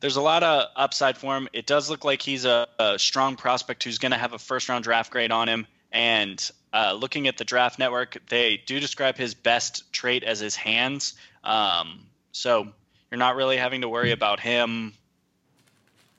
there's 0.00 0.16
a 0.16 0.22
lot 0.22 0.42
of 0.42 0.66
upside 0.74 1.16
for 1.16 1.36
him. 1.36 1.48
It 1.52 1.66
does 1.66 1.88
look 1.88 2.04
like 2.04 2.20
he's 2.20 2.46
a, 2.46 2.66
a 2.80 2.98
strong 2.98 3.36
prospect 3.36 3.84
who's 3.84 3.98
going 3.98 4.12
to 4.12 4.18
have 4.18 4.32
a 4.32 4.38
first 4.40 4.68
round 4.68 4.82
draft 4.82 5.12
grade 5.12 5.30
on 5.30 5.48
him. 5.48 5.68
And 5.92 6.50
uh, 6.72 6.96
looking 6.98 7.28
at 7.28 7.36
the 7.36 7.44
draft 7.44 7.78
network, 7.78 8.16
they 8.28 8.56
do 8.64 8.78
describe 8.80 9.16
his 9.16 9.34
best 9.34 9.92
trait 9.92 10.22
as 10.22 10.38
his 10.38 10.54
hands. 10.54 11.14
Um, 11.42 12.06
so 12.32 12.68
you're 13.10 13.18
not 13.18 13.36
really 13.36 13.56
having 13.56 13.80
to 13.80 13.88
worry 13.88 14.12
about 14.12 14.40
him 14.40 14.92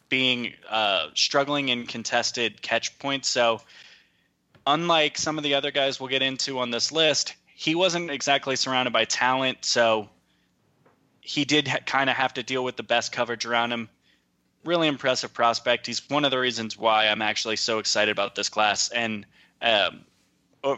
being 0.09 0.53
uh, 0.69 1.07
struggling 1.13 1.69
in 1.69 1.87
contested 1.87 2.61
catch 2.61 2.99
points. 2.99 3.29
So 3.29 3.61
unlike 4.67 5.17
some 5.17 5.37
of 5.37 5.43
the 5.43 5.55
other 5.55 5.71
guys 5.71 5.99
we'll 5.99 6.09
get 6.09 6.21
into 6.21 6.59
on 6.59 6.69
this 6.69 6.91
list, 6.91 7.33
he 7.55 7.75
wasn't 7.75 8.11
exactly 8.11 8.57
surrounded 8.57 8.91
by 8.91 9.05
talent. 9.05 9.63
So 9.63 10.09
he 11.21 11.45
did 11.45 11.67
ha- 11.67 11.79
kind 11.85 12.09
of 12.09 12.17
have 12.17 12.33
to 12.33 12.43
deal 12.43 12.63
with 12.63 12.75
the 12.75 12.83
best 12.83 13.13
coverage 13.13 13.45
around 13.45 13.71
him. 13.71 13.87
Really 14.65 14.89
impressive 14.89 15.33
prospect. 15.33 15.87
He's 15.87 16.07
one 16.09 16.25
of 16.25 16.31
the 16.31 16.39
reasons 16.39 16.77
why 16.77 17.07
I'm 17.07 17.21
actually 17.21 17.55
so 17.55 17.79
excited 17.79 18.11
about 18.11 18.35
this 18.35 18.49
class. 18.49 18.89
And 18.89 19.25
um, 19.61 20.01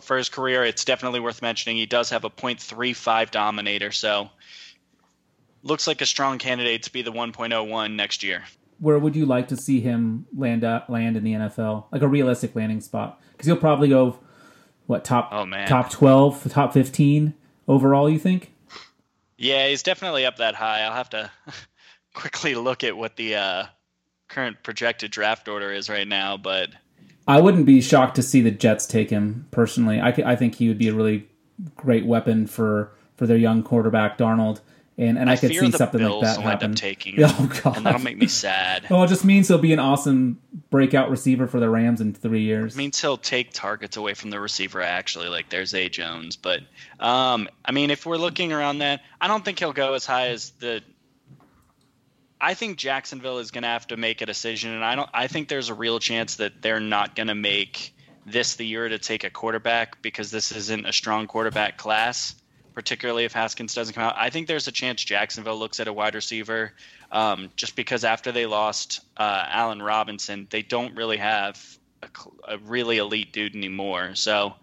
for 0.02 0.18
his 0.18 0.30
career, 0.30 0.64
it's 0.64 0.86
definitely 0.86 1.20
worth 1.20 1.42
mentioning. 1.42 1.78
He 1.78 1.86
does 1.86 2.10
have 2.10 2.24
a 2.24 2.30
.35 2.30 3.32
dominator, 3.32 3.92
so 3.92 4.30
looks 5.64 5.88
like 5.88 6.02
a 6.02 6.06
strong 6.06 6.38
candidate 6.38 6.84
to 6.84 6.92
be 6.92 7.02
the 7.02 7.12
1.01 7.12 7.96
next 7.96 8.24
year. 8.24 8.44
Where 8.80 9.00
would 9.00 9.16
you 9.16 9.26
like 9.26 9.48
to 9.50 9.58
see 9.58 9.80
him 9.80 10.26
land 10.36 10.64
uh, 10.64 10.82
land 10.90 11.16
in 11.16 11.24
the 11.24 11.34
NFL? 11.34 11.86
Like 11.92 12.02
a 12.02 12.08
realistic 12.08 12.56
landing 12.56 12.82
spot? 12.82 13.22
Because 13.32 13.48
he'll 13.48 13.56
probably 13.56 13.90
go 13.90 14.20
what 14.88 15.06
top 15.06 15.30
oh, 15.32 15.46
man. 15.46 15.68
top 15.68 15.90
12, 15.90 16.52
top 16.52 16.74
15 16.74 17.34
overall, 17.68 18.10
you 18.10 18.20
think? 18.20 18.54
Yeah, 19.38 19.68
he's 19.68 19.84
definitely 19.84 20.26
up 20.26 20.38
that 20.38 20.56
high. 20.56 20.82
I'll 20.82 20.94
have 20.94 21.10
to 21.12 21.32
quickly 22.14 22.56
look 22.56 22.84
at 22.84 22.98
what 22.98 23.16
the 23.16 23.36
uh, 23.36 23.66
current 24.28 24.58
projected 24.64 25.12
draft 25.12 25.48
order 25.48 25.72
is 25.72 25.90
right 25.90 26.08
now, 26.08 26.38
but 26.38 26.70
I 27.28 27.40
wouldn't 27.40 27.66
be 27.66 27.82
shocked 27.82 28.16
to 28.16 28.24
see 28.24 28.42
the 28.42 28.52
Jets 28.52 28.86
take 28.86 29.10
him 29.10 29.48
personally. 29.52 30.00
I, 30.00 30.10
I 30.10 30.36
think 30.36 30.56
he 30.56 30.68
would 30.68 30.78
be 30.78 30.90
a 30.90 30.94
really 30.94 31.28
great 31.76 32.06
weapon 32.06 32.48
for 32.48 32.92
for 33.16 33.28
their 33.28 33.38
young 33.38 33.64
quarterback 33.64 34.18
Darnold. 34.18 34.60
And, 34.96 35.18
and 35.18 35.28
I, 35.28 35.34
I 35.34 35.38
could 35.38 35.50
see 35.50 35.72
something 35.72 36.00
Bills 36.00 36.24
like 36.24 36.36
that 36.36 36.44
happen. 36.44 36.76
taking 36.76 37.16
him, 37.18 37.28
oh 37.28 37.52
god, 37.64 37.78
and 37.78 37.86
that'll 37.86 38.00
make 38.00 38.18
me 38.18 38.28
sad. 38.28 38.86
well, 38.92 39.04
it 39.04 39.08
just 39.08 39.26
means 39.26 39.48
he'll 39.48 39.58
be 39.58 39.74
an 39.74 39.80
awesome 39.80 40.40
breakout 40.70 41.10
receiver 41.10 41.48
for 41.48 41.60
the 41.60 41.68
Rams 41.68 42.00
in 42.00 42.14
three 42.14 42.44
years. 42.44 42.76
It 42.76 42.78
means 42.78 43.02
he'll 43.02 43.18
take 43.18 43.54
targets 43.54 43.98
away 43.98 44.14
from 44.14 44.30
the 44.30 44.40
receiver. 44.40 44.84
Actually, 44.84 45.30
like 45.30 45.50
there's 45.50 45.74
A 45.74 45.90
Jones, 45.90 46.36
but 46.36 46.60
um, 47.00 47.50
I 47.66 47.72
mean, 47.72 47.90
if 47.90 48.06
we're 48.06 48.18
looking 48.18 48.54
around 48.54 48.80
that, 48.80 49.02
I 49.20 49.28
don't 49.28 49.44
think 49.44 49.58
he'll 49.58 49.74
go 49.74 49.94
as 49.96 50.06
high 50.06 50.28
as 50.28 50.52
the. 50.60 50.84
I 52.44 52.56
think 52.56 52.78
Jacksonville 52.78 53.40
is 53.40 53.52
going 53.52 53.64
to 53.64 53.70
have 53.70 53.88
to 53.88 53.98
make 53.98 54.22
a 54.22 54.26
decision, 54.26 54.74
and 54.74 54.84
I 54.84 54.96
don't. 54.96 55.10
I 55.14 55.28
think 55.28 55.48
there's 55.48 55.70
a 55.70 55.74
real 55.74 56.00
chance 56.00 56.36
that 56.36 56.62
they're 56.62 56.82
not 56.82 57.16
going 57.16 57.28
to 57.28 57.36
make 57.36 57.96
this 58.26 58.56
the 58.56 58.66
year 58.66 58.88
to 58.88 59.00
take 59.00 59.24
a 59.24 59.30
quarterback 59.30 60.02
because 60.02 60.30
this 60.30 60.52
isn't 60.52 60.86
a 60.86 60.94
strong 60.94 61.28
quarterback 61.28 61.78
class 61.78 62.36
particularly 62.74 63.26
if 63.26 63.34
Haskins 63.34 63.74
doesn't 63.74 63.94
come 63.94 64.04
out. 64.04 64.16
I 64.18 64.30
think 64.30 64.48
there's 64.48 64.68
a 64.68 64.72
chance 64.72 65.04
Jacksonville 65.04 65.58
looks 65.58 65.80
at 65.80 65.88
a 65.88 65.94
wide 65.94 66.16
receiver 66.16 66.74
um, 67.12 67.50
just 67.56 67.76
because 67.76 68.04
after 68.04 68.32
they 68.32 68.46
lost 68.46 69.02
uh, 69.16 69.46
Allen 69.48 69.82
Robinson, 69.82 70.48
they 70.50 70.62
don't 70.62 70.96
really 70.96 71.18
have 71.18 71.62
a, 72.02 72.08
a 72.48 72.58
really 72.58 72.98
elite 72.98 73.32
dude 73.32 73.56
anymore. 73.56 74.16
So 74.16 74.56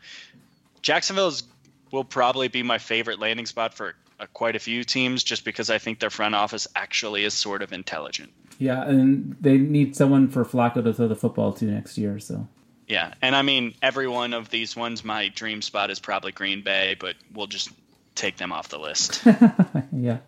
Jacksonville's 0.82 1.44
will 1.92 2.04
probably 2.04 2.48
be 2.48 2.62
my 2.62 2.78
favorite 2.78 3.18
landing 3.18 3.46
spot 3.46 3.74
for 3.74 3.94
uh, 4.20 4.26
quite 4.34 4.54
a 4.54 4.58
few 4.58 4.84
teams 4.84 5.24
just 5.24 5.44
because 5.44 5.70
I 5.70 5.78
think 5.78 5.98
their 5.98 6.10
front 6.10 6.34
office 6.34 6.68
actually 6.76 7.24
is 7.24 7.34
sort 7.34 7.62
of 7.62 7.72
intelligent. 7.72 8.32
Yeah, 8.58 8.86
and 8.86 9.34
they 9.40 9.56
need 9.56 9.96
someone 9.96 10.28
for 10.28 10.44
Flacco 10.44 10.84
to 10.84 10.92
throw 10.92 11.08
the 11.08 11.16
football 11.16 11.52
to 11.54 11.64
next 11.64 11.96
year. 11.96 12.18
So 12.18 12.46
yeah, 12.86 13.14
and 13.22 13.34
I 13.34 13.42
mean 13.42 13.74
every 13.82 14.06
one 14.06 14.34
of 14.34 14.50
these 14.50 14.76
ones, 14.76 15.04
my 15.04 15.28
dream 15.28 15.62
spot 15.62 15.90
is 15.90 15.98
probably 15.98 16.32
Green 16.32 16.62
Bay, 16.62 16.96
but 17.00 17.16
we'll 17.32 17.46
just 17.46 17.70
take 18.14 18.36
them 18.36 18.52
off 18.52 18.68
the 18.68 18.78
list. 18.78 19.22
yeah. 19.92 20.18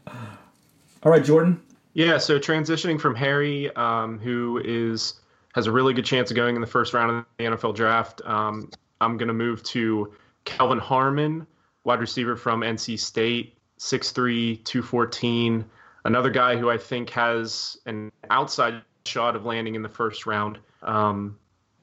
All 1.03 1.13
right, 1.13 1.25
Jordan. 1.25 1.61
Yeah. 1.93 2.19
So 2.19 2.39
transitioning 2.39 2.99
from 2.99 3.15
Harry, 3.15 3.75
um, 3.77 4.19
who 4.19 4.63
is 4.65 5.15
has 5.55 5.67
a 5.67 5.73
really 5.73 5.93
good 5.93 6.07
chance 6.07 6.31
of 6.31 6.37
going 6.37 6.55
in 6.55 6.63
the 6.63 6.67
first 6.67 6.95
round 6.95 7.11
of 7.11 7.25
the 7.37 7.45
NFL 7.45 7.75
draft, 7.75 8.23
um, 8.25 8.71
I'm 9.03 9.19
going 9.19 9.29
to 9.29 9.35
move 9.35 9.63
to 9.65 10.15
Kelvin 10.47 10.79
Harmon, 10.79 11.47
wide 11.85 12.01
receiver 12.01 12.37
from 12.37 12.63
NC 12.63 12.99
State, 12.99 13.59
6'3", 13.83 14.65
214. 14.65 15.65
Another 16.05 16.31
guy 16.31 16.57
who 16.57 16.71
I 16.71 16.79
think 16.79 17.11
has 17.11 17.77
an 17.87 18.13
outside 18.31 18.83
shot 19.05 19.35
of 19.35 19.45
landing 19.45 19.75
in 19.75 19.83
the 19.83 19.89
first 19.89 20.25
round. 20.25 20.59
Um, 20.83 21.37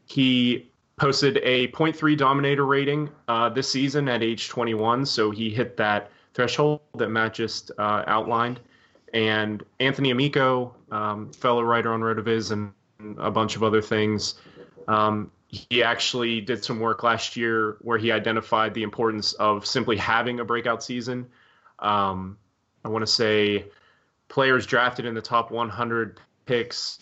he 0.06 0.72
posted 0.98 1.38
a 1.44 1.68
0.3 1.68 2.18
dominator 2.18 2.66
rating 2.66 3.10
uh, 3.28 3.50
this 3.50 3.70
season 3.70 4.08
at 4.08 4.24
age 4.24 4.48
21, 4.48 5.06
so 5.06 5.30
he 5.32 5.50
hit 5.50 5.78
that 5.78 6.12
threshold 6.34 6.82
that 6.96 7.10
Matt 7.10 7.34
just 7.34 7.72
uh, 7.78 8.04
outlined. 8.08 8.60
And 9.14 9.64
Anthony 9.80 10.12
Amico, 10.12 10.76
um, 10.92 11.32
fellow 11.34 11.64
writer 11.64 11.92
on 11.92 12.02
Rotoviz 12.02 12.52
and 12.52 12.72
a 13.18 13.32
bunch 13.32 13.56
of 13.56 13.64
other 13.64 13.82
things, 13.82 14.36
um, 14.88 15.32
he 15.48 15.84
actually 15.84 16.40
did 16.42 16.64
some 16.64 16.80
work 16.80 17.04
last 17.04 17.36
year 17.36 17.78
where 17.82 17.98
he 17.98 18.12
identified 18.12 18.74
the 18.74 18.84
importance 18.84 19.34
of 19.34 19.66
simply 19.66 19.98
having 19.98 20.40
a 20.40 20.46
breakout 20.46 20.84
season. 20.84 21.28
Um, 21.82 22.38
I 22.84 22.90
want 22.90 23.04
to 23.04 23.12
say 23.12 23.66
players 24.28 24.66
drafted 24.66 25.06
in 25.06 25.14
the 25.14 25.22
top 25.22 25.52
100 25.52 26.20
picks 26.46 27.00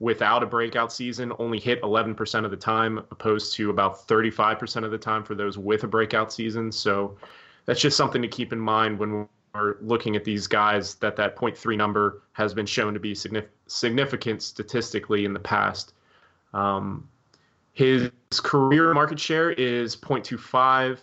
without 0.00 0.42
a 0.42 0.46
breakout 0.46 0.92
season 0.92 1.32
only 1.38 1.58
hit 1.58 1.82
11% 1.82 2.44
of 2.44 2.50
the 2.50 2.56
time, 2.56 2.98
opposed 3.10 3.54
to 3.56 3.70
about 3.70 4.06
35% 4.06 4.84
of 4.84 4.90
the 4.90 4.98
time 4.98 5.24
for 5.24 5.34
those 5.34 5.58
with 5.58 5.84
a 5.84 5.88
breakout 5.88 6.32
season. 6.32 6.70
So 6.70 7.16
that's 7.66 7.80
just 7.80 7.96
something 7.96 8.22
to 8.22 8.28
keep 8.28 8.52
in 8.52 8.60
mind 8.60 8.98
when 8.98 9.28
we're 9.54 9.76
looking 9.80 10.14
at 10.14 10.24
these 10.24 10.46
guys 10.46 10.94
that 10.96 11.16
that 11.16 11.36
0.3 11.36 11.76
number 11.76 12.22
has 12.32 12.54
been 12.54 12.66
shown 12.66 12.94
to 12.94 13.00
be 13.00 13.14
significant 13.66 14.42
statistically 14.42 15.24
in 15.24 15.32
the 15.32 15.40
past. 15.40 15.94
Um, 16.54 17.08
his 17.72 18.10
career 18.32 18.94
market 18.94 19.18
share 19.18 19.52
is 19.52 19.96
0.25. 19.96 20.98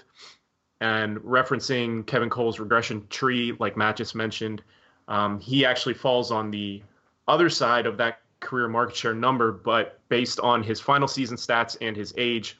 And 0.81 1.17
referencing 1.19 2.05
Kevin 2.05 2.29
Cole's 2.29 2.59
regression 2.59 3.07
tree, 3.09 3.55
like 3.59 3.77
Matt 3.77 3.95
just 3.95 4.13
mentioned, 4.13 4.61
um, 5.07 5.39
he 5.39 5.65
actually 5.65 5.93
falls 5.93 6.31
on 6.31 6.51
the 6.51 6.81
other 7.27 7.49
side 7.49 7.85
of 7.85 7.97
that 7.97 8.19
career 8.39 8.67
market 8.67 8.95
share 8.95 9.13
number, 9.13 9.51
but 9.51 9.99
based 10.09 10.39
on 10.39 10.61
his 10.61 10.79
final 10.79 11.07
season 11.07 11.37
stats 11.37 11.77
and 11.81 11.95
his 11.95 12.13
age, 12.17 12.59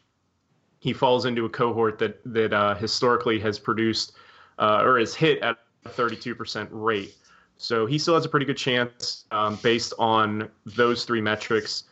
he 0.80 0.94
falls 0.94 1.26
into 1.26 1.46
a 1.46 1.50
cohort 1.50 1.98
that 2.00 2.20
that 2.26 2.54
uh, 2.54 2.76
historically 2.76 3.40
has 3.40 3.60
produced 3.60 4.14
uh, 4.60 4.82
or 4.84 5.00
has 5.00 5.16
hit 5.16 5.40
at 5.42 5.58
a 5.86 5.90
32% 5.90 6.68
rate. 6.72 7.16
So 7.58 7.86
he 7.86 7.98
still 7.98 8.16
has 8.16 8.26
a 8.26 8.30
pretty 8.30 8.46
good 8.46 8.58
chance 8.58 9.26
um, 9.32 9.58
based 9.62 9.94
on 9.98 10.50
those 10.66 11.06
three 11.06 11.22
metrics. 11.22 11.86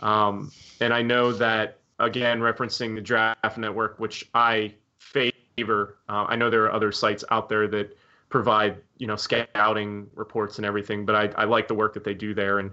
Um, 0.00 0.52
and 0.80 0.92
I 0.92 1.02
know 1.02 1.32
that 1.32 1.78
again, 1.98 2.40
referencing 2.40 2.94
the 2.94 3.00
Draft 3.00 3.58
Network, 3.58 3.98
which 3.98 4.28
I 4.34 4.74
favor. 4.98 5.36
Uh, 5.68 6.26
I 6.28 6.36
know 6.36 6.50
there 6.50 6.64
are 6.64 6.72
other 6.72 6.92
sites 6.92 7.24
out 7.30 7.48
there 7.48 7.68
that 7.68 7.96
provide 8.28 8.76
you 8.98 9.06
know 9.06 9.16
scouting 9.16 10.08
reports 10.14 10.58
and 10.58 10.66
everything, 10.66 11.04
but 11.04 11.14
I, 11.14 11.42
I 11.42 11.44
like 11.44 11.68
the 11.68 11.74
work 11.74 11.94
that 11.94 12.04
they 12.04 12.14
do 12.14 12.34
there 12.34 12.58
and 12.58 12.70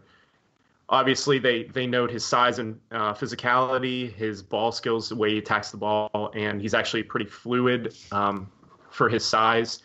obviously 0.89 1.39
they 1.39 1.63
they 1.63 1.85
note 1.85 2.09
his 2.09 2.25
size 2.25 2.59
and 2.59 2.79
uh, 2.91 3.13
physicality, 3.13 4.13
his 4.13 4.41
ball 4.41 4.71
skills, 4.71 5.09
the 5.09 5.15
way 5.15 5.31
he 5.31 5.37
attacks 5.37 5.71
the 5.71 5.77
ball, 5.77 6.31
and 6.35 6.61
he's 6.61 6.73
actually 6.73 7.03
pretty 7.03 7.25
fluid 7.25 7.95
um, 8.11 8.49
for 8.89 9.09
his 9.09 9.25
size. 9.25 9.79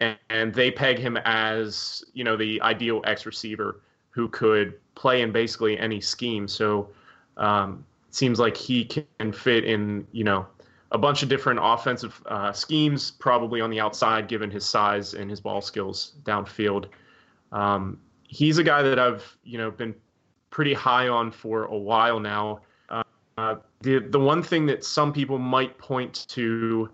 And, 0.00 0.16
and, 0.30 0.54
they 0.54 0.70
peg 0.70 0.98
him 0.98 1.16
as 1.24 2.04
you 2.12 2.24
know 2.24 2.36
the 2.36 2.60
ideal 2.62 3.02
X 3.04 3.26
receiver 3.26 3.80
who 4.10 4.28
could 4.28 4.78
play 4.94 5.22
in 5.22 5.32
basically 5.32 5.78
any 5.78 6.00
scheme. 6.00 6.46
So 6.46 6.90
um, 7.36 7.84
seems 8.10 8.38
like 8.38 8.56
he 8.56 8.84
can 8.84 9.32
fit 9.32 9.64
in 9.64 10.06
you 10.12 10.24
know 10.24 10.46
a 10.90 10.98
bunch 10.98 11.22
of 11.22 11.28
different 11.28 11.60
offensive 11.62 12.22
uh, 12.26 12.52
schemes, 12.52 13.10
probably 13.10 13.60
on 13.60 13.70
the 13.70 13.80
outside, 13.80 14.28
given 14.28 14.50
his 14.50 14.64
size 14.64 15.14
and 15.14 15.30
his 15.30 15.40
ball 15.40 15.60
skills 15.60 16.14
downfield. 16.22 16.86
Um, 17.52 17.98
he's 18.26 18.58
a 18.58 18.64
guy 18.64 18.82
that 18.82 18.98
I've 18.98 19.36
you 19.44 19.58
know 19.58 19.70
been 19.70 19.94
pretty 20.50 20.74
high 20.74 21.08
on 21.08 21.30
for 21.30 21.64
a 21.64 21.76
while 21.76 22.20
now. 22.20 22.60
Uh, 23.38 23.54
the 23.82 24.00
the 24.00 24.18
one 24.18 24.42
thing 24.42 24.66
that 24.66 24.82
some 24.82 25.12
people 25.12 25.38
might 25.38 25.78
point 25.78 26.26
to 26.28 26.90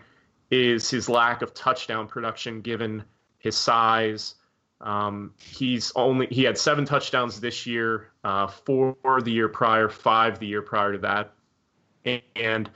is 0.50 0.90
his 0.90 1.08
lack 1.08 1.40
of 1.40 1.54
touchdown 1.54 2.06
production, 2.06 2.60
given 2.60 3.02
his 3.38 3.56
size. 3.56 4.34
Um, 4.82 5.32
he's 5.38 5.90
only 5.96 6.26
he 6.26 6.42
had 6.42 6.58
seven 6.58 6.84
touchdowns 6.84 7.40
this 7.40 7.64
year, 7.64 8.10
uh, 8.24 8.46
four 8.46 8.96
the 9.22 9.30
year 9.30 9.48
prior, 9.48 9.88
five 9.88 10.38
the 10.38 10.46
year 10.46 10.60
prior 10.60 10.92
to 10.92 10.98
that, 10.98 11.32
and 12.36 12.70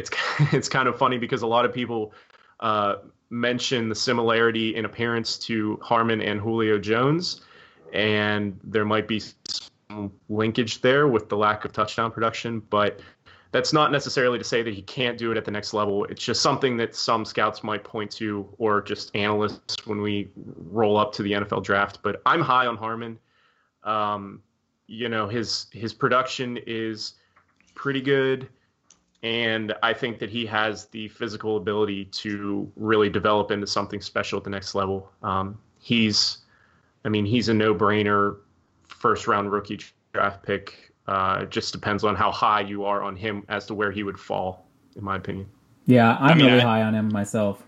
it's 0.00 0.10
it's 0.52 0.68
kind 0.68 0.88
of 0.88 0.98
funny 0.98 1.18
because 1.18 1.42
a 1.42 1.46
lot 1.46 1.64
of 1.64 1.72
people 1.72 2.12
uh, 2.60 2.96
mention 3.30 3.88
the 3.88 3.94
similarity 3.94 4.74
in 4.74 4.84
appearance 4.84 5.38
to 5.38 5.78
Harmon 5.82 6.20
and 6.20 6.40
Julio 6.40 6.78
Jones, 6.78 7.42
and 7.92 8.58
there 8.64 8.84
might 8.84 9.06
be 9.06 9.20
some 9.20 10.12
linkage 10.28 10.80
there 10.80 11.06
with 11.08 11.28
the 11.28 11.36
lack 11.36 11.64
of 11.64 11.72
touchdown 11.72 12.10
production, 12.10 12.60
but 12.70 13.00
that's 13.52 13.72
not 13.72 13.90
necessarily 13.90 14.38
to 14.38 14.44
say 14.44 14.62
that 14.62 14.72
he 14.72 14.82
can't 14.82 15.18
do 15.18 15.32
it 15.32 15.36
at 15.36 15.44
the 15.44 15.50
next 15.50 15.74
level. 15.74 16.04
It's 16.04 16.24
just 16.24 16.40
something 16.40 16.76
that 16.76 16.94
some 16.94 17.24
scouts 17.24 17.64
might 17.64 17.82
point 17.82 18.10
to 18.12 18.48
or 18.58 18.80
just 18.80 19.14
analysts 19.16 19.86
when 19.86 20.00
we 20.00 20.30
roll 20.36 20.96
up 20.96 21.12
to 21.14 21.22
the 21.24 21.32
NFL 21.32 21.64
draft. 21.64 21.98
But 22.02 22.22
I'm 22.26 22.40
high 22.40 22.66
on 22.66 22.76
Harmon. 22.76 23.18
Um, 23.82 24.42
you 24.86 25.08
know, 25.08 25.26
his 25.26 25.66
his 25.72 25.92
production 25.92 26.58
is 26.66 27.14
pretty 27.74 28.00
good. 28.00 28.48
And 29.22 29.74
I 29.82 29.92
think 29.92 30.18
that 30.20 30.30
he 30.30 30.46
has 30.46 30.86
the 30.86 31.08
physical 31.08 31.58
ability 31.58 32.06
to 32.06 32.70
really 32.76 33.10
develop 33.10 33.50
into 33.50 33.66
something 33.66 34.00
special 34.00 34.38
at 34.38 34.44
the 34.44 34.50
next 34.50 34.74
level. 34.74 35.10
Um, 35.22 35.58
he's, 35.78 36.38
I 37.04 37.10
mean, 37.10 37.26
he's 37.26 37.48
a 37.48 37.54
no 37.54 37.74
brainer 37.74 38.36
first 38.88 39.26
round 39.26 39.52
rookie 39.52 39.80
draft 40.12 40.42
pick. 40.42 40.92
Uh, 41.06 41.40
it 41.42 41.50
just 41.50 41.72
depends 41.72 42.04
on 42.04 42.16
how 42.16 42.30
high 42.30 42.60
you 42.60 42.84
are 42.84 43.02
on 43.02 43.16
him 43.16 43.44
as 43.48 43.66
to 43.66 43.74
where 43.74 43.90
he 43.90 44.02
would 44.02 44.18
fall, 44.18 44.66
in 44.96 45.04
my 45.04 45.16
opinion. 45.16 45.46
Yeah, 45.86 46.16
I'm 46.20 46.30
I 46.30 46.34
mean, 46.34 46.46
really 46.46 46.60
I, 46.60 46.64
high 46.64 46.82
on 46.82 46.94
him 46.94 47.12
myself. 47.12 47.62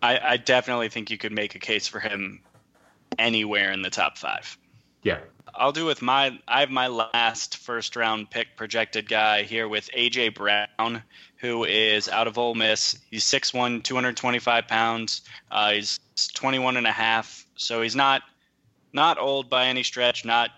I, 0.00 0.18
I 0.18 0.36
definitely 0.36 0.88
think 0.88 1.10
you 1.10 1.18
could 1.18 1.32
make 1.32 1.54
a 1.54 1.58
case 1.58 1.86
for 1.86 2.00
him 2.00 2.40
anywhere 3.18 3.72
in 3.72 3.82
the 3.82 3.90
top 3.90 4.18
five. 4.18 4.56
Yeah. 5.02 5.18
I'll 5.54 5.72
do 5.72 5.84
with 5.84 6.02
my 6.02 6.38
I 6.48 6.60
have 6.60 6.70
my 6.70 6.86
last 6.88 7.58
first 7.58 7.96
round 7.96 8.30
pick 8.30 8.56
projected 8.56 9.08
guy 9.08 9.42
here 9.42 9.68
with 9.68 9.90
AJ 9.96 10.34
Brown, 10.34 11.02
who 11.36 11.64
is 11.64 12.08
out 12.08 12.26
of 12.26 12.38
Ole 12.38 12.54
Miss. 12.54 12.98
He's 13.10 13.24
6'1", 13.24 13.82
225 13.82 14.68
pounds. 14.68 15.22
Uh, 15.50 15.72
he's 15.72 16.00
21 16.34 16.76
and 16.76 16.86
a 16.86 16.92
half, 16.92 17.46
so 17.56 17.82
he's 17.82 17.96
not 17.96 18.22
not 18.92 19.18
old 19.18 19.50
by 19.50 19.66
any 19.66 19.82
stretch, 19.82 20.24
not 20.24 20.50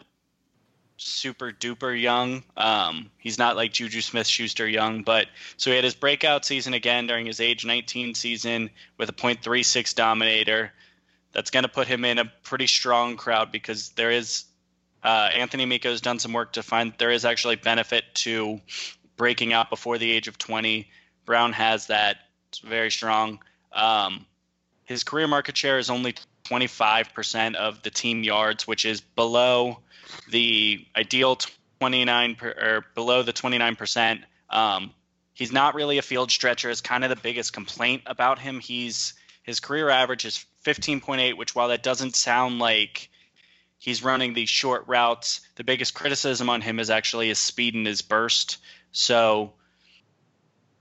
super 0.96 1.50
duper 1.52 2.00
young. 2.00 2.44
Um, 2.56 3.10
he's 3.18 3.38
not 3.38 3.56
like 3.56 3.72
Juju 3.72 4.00
Smith 4.00 4.26
Schuster 4.26 4.68
young, 4.68 5.02
but 5.02 5.26
so 5.56 5.70
he 5.70 5.76
had 5.76 5.84
his 5.84 5.94
breakout 5.94 6.44
season 6.44 6.74
again 6.74 7.06
during 7.06 7.26
his 7.26 7.40
age 7.40 7.64
19 7.64 8.14
season 8.14 8.70
with 8.96 9.08
a 9.08 9.12
.36 9.12 9.94
dominator. 9.94 10.72
That's 11.32 11.50
going 11.50 11.64
to 11.64 11.68
put 11.68 11.88
him 11.88 12.04
in 12.04 12.18
a 12.18 12.32
pretty 12.44 12.68
strong 12.68 13.16
crowd 13.16 13.50
because 13.50 13.90
there 13.90 14.12
is 14.12 14.44
uh, 15.04 15.28
Anthony 15.34 15.78
has 15.82 16.00
done 16.00 16.18
some 16.18 16.32
work 16.32 16.54
to 16.54 16.62
find 16.62 16.94
there 16.96 17.10
is 17.10 17.24
actually 17.24 17.56
benefit 17.56 18.04
to 18.14 18.60
breaking 19.16 19.52
out 19.52 19.68
before 19.68 19.98
the 19.98 20.10
age 20.10 20.28
of 20.28 20.38
20. 20.38 20.88
Brown 21.26 21.52
has 21.52 21.88
that. 21.88 22.16
Very 22.62 22.90
strong. 22.90 23.40
Um, 23.72 24.26
his 24.84 25.04
career 25.04 25.26
market 25.26 25.56
share 25.56 25.78
is 25.78 25.90
only 25.90 26.14
25% 26.44 27.54
of 27.54 27.82
the 27.82 27.90
team 27.90 28.22
yards, 28.22 28.66
which 28.66 28.84
is 28.84 29.00
below 29.00 29.80
the 30.30 30.86
ideal 30.96 31.38
29 31.80 32.36
per, 32.36 32.48
or 32.48 32.86
below 32.94 33.22
the 33.22 33.32
29%. 33.32 34.22
Um, 34.50 34.92
he's 35.34 35.52
not 35.52 35.74
really 35.74 35.98
a 35.98 36.02
field 36.02 36.30
stretcher. 36.30 36.70
Is 36.70 36.80
kind 36.80 37.04
of 37.04 37.10
the 37.10 37.16
biggest 37.16 37.52
complaint 37.52 38.02
about 38.06 38.38
him. 38.38 38.60
He's 38.60 39.14
his 39.42 39.60
career 39.60 39.90
average 39.90 40.24
is 40.24 40.46
15.8, 40.64 41.36
which 41.36 41.54
while 41.54 41.68
that 41.68 41.82
doesn't 41.82 42.16
sound 42.16 42.58
like 42.58 43.10
he's 43.78 44.02
running 44.02 44.34
these 44.34 44.48
short 44.48 44.84
routes, 44.86 45.40
the 45.56 45.64
biggest 45.64 45.94
criticism 45.94 46.48
on 46.50 46.60
him 46.60 46.78
is 46.78 46.90
actually 46.90 47.28
his 47.28 47.38
speed 47.38 47.74
and 47.74 47.86
his 47.86 48.02
burst. 48.02 48.58
So 48.92 49.52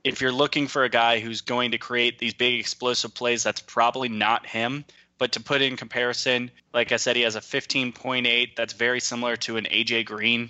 if 0.03 0.21
you're 0.21 0.31
looking 0.31 0.67
for 0.67 0.83
a 0.83 0.89
guy 0.89 1.19
who's 1.19 1.41
going 1.41 1.71
to 1.71 1.77
create 1.77 2.19
these 2.19 2.33
big 2.33 2.59
explosive 2.59 3.13
plays, 3.13 3.43
that's 3.43 3.61
probably 3.61 4.09
not 4.09 4.45
him. 4.45 4.85
But 5.17 5.33
to 5.33 5.39
put 5.41 5.61
in 5.61 5.77
comparison, 5.77 6.51
like 6.73 6.91
I 6.91 6.97
said, 6.97 7.15
he 7.15 7.21
has 7.21 7.35
a 7.35 7.39
15.8. 7.39 8.55
That's 8.55 8.73
very 8.73 8.99
similar 8.99 9.35
to 9.37 9.57
an 9.57 9.65
AJ 9.65 10.05
Green 10.05 10.49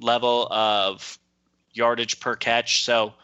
level 0.00 0.48
of 0.50 1.18
yardage 1.72 2.20
per 2.20 2.36
catch. 2.36 2.84
So 2.84 3.14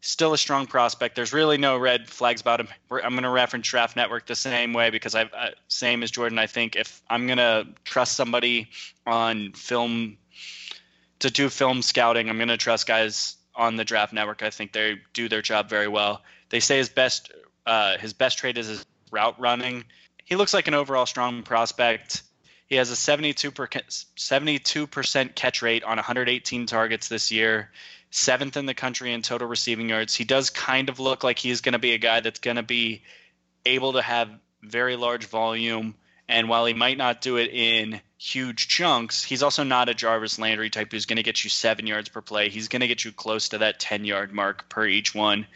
still 0.00 0.32
a 0.32 0.38
strong 0.38 0.66
prospect. 0.66 1.16
There's 1.16 1.32
really 1.32 1.58
no 1.58 1.76
red 1.76 2.08
flags 2.08 2.40
about 2.40 2.60
him. 2.60 2.68
I'm 2.90 3.12
going 3.12 3.22
to 3.22 3.30
reference 3.30 3.68
Draft 3.68 3.96
Network 3.96 4.26
the 4.26 4.34
same 4.34 4.72
way 4.72 4.90
because 4.90 5.14
I 5.14 5.24
uh, 5.24 5.50
same 5.68 6.02
as 6.02 6.10
Jordan. 6.10 6.38
I 6.38 6.46
think 6.46 6.76
if 6.76 7.02
I'm 7.08 7.26
going 7.26 7.38
to 7.38 7.66
trust 7.84 8.16
somebody 8.16 8.68
on 9.06 9.52
film 9.52 10.16
to 11.20 11.30
do 11.30 11.48
film 11.48 11.82
scouting, 11.82 12.28
I'm 12.28 12.36
going 12.36 12.48
to 12.48 12.56
trust 12.56 12.86
guys 12.86 13.36
on 13.54 13.76
the 13.76 13.84
Draft 13.84 14.12
Network. 14.12 14.42
I 14.42 14.50
think 14.50 14.72
they 14.72 15.00
do 15.12 15.28
their 15.28 15.42
job 15.42 15.68
very 15.68 15.88
well. 15.88 16.22
They 16.48 16.60
say 16.60 16.78
his 16.78 16.88
best 16.88 17.32
uh, 17.66 17.98
his 17.98 18.12
best 18.12 18.38
trait 18.38 18.56
is 18.58 18.66
his 18.66 18.86
route 19.12 19.38
running 19.38 19.84
he 20.30 20.36
looks 20.36 20.54
like 20.54 20.68
an 20.68 20.74
overall 20.74 21.06
strong 21.06 21.42
prospect. 21.42 22.22
He 22.68 22.76
has 22.76 22.90
a 22.90 22.96
72 22.96 23.50
per, 23.50 23.66
72% 23.66 25.34
catch 25.34 25.60
rate 25.60 25.82
on 25.82 25.96
118 25.96 26.66
targets 26.66 27.08
this 27.08 27.32
year. 27.32 27.72
Seventh 28.10 28.56
in 28.56 28.66
the 28.66 28.74
country 28.74 29.12
in 29.12 29.22
total 29.22 29.48
receiving 29.48 29.88
yards. 29.88 30.14
He 30.14 30.24
does 30.24 30.50
kind 30.50 30.88
of 30.88 30.98
look 30.98 31.24
like 31.24 31.38
he's 31.38 31.60
going 31.60 31.72
to 31.74 31.78
be 31.78 31.92
a 31.92 31.98
guy 31.98 32.20
that's 32.20 32.40
going 32.40 32.56
to 32.56 32.62
be 32.62 33.02
able 33.64 33.94
to 33.94 34.02
have 34.02 34.30
very 34.62 34.96
large 34.96 35.26
volume. 35.26 35.94
And 36.28 36.48
while 36.48 36.66
he 36.66 36.74
might 36.74 36.98
not 36.98 37.20
do 37.20 37.38
it 37.38 37.50
in 37.52 38.00
huge 38.18 38.68
chunks, 38.68 39.24
he's 39.24 39.42
also 39.42 39.64
not 39.64 39.88
a 39.88 39.94
Jarvis 39.94 40.38
Landry 40.38 40.70
type 40.70 40.92
who's 40.92 41.06
going 41.06 41.16
to 41.16 41.22
get 41.22 41.42
you 41.42 41.50
seven 41.50 41.86
yards 41.86 42.08
per 42.08 42.20
play. 42.20 42.50
He's 42.50 42.68
going 42.68 42.80
to 42.80 42.88
get 42.88 43.04
you 43.04 43.12
close 43.12 43.48
to 43.50 43.58
that 43.58 43.80
10 43.80 44.04
yard 44.04 44.32
mark 44.32 44.68
per 44.68 44.86
each 44.86 45.14
one. 45.14 45.46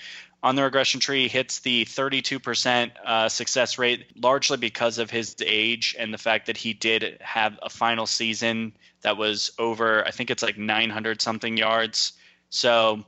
On 0.43 0.57
the 0.57 0.63
regression 0.63 1.01
tree, 1.01 1.27
hits 1.27 1.61
the 1.61 1.87
32% 1.87 2.91
uh, 3.03 3.29
success 3.31 3.79
rate 3.79 4.07
largely 4.15 4.59
because 4.59 4.99
of 4.99 5.11
his 5.11 5.37
age 5.41 5.97
and 5.99 6.13
the 6.13 6.19
fact 6.19 6.47
that 6.47 6.59
he 6.59 6.75
did 6.75 7.17
have 7.23 7.59
a 7.63 7.71
final 7.71 8.05
season 8.05 8.75
that 9.01 9.17
was 9.17 9.53
over, 9.59 10.07
I 10.07 10.11
think 10.11 10.31
it's 10.31 10.43
like 10.43 10.59
900 10.59 11.23
something 11.23 11.57
yards. 11.57 12.13
So 12.55 13.05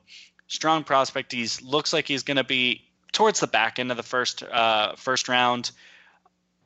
strong 0.49 0.82
prospect. 0.82 1.30
He 1.30 1.49
looks 1.62 1.92
like 1.92 2.09
he's 2.09 2.24
going 2.24 2.36
to 2.36 2.44
be 2.44 2.82
towards 3.12 3.38
the 3.38 3.47
back 3.47 3.78
end 3.78 3.92
of 3.92 3.97
the 3.97 4.03
first 4.03 4.42
uh, 4.42 4.97
first 4.97 5.28
round. 5.28 5.70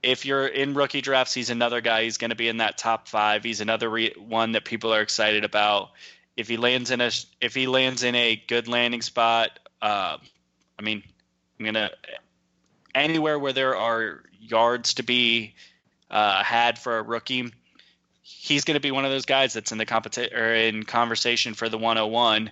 If 0.03 0.25
you're 0.25 0.47
in 0.47 0.73
rookie 0.73 1.03
drafts, 1.03 1.35
he's 1.35 1.51
another 1.51 1.83
guy. 1.83 2.05
He's 2.05 2.17
going 2.17 2.31
to 2.31 2.37
be 2.37 2.49
in 2.49 2.57
that 2.57 2.79
top 2.79 3.07
five. 3.07 3.45
He's 3.45 3.61
another 3.61 3.91
re- 3.91 4.15
one 4.17 4.53
that 4.53 4.65
people 4.65 4.95
are 4.95 5.03
excited 5.03 5.45
about. 5.45 5.91
If 6.39 6.49
he 6.49 6.57
lands 6.57 6.91
in 6.91 7.03
a 7.03 7.11
if 7.43 7.55
he 7.55 7.67
lands 7.67 8.03
in 8.03 8.15
a 8.15 8.43
good 8.49 8.67
landing 8.67 9.03
spot, 9.03 9.51
uh, 9.83 10.17
I 10.79 10.83
mean, 10.83 11.03
I'm 11.59 11.67
gonna 11.67 11.91
anywhere 12.95 13.39
where 13.39 13.53
there 13.53 13.77
are 13.77 14.23
yards 14.41 14.95
to 14.95 15.03
be 15.03 15.55
uh, 16.11 16.43
had 16.43 16.79
for 16.79 16.97
a 16.97 17.03
rookie. 17.03 17.53
He's 18.23 18.65
going 18.65 18.77
to 18.77 18.81
be 18.81 18.91
one 18.91 19.05
of 19.05 19.11
those 19.11 19.27
guys 19.27 19.53
that's 19.53 19.71
in 19.71 19.77
the 19.77 19.85
competition 19.85 20.35
or 20.35 20.55
in 20.55 20.85
conversation 20.85 21.53
for 21.53 21.69
the 21.69 21.77
101 21.77 22.51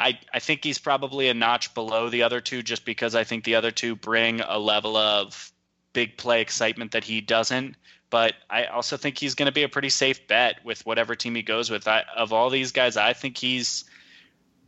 I, 0.00 0.18
I 0.32 0.38
think 0.38 0.64
he's 0.64 0.78
probably 0.78 1.28
a 1.28 1.34
notch 1.34 1.74
below 1.74 2.08
the 2.08 2.22
other 2.22 2.40
two 2.40 2.62
just 2.62 2.86
because 2.86 3.14
I 3.14 3.24
think 3.24 3.44
the 3.44 3.56
other 3.56 3.70
two 3.70 3.94
bring 3.94 4.40
a 4.40 4.58
level 4.58 4.96
of 4.96 5.52
big 5.92 6.16
play 6.16 6.40
excitement 6.40 6.92
that 6.92 7.04
he 7.04 7.20
doesn't. 7.20 7.76
But 8.08 8.34
I 8.48 8.64
also 8.64 8.96
think 8.96 9.18
he's 9.18 9.34
going 9.34 9.46
to 9.46 9.52
be 9.52 9.62
a 9.62 9.68
pretty 9.68 9.90
safe 9.90 10.26
bet 10.26 10.64
with 10.64 10.84
whatever 10.86 11.14
team 11.14 11.34
he 11.34 11.42
goes 11.42 11.70
with. 11.70 11.86
I, 11.86 12.04
of 12.16 12.32
all 12.32 12.48
these 12.50 12.72
guys, 12.72 12.96
I 12.96 13.12
think 13.12 13.36
he's, 13.36 13.84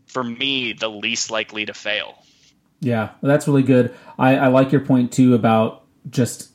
for 0.07 0.22
me, 0.22 0.74
the 0.74 0.91
least 0.91 1.30
likely 1.30 1.64
to 1.66 1.74
fail. 1.74 2.22
Yeah, 2.80 3.11
that's 3.22 3.49
really 3.49 3.62
good. 3.62 3.95
I, 4.18 4.37
I 4.37 4.47
like 4.49 4.70
your 4.70 4.83
point 4.83 5.12
too 5.12 5.35
about 5.35 5.85
just 6.11 6.51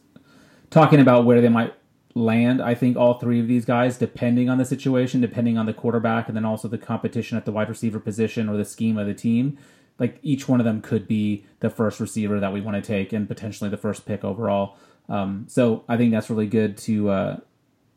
talking 0.70 1.00
about 1.00 1.26
where 1.26 1.42
they 1.42 1.50
might 1.50 1.74
land. 2.18 2.62
I 2.62 2.76
think 2.76 2.98
all 2.98 3.20
three 3.20 3.40
of 3.40 3.48
these 3.48 3.66
guys, 3.66 3.98
depending 3.98 4.50
on 4.50 4.58
the 4.58 4.66
situation, 4.66 5.22
depending 5.22 5.58
on 5.58 5.66
the 5.66 5.74
quarterback, 5.74 6.28
and 6.28 6.36
then 6.36 6.46
also 6.46 6.68
the 6.68 6.78
competition 6.78 7.38
at 7.38 7.46
the 7.46 7.52
wide 7.52 7.70
receiver 7.70 8.00
position 8.00 8.50
or 8.50 8.58
the 8.58 8.66
scheme 8.66 8.98
of 8.98 9.08
the 9.08 9.14
team, 9.14 9.58
like 10.00 10.20
each 10.22 10.48
one 10.48 10.60
of 10.60 10.66
them 10.66 10.82
could 10.82 11.08
be 11.08 11.46
the 11.60 11.70
first 11.70 12.00
receiver 12.00 12.40
that 12.40 12.52
we 12.52 12.62
want 12.62 12.76
to 12.76 12.86
take 12.86 13.14
and 13.14 13.28
potentially 13.28 13.70
the 13.70 13.78
first 13.78 14.06
pick 14.06 14.24
overall. 14.24 14.78
Um, 15.10 15.46
so 15.48 15.84
I 15.88 15.98
think 15.98 16.12
that's 16.12 16.30
really 16.30 16.48
good 16.48 16.78
to 16.80 17.10
uh, 17.10 17.38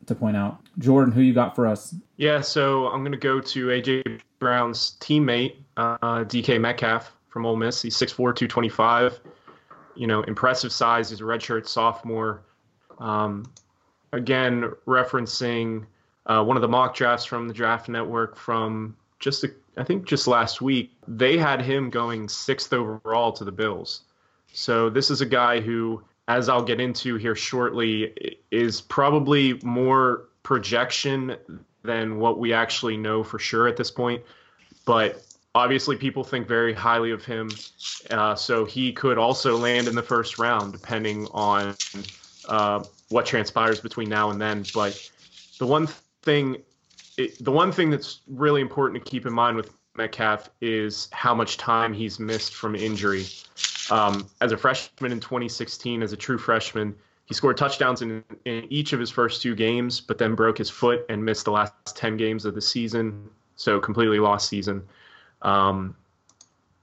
to 0.07 0.15
point 0.15 0.37
out. 0.37 0.59
Jordan, 0.79 1.13
who 1.13 1.21
you 1.21 1.33
got 1.33 1.55
for 1.55 1.67
us? 1.67 1.93
Yeah, 2.17 2.41
so 2.41 2.87
I'm 2.87 3.01
going 3.01 3.11
to 3.11 3.17
go 3.17 3.39
to 3.39 3.67
AJ 3.67 4.21
Brown's 4.39 4.97
teammate, 4.99 5.55
uh, 5.77 5.97
DK 5.99 6.59
Metcalf 6.59 7.15
from 7.27 7.45
Ole 7.45 7.55
Miss. 7.55 7.81
He's 7.81 7.95
6'4", 7.95 8.15
225. 8.15 9.19
You 9.95 10.07
know, 10.07 10.21
impressive 10.23 10.71
size. 10.71 11.09
He's 11.09 11.21
a 11.21 11.23
redshirt 11.23 11.67
sophomore. 11.67 12.43
Um, 12.99 13.45
again 14.13 14.71
referencing 14.85 15.85
uh, 16.25 16.43
one 16.43 16.55
of 16.57 16.61
the 16.61 16.67
mock 16.67 16.95
drafts 16.95 17.25
from 17.25 17.47
the 17.47 17.53
Draft 17.53 17.89
Network 17.89 18.35
from 18.35 18.95
just 19.19 19.43
a, 19.43 19.51
I 19.77 19.83
think 19.83 20.05
just 20.05 20.27
last 20.27 20.61
week. 20.61 20.91
They 21.07 21.37
had 21.37 21.61
him 21.61 21.89
going 21.89 22.29
sixth 22.29 22.73
overall 22.73 23.31
to 23.33 23.43
the 23.43 23.51
Bills. 23.51 24.01
So 24.53 24.89
this 24.89 25.09
is 25.09 25.21
a 25.21 25.25
guy 25.25 25.61
who, 25.61 26.03
as 26.27 26.49
I'll 26.49 26.63
get 26.63 26.79
into 26.79 27.15
here 27.15 27.35
shortly, 27.35 28.37
is 28.51 28.81
probably 28.81 29.59
more 29.63 30.29
projection 30.43 31.37
than 31.83 32.19
what 32.19 32.37
we 32.37 32.53
actually 32.53 32.97
know 32.97 33.23
for 33.23 33.39
sure 33.39 33.67
at 33.67 33.77
this 33.77 33.89
point. 33.89 34.21
But 34.85 35.23
obviously, 35.55 35.95
people 35.95 36.23
think 36.23 36.47
very 36.47 36.73
highly 36.73 37.11
of 37.11 37.23
him. 37.23 37.49
Uh, 38.09 38.35
so 38.35 38.65
he 38.65 38.91
could 38.91 39.17
also 39.17 39.57
land 39.57 39.87
in 39.87 39.95
the 39.95 40.03
first 40.03 40.37
round, 40.37 40.73
depending 40.73 41.27
on 41.31 41.75
uh, 42.49 42.83
what 43.11 43.25
transpires 43.25 43.79
between 43.79 44.09
now 44.09 44.31
and 44.31 44.41
then. 44.41 44.65
But 44.73 45.11
the 45.59 45.67
one 45.67 45.87
thing, 46.23 46.57
it, 47.17 47.43
the 47.43 47.51
one 47.51 47.71
thing 47.71 47.89
that's 47.89 48.21
really 48.27 48.61
important 48.61 49.03
to 49.03 49.09
keep 49.09 49.25
in 49.25 49.33
mind 49.33 49.57
with 49.57 49.71
Metcalf 49.95 50.49
is 50.61 51.09
how 51.11 51.35
much 51.35 51.57
time 51.57 51.93
he's 51.93 52.19
missed 52.19 52.55
from 52.55 52.75
injury. 52.75 53.25
Um, 53.89 54.29
as 54.39 54.51
a 54.51 54.57
freshman 54.57 55.11
in 55.11 55.19
2016, 55.19 56.01
as 56.01 56.13
a 56.13 56.17
true 56.17 56.37
freshman, 56.37 56.95
he 57.25 57.33
scored 57.33 57.57
touchdowns 57.57 58.01
in, 58.01 58.23
in 58.45 58.65
each 58.69 58.93
of 58.93 58.99
his 58.99 59.09
first 59.09 59.41
two 59.41 59.55
games, 59.55 60.01
but 60.01 60.17
then 60.17 60.35
broke 60.35 60.57
his 60.57 60.69
foot 60.69 61.05
and 61.09 61.23
missed 61.23 61.45
the 61.45 61.51
last 61.51 61.95
10 61.95 62.17
games 62.17 62.45
of 62.45 62.55
the 62.55 62.61
season. 62.61 63.29
So 63.55 63.79
completely 63.79 64.19
lost 64.19 64.49
season. 64.49 64.83
Um, 65.41 65.95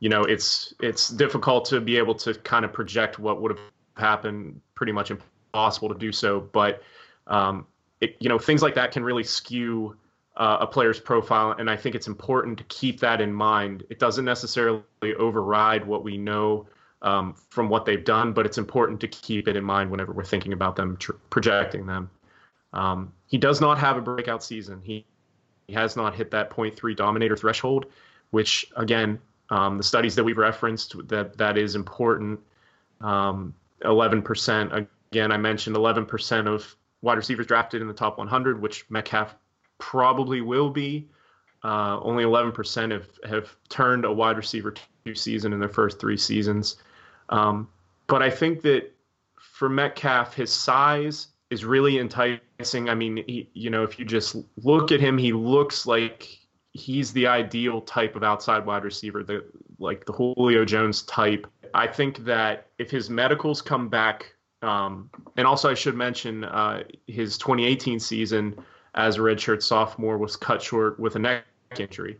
you 0.01 0.09
know, 0.09 0.23
it's 0.23 0.73
it's 0.81 1.09
difficult 1.09 1.65
to 1.67 1.81
be 1.81 1.97
able 1.97 2.15
to 2.17 2.35
kind 2.35 2.65
of 2.65 2.73
project 2.73 3.19
what 3.19 3.43
would 3.43 3.51
have 3.53 3.61
happened 3.97 4.61
pretty 4.75 4.93
much 4.93 5.11
in 5.11 5.19
possible 5.59 5.89
to 5.89 5.99
do 5.99 6.13
so. 6.13 6.39
But 6.53 6.83
um, 7.27 7.67
it, 8.01 8.17
you 8.21 8.29
know, 8.29 8.39
things 8.39 8.63
like 8.63 8.77
that 8.77 8.93
can 8.93 9.03
really 9.03 9.25
skew 9.25 9.97
uh, 10.37 10.59
a 10.61 10.67
player's 10.69 11.01
profile, 11.01 11.57
and 11.59 11.69
I 11.69 11.75
think 11.75 11.97
it's 11.97 12.07
important 12.07 12.59
to 12.59 12.65
keep 12.65 13.01
that 13.01 13.21
in 13.21 13.33
mind. 13.33 13.83
It 13.91 13.99
doesn't 13.99 14.25
necessarily 14.25 14.85
override 15.19 15.85
what 15.85 16.05
we 16.05 16.17
know 16.17 16.69
um, 17.03 17.35
from 17.51 17.69
what 17.69 17.87
they've 17.87 18.05
done, 18.05 18.33
but 18.33 18.47
it's 18.47 18.57
important 18.57 19.01
to 19.01 19.09
keep 19.09 19.49
it 19.49 19.57
in 19.57 19.65
mind 19.65 19.91
whenever 19.91 20.13
we're 20.13 20.25
thinking 20.25 20.53
about 20.53 20.77
them, 20.77 20.97
tr- 20.97 21.19
projecting 21.29 21.87
them. 21.87 22.09
Um, 22.73 23.13
he 23.27 23.37
does 23.37 23.61
not 23.61 23.79
have 23.79 23.97
a 23.97 24.01
breakout 24.01 24.45
season. 24.45 24.81
He 24.85 25.05
he 25.67 25.75
has 25.75 25.97
not 25.97 26.15
hit 26.15 26.31
that 26.31 26.51
0.3 26.51 26.97
dominator 26.97 27.37
threshold, 27.37 27.87
which 28.31 28.71
again, 28.77 29.19
um, 29.51 29.77
the 29.77 29.83
studies 29.83 30.15
that 30.15 30.25
we've 30.25 30.39
referenced 30.39 31.09
that 31.09 31.37
that 31.37 31.59
is 31.59 31.75
important. 31.75 32.39
Um, 33.01 33.55
11% 33.83 34.87
Again, 35.13 35.33
I 35.33 35.37
mentioned 35.37 35.77
11% 35.77 36.47
of 36.47 36.77
wide 37.03 37.17
receivers 37.17 37.47
drafted 37.47 37.81
in 37.81 37.89
the 37.89 37.95
top 37.95 38.19
100, 38.19 38.61
which 38.61 38.85
Metcalf 38.91 39.35
probably 39.79 40.41
will 40.41 40.71
be. 40.71 41.09
Uh, 41.65 41.99
only 42.03 42.25
11% 42.25 42.93
have, 42.93 43.09
have 43.29 43.57
turned 43.69 44.05
a 44.05 44.13
wide 44.13 44.37
receiver 44.37 44.75
two 45.05 45.15
season 45.15 45.53
in 45.53 45.59
their 45.59 45.69
first 45.69 45.99
three 45.99 46.17
seasons. 46.17 46.77
Um, 47.31 47.69
but 48.07 48.23
I 48.23 48.31
think 48.31 48.63
that 48.63 48.95
for 49.39 49.69
Metcalf, 49.69 50.35
his 50.35 50.53
size 50.53 51.29
is 51.51 51.65
really 51.65 51.99
enticing. 51.99 52.89
I 52.89 52.95
mean, 52.95 53.25
he, 53.27 53.49
you 53.55 53.71
know, 53.71 53.83
if 53.83 53.99
you 53.99 54.05
just 54.05 54.37
look 54.63 54.93
at 54.93 55.01
him, 55.01 55.19
he 55.19 55.33
looks 55.33 55.87
like 55.87 56.29
he's 56.73 57.13
the 57.13 57.27
ideal 57.27 57.81
type 57.81 58.15
of 58.15 58.23
outside 58.23 58.65
wide 58.65 58.85
receiver, 58.85 59.23
the 59.25 59.45
like 59.79 60.07
the 60.07 60.13
Julio 60.13 60.65
Jones 60.65 61.03
type. 61.03 61.47
I 61.75 61.87
think 61.87 62.25
that 62.25 62.69
if 62.79 62.91
his 62.91 63.11
medicals 63.11 63.61
come 63.61 63.89
back 63.89 64.35
um, 64.63 65.11
and 65.37 65.47
also, 65.47 65.71
I 65.71 65.75
should 65.75 65.95
mention 65.95 66.45
uh, 66.45 66.83
his 67.07 67.39
2018 67.39 68.01
season 68.01 68.59
as 68.95 69.17
a 69.17 69.21
redshirt 69.21 69.63
sophomore 69.63 70.19
was 70.19 70.37
cut 70.37 70.61
short 70.61 70.99
with 70.99 71.17
a 71.17 71.19
neck 71.19 71.45
injury. 71.79 72.19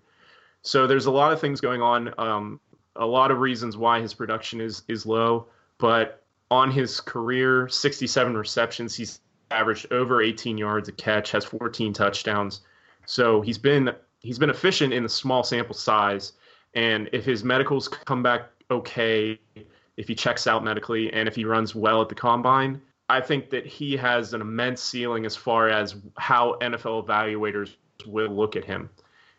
So 0.63 0.87
there's 0.87 1.07
a 1.07 1.11
lot 1.11 1.33
of 1.33 1.41
things 1.41 1.61
going 1.61 1.83
on, 1.83 2.15
um, 2.19 2.61
a 2.97 3.07
lot 3.07 3.31
of 3.31 3.39
reasons 3.39 3.77
why 3.77 4.01
his 4.01 4.15
production 4.15 4.61
is 4.61 4.83
is 4.89 5.07
low. 5.07 5.47
But 5.79 6.23
on 6.51 6.71
his 6.71 7.01
career, 7.01 7.69
67 7.69 8.37
receptions, 8.37 8.95
he's 8.95 9.21
averaged 9.51 9.93
over 9.93 10.23
18 10.23 10.59
yards 10.59 10.89
a 10.89 10.93
catch, 10.93 11.31
has 11.33 11.45
14 11.45 11.93
touchdowns. 11.93 12.61
So 13.07 13.41
he's 13.41 13.59
been 13.59 13.91
he's 14.21 14.39
been 14.39 14.51
efficient 14.51 14.93
in 14.93 15.03
the 15.03 15.09
small 15.09 15.43
sample 15.43 15.75
size. 15.75 16.33
And 16.75 17.09
if 17.13 17.25
his 17.25 17.43
medicals 17.43 17.89
come 17.89 18.23
back 18.23 18.51
okay, 18.71 19.41
if 19.99 20.07
he 20.07 20.15
checks 20.15 20.47
out 20.47 20.65
medically 20.65 21.13
and 21.13 21.29
if 21.29 21.35
he 21.35 21.45
runs 21.45 21.75
well 21.75 22.01
at 22.01 22.09
the 22.09 22.15
combine, 22.15 22.81
I 23.11 23.21
think 23.21 23.51
that 23.51 23.67
he 23.67 23.97
has 23.97 24.33
an 24.33 24.41
immense 24.41 24.81
ceiling 24.81 25.27
as 25.27 25.35
far 25.35 25.69
as 25.69 25.97
how 26.17 26.57
NFL 26.63 27.07
evaluators 27.07 27.75
will 28.07 28.29
look 28.29 28.55
at 28.55 28.65
him. 28.65 28.89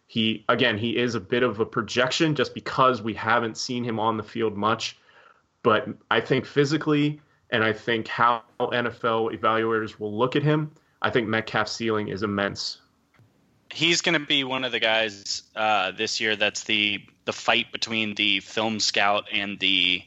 He 0.07 0.43
again, 0.49 0.77
he 0.77 0.97
is 0.97 1.15
a 1.15 1.19
bit 1.19 1.43
of 1.43 1.59
a 1.59 1.65
projection 1.65 2.35
just 2.35 2.53
because 2.53 3.01
we 3.01 3.13
haven't 3.13 3.57
seen 3.57 3.83
him 3.83 3.99
on 3.99 4.17
the 4.17 4.23
field 4.23 4.57
much, 4.57 4.97
but 5.63 5.87
I 6.11 6.19
think 6.19 6.45
physically 6.45 7.21
and 7.51 7.63
I 7.63 7.71
think 7.71 8.07
how 8.07 8.43
NFL 8.59 9.39
evaluators 9.39 9.97
will 9.97 10.15
look 10.15 10.35
at 10.35 10.43
him, 10.43 10.71
I 11.01 11.09
think 11.09 11.29
Metcalf's 11.29 11.71
ceiling 11.71 12.09
is 12.09 12.21
immense. 12.21 12.79
He's 13.71 14.01
going 14.01 14.19
to 14.19 14.25
be 14.25 14.43
one 14.43 14.63
of 14.65 14.71
the 14.71 14.79
guys 14.79 15.43
uh, 15.55 15.91
this 15.91 16.19
year 16.19 16.35
that's 16.35 16.63
the 16.65 17.01
the 17.25 17.33
fight 17.33 17.71
between 17.71 18.15
the 18.15 18.39
film 18.39 18.79
scout 18.79 19.25
and 19.31 19.59
the 19.59 20.03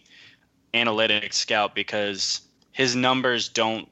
analytics 0.75 1.35
scout 1.35 1.75
because 1.75 2.41
his 2.73 2.97
numbers 2.97 3.49
don't 3.49 3.89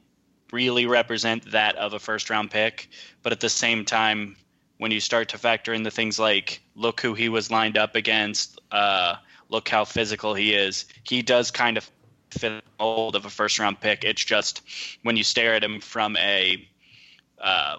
really 0.51 0.85
represent 0.85 1.51
that 1.51 1.75
of 1.75 1.93
a 1.93 1.99
first 1.99 2.29
round 2.29 2.51
pick. 2.51 2.89
But 3.23 3.31
at 3.31 3.39
the 3.39 3.49
same 3.49 3.85
time, 3.85 4.35
when 4.77 4.91
you 4.91 4.99
start 4.99 5.29
to 5.29 5.37
factor 5.37 5.73
in 5.73 5.83
the 5.83 5.91
things 5.91 6.19
like 6.19 6.61
look 6.75 7.01
who 7.01 7.13
he 7.13 7.29
was 7.29 7.51
lined 7.51 7.77
up 7.77 7.95
against, 7.95 8.59
uh, 8.71 9.15
look 9.49 9.69
how 9.69 9.85
physical 9.85 10.33
he 10.33 10.53
is, 10.53 10.85
he 11.03 11.21
does 11.21 11.51
kind 11.51 11.77
of 11.77 11.89
fit 12.31 12.63
the 12.63 12.83
mold 12.83 13.15
of 13.15 13.25
a 13.25 13.29
first 13.29 13.59
round 13.59 13.79
pick. 13.79 14.03
It's 14.03 14.23
just 14.23 14.61
when 15.03 15.17
you 15.17 15.23
stare 15.23 15.53
at 15.53 15.63
him 15.63 15.79
from 15.79 16.17
a 16.17 16.67
uh, 17.39 17.77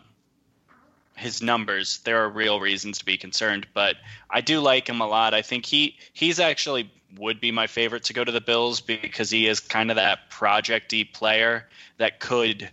his 1.16 1.42
numbers, 1.42 1.98
there 2.04 2.22
are 2.22 2.28
real 2.28 2.60
reasons 2.60 2.98
to 2.98 3.04
be 3.04 3.16
concerned. 3.16 3.66
But 3.74 3.96
I 4.30 4.40
do 4.40 4.60
like 4.60 4.88
him 4.88 5.00
a 5.00 5.06
lot. 5.06 5.34
I 5.34 5.42
think 5.42 5.66
he 5.66 5.96
he's 6.12 6.40
actually 6.40 6.90
would 7.18 7.40
be 7.40 7.52
my 7.52 7.66
favorite 7.66 8.04
to 8.04 8.12
go 8.12 8.24
to 8.24 8.32
the 8.32 8.40
Bills 8.40 8.80
because 8.80 9.30
he 9.30 9.46
is 9.46 9.60
kind 9.60 9.90
of 9.90 9.96
that 9.96 10.30
projecty 10.30 11.10
player 11.10 11.68
that 11.98 12.20
could. 12.20 12.70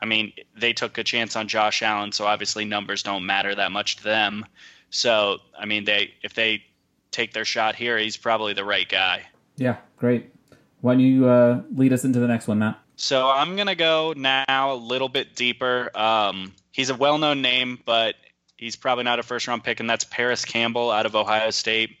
I 0.00 0.06
mean, 0.06 0.32
they 0.56 0.72
took 0.72 0.98
a 0.98 1.04
chance 1.04 1.36
on 1.36 1.48
Josh 1.48 1.82
Allen, 1.82 2.12
so 2.12 2.26
obviously 2.26 2.64
numbers 2.64 3.02
don't 3.02 3.26
matter 3.26 3.54
that 3.54 3.72
much 3.72 3.96
to 3.96 4.04
them. 4.04 4.46
So, 4.90 5.38
I 5.58 5.66
mean, 5.66 5.84
they 5.84 6.14
if 6.22 6.34
they 6.34 6.64
take 7.10 7.32
their 7.32 7.44
shot 7.44 7.74
here, 7.74 7.98
he's 7.98 8.16
probably 8.16 8.54
the 8.54 8.64
right 8.64 8.88
guy. 8.88 9.26
Yeah, 9.56 9.76
great. 9.96 10.32
Why 10.80 10.94
don't 10.94 11.00
you 11.00 11.28
uh, 11.28 11.62
lead 11.74 11.92
us 11.92 12.04
into 12.04 12.20
the 12.20 12.26
next 12.26 12.48
one, 12.48 12.58
Matt? 12.58 12.78
So 12.96 13.28
I'm 13.28 13.56
gonna 13.56 13.74
go 13.74 14.14
now 14.16 14.72
a 14.72 14.74
little 14.74 15.08
bit 15.08 15.34
deeper. 15.34 15.90
Um, 15.94 16.52
he's 16.72 16.90
a 16.90 16.94
well-known 16.94 17.42
name, 17.42 17.78
but 17.84 18.14
he's 18.56 18.76
probably 18.76 19.04
not 19.04 19.18
a 19.18 19.22
first-round 19.22 19.64
pick, 19.64 19.80
and 19.80 19.88
that's 19.88 20.04
Parris 20.04 20.44
Campbell 20.44 20.90
out 20.90 21.06
of 21.06 21.14
Ohio 21.14 21.50
State. 21.50 21.96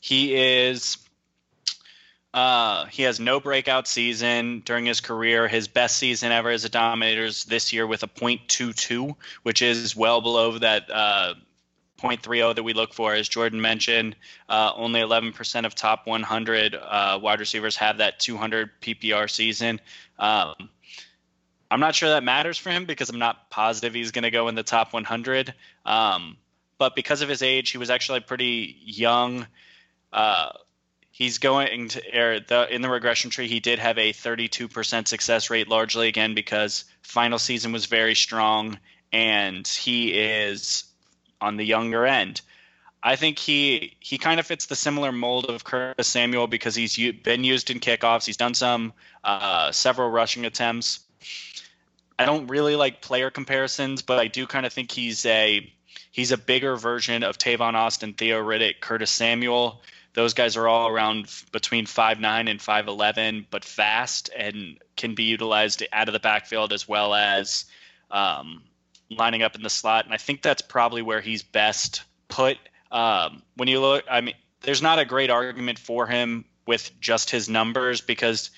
He 0.00 0.34
is. 0.34 0.98
Uh, 2.34 2.86
he 2.86 3.04
has 3.04 3.20
no 3.20 3.38
breakout 3.38 3.86
season 3.86 4.60
during 4.64 4.84
his 4.84 5.00
career. 5.00 5.46
His 5.46 5.68
best 5.68 5.96
season 5.98 6.32
ever 6.32 6.50
as 6.50 6.64
a 6.64 6.68
Dominators 6.68 7.44
this 7.44 7.72
year 7.72 7.86
with 7.86 8.02
a 8.02 8.08
.22, 8.08 9.14
which 9.44 9.62
is 9.62 9.94
well 9.94 10.20
below 10.20 10.58
that 10.58 10.90
uh, 10.90 11.34
.30 12.02 12.56
that 12.56 12.64
we 12.64 12.72
look 12.72 12.92
for. 12.92 13.14
As 13.14 13.28
Jordan 13.28 13.60
mentioned, 13.60 14.16
uh, 14.48 14.72
only 14.74 14.98
11% 14.98 15.64
of 15.64 15.76
top 15.76 16.08
100 16.08 16.74
uh, 16.74 17.20
wide 17.22 17.38
receivers 17.38 17.76
have 17.76 17.98
that 17.98 18.18
200 18.18 18.80
PPR 18.80 19.30
season. 19.30 19.80
Um, 20.18 20.54
I'm 21.70 21.80
not 21.80 21.94
sure 21.94 22.08
that 22.08 22.24
matters 22.24 22.58
for 22.58 22.70
him 22.70 22.84
because 22.84 23.10
I'm 23.10 23.20
not 23.20 23.48
positive 23.48 23.94
he's 23.94 24.10
going 24.10 24.24
to 24.24 24.32
go 24.32 24.48
in 24.48 24.56
the 24.56 24.64
top 24.64 24.92
100. 24.92 25.54
Um, 25.86 26.36
but 26.78 26.96
because 26.96 27.22
of 27.22 27.28
his 27.28 27.42
age, 27.42 27.70
he 27.70 27.78
was 27.78 27.90
actually 27.90 28.20
pretty 28.20 28.76
young. 28.84 29.46
Uh, 30.12 30.50
he's 31.14 31.38
going 31.38 31.88
to 31.88 32.18
er, 32.18 32.40
the, 32.40 32.74
in 32.74 32.82
the 32.82 32.90
regression 32.90 33.30
tree. 33.30 33.46
He 33.46 33.60
did 33.60 33.78
have 33.78 33.98
a 33.98 34.12
32% 34.12 35.06
success 35.06 35.48
rate, 35.48 35.68
largely 35.68 36.08
again 36.08 36.34
because 36.34 36.84
final 37.02 37.38
season 37.38 37.72
was 37.72 37.86
very 37.86 38.16
strong, 38.16 38.78
and 39.12 39.66
he 39.66 40.12
is 40.12 40.84
on 41.40 41.56
the 41.56 41.64
younger 41.64 42.04
end. 42.04 42.40
I 43.00 43.16
think 43.16 43.38
he 43.38 43.96
he 44.00 44.18
kind 44.18 44.40
of 44.40 44.46
fits 44.46 44.66
the 44.66 44.74
similar 44.74 45.12
mold 45.12 45.44
of 45.44 45.62
Curtis 45.62 46.08
Samuel 46.08 46.46
because 46.46 46.74
he's 46.74 46.96
been 47.22 47.44
used 47.44 47.70
in 47.70 47.78
kickoffs. 47.78 48.24
He's 48.24 48.38
done 48.38 48.54
some 48.54 48.94
uh, 49.22 49.72
several 49.72 50.10
rushing 50.10 50.46
attempts. 50.46 51.00
I 52.18 52.24
don't 52.24 52.46
really 52.46 52.76
like 52.76 53.02
player 53.02 53.30
comparisons, 53.30 54.02
but 54.02 54.18
I 54.18 54.28
do 54.28 54.46
kind 54.46 54.64
of 54.64 54.72
think 54.72 54.90
he's 54.90 55.26
a 55.26 55.70
he's 56.12 56.32
a 56.32 56.38
bigger 56.38 56.76
version 56.76 57.22
of 57.24 57.36
Tavon 57.36 57.74
Austin, 57.74 58.14
Theo 58.14 58.42
Riddick, 58.42 58.80
Curtis 58.80 59.10
Samuel. 59.10 59.82
Those 60.14 60.34
guys 60.34 60.56
are 60.56 60.66
all 60.66 60.88
around 60.88 61.28
between 61.52 61.86
five 61.86 62.20
nine 62.20 62.48
and 62.48 62.60
5'11, 62.60 63.46
but 63.50 63.64
fast 63.64 64.30
and 64.36 64.78
can 64.96 65.14
be 65.14 65.24
utilized 65.24 65.84
out 65.92 66.08
of 66.08 66.12
the 66.12 66.20
backfield 66.20 66.72
as 66.72 66.88
well 66.88 67.14
as 67.14 67.66
um, 68.10 68.62
lining 69.10 69.42
up 69.42 69.54
in 69.54 69.62
the 69.62 69.70
slot, 69.70 70.04
and 70.04 70.14
I 70.14 70.16
think 70.16 70.42
that's 70.42 70.62
probably 70.62 71.02
where 71.02 71.20
he's 71.20 71.42
best 71.42 72.02
put. 72.28 72.58
Um, 72.90 73.42
when 73.56 73.68
you 73.68 73.80
look, 73.80 74.04
I 74.10 74.20
mean, 74.20 74.34
there's 74.62 74.82
not 74.82 74.98
a 74.98 75.04
great 75.04 75.30
argument 75.30 75.78
for 75.78 76.06
him 76.06 76.44
with 76.66 76.90
just 77.00 77.30
his 77.30 77.48
numbers 77.48 78.00
because 78.00 78.50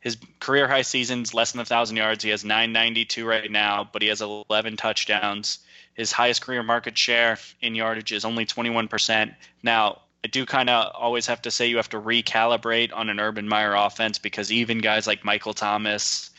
his 0.00 0.16
career 0.40 0.66
high 0.66 0.82
season's 0.82 1.34
less 1.34 1.52
than 1.52 1.60
a 1.60 1.64
thousand 1.64 1.96
yards. 1.96 2.24
He 2.24 2.30
has 2.30 2.44
992 2.44 3.26
right 3.26 3.50
now, 3.50 3.88
but 3.92 4.02
he 4.02 4.08
has 4.08 4.20
11 4.20 4.76
touchdowns. 4.76 5.58
His 5.94 6.10
highest 6.10 6.42
career 6.42 6.62
market 6.62 6.96
share 6.96 7.38
in 7.60 7.74
yardage 7.74 8.12
is 8.12 8.24
only 8.24 8.46
21%. 8.46 9.34
Now, 9.62 10.02
I 10.24 10.28
do 10.28 10.46
kind 10.46 10.70
of 10.70 10.92
always 10.94 11.26
have 11.26 11.42
to 11.42 11.50
say 11.50 11.66
you 11.66 11.78
have 11.78 11.88
to 11.90 12.00
recalibrate 12.00 12.94
on 12.94 13.10
an 13.10 13.18
Urban 13.18 13.48
Meyer 13.48 13.74
offense 13.74 14.18
because 14.18 14.52
even 14.52 14.78
guys 14.78 15.06
like 15.06 15.24
Michael 15.24 15.54
Thomas 15.54 16.30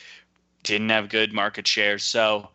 didn't 0.63 0.89
have 0.89 1.09
good 1.09 1.33
market 1.33 1.67
shares. 1.67 2.03
So 2.03 2.49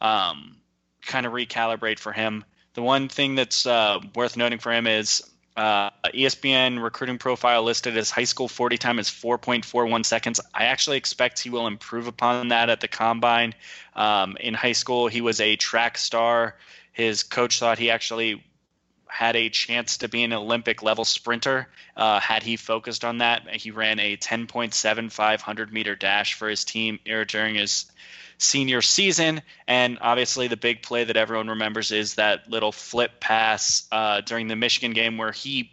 um, 0.00 0.56
kind 1.02 1.24
of 1.24 1.32
recalibrate 1.32 1.98
for 1.98 2.12
him. 2.12 2.44
The 2.74 2.82
one 2.82 3.08
thing 3.08 3.34
that's 3.34 3.66
uh, 3.66 4.00
worth 4.14 4.36
noting 4.36 4.58
for 4.58 4.72
him 4.72 4.86
is 4.86 5.22
uh, 5.56 5.90
ESPN 6.06 6.82
recruiting 6.82 7.16
profile 7.16 7.62
listed 7.62 7.94
his 7.94 8.10
high 8.10 8.24
school 8.24 8.48
40 8.48 8.76
time 8.76 8.98
is 8.98 9.08
4.41 9.08 10.04
seconds. 10.04 10.40
I 10.52 10.64
actually 10.64 10.96
expect 10.96 11.38
he 11.38 11.50
will 11.50 11.66
improve 11.66 12.08
upon 12.08 12.48
that 12.48 12.68
at 12.68 12.80
the 12.80 12.88
combine. 12.88 13.54
Um, 13.94 14.36
in 14.38 14.52
high 14.52 14.72
school, 14.72 15.06
he 15.06 15.20
was 15.20 15.40
a 15.40 15.56
track 15.56 15.96
star. 15.96 16.56
His 16.92 17.22
coach 17.22 17.60
thought 17.60 17.78
he 17.78 17.90
actually 17.90 18.42
had 19.14 19.36
a 19.36 19.48
chance 19.48 19.98
to 19.98 20.08
be 20.08 20.24
an 20.24 20.32
Olympic 20.32 20.82
level 20.82 21.04
sprinter 21.04 21.68
uh, 21.96 22.18
had 22.18 22.42
he 22.42 22.56
focused 22.56 23.04
on 23.04 23.18
that. 23.18 23.48
He 23.48 23.70
ran 23.70 24.00
a 24.00 24.16
10.75 24.16 25.70
meter 25.70 25.94
dash 25.94 26.34
for 26.34 26.48
his 26.48 26.64
team 26.64 26.98
during 27.04 27.54
his 27.54 27.86
senior 28.38 28.82
season. 28.82 29.40
And 29.68 29.98
obviously, 30.00 30.48
the 30.48 30.56
big 30.56 30.82
play 30.82 31.04
that 31.04 31.16
everyone 31.16 31.48
remembers 31.48 31.92
is 31.92 32.16
that 32.16 32.50
little 32.50 32.72
flip 32.72 33.20
pass 33.20 33.86
uh, 33.92 34.20
during 34.22 34.48
the 34.48 34.56
Michigan 34.56 34.92
game 34.92 35.16
where 35.16 35.30
he 35.30 35.70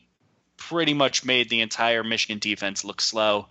pretty 0.55 0.93
much 0.93 1.25
made 1.25 1.49
the 1.49 1.61
entire 1.61 2.03
Michigan 2.03 2.37
defense 2.37 2.85
look 2.85 3.01
slow. 3.01 3.47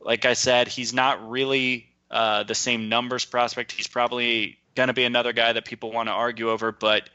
Like 0.00 0.24
I 0.24 0.32
said, 0.32 0.68
he's 0.68 0.94
not 0.94 1.28
really 1.28 1.86
uh, 2.10 2.44
the 2.44 2.54
same 2.54 2.88
numbers 2.88 3.26
prospect. 3.26 3.72
He's 3.72 3.88
probably 3.88 4.56
going 4.74 4.86
to 4.86 4.94
be 4.94 5.04
another 5.04 5.34
guy 5.34 5.52
that 5.52 5.66
people 5.66 5.92
want 5.92 6.08
to 6.08 6.12
argue 6.12 6.48
over, 6.48 6.72
but 6.72 7.10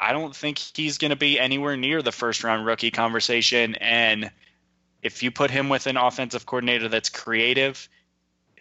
I 0.00 0.12
don't 0.12 0.34
think 0.34 0.58
he's 0.58 0.98
going 0.98 1.10
to 1.10 1.16
be 1.16 1.38
anywhere 1.38 1.76
near 1.76 2.02
the 2.02 2.12
first 2.12 2.44
round 2.44 2.64
rookie 2.64 2.90
conversation. 2.90 3.74
And 3.76 4.30
if 5.02 5.22
you 5.22 5.30
put 5.30 5.50
him 5.50 5.68
with 5.68 5.86
an 5.86 5.96
offensive 5.96 6.46
coordinator 6.46 6.88
that's 6.88 7.08
creative 7.08 7.88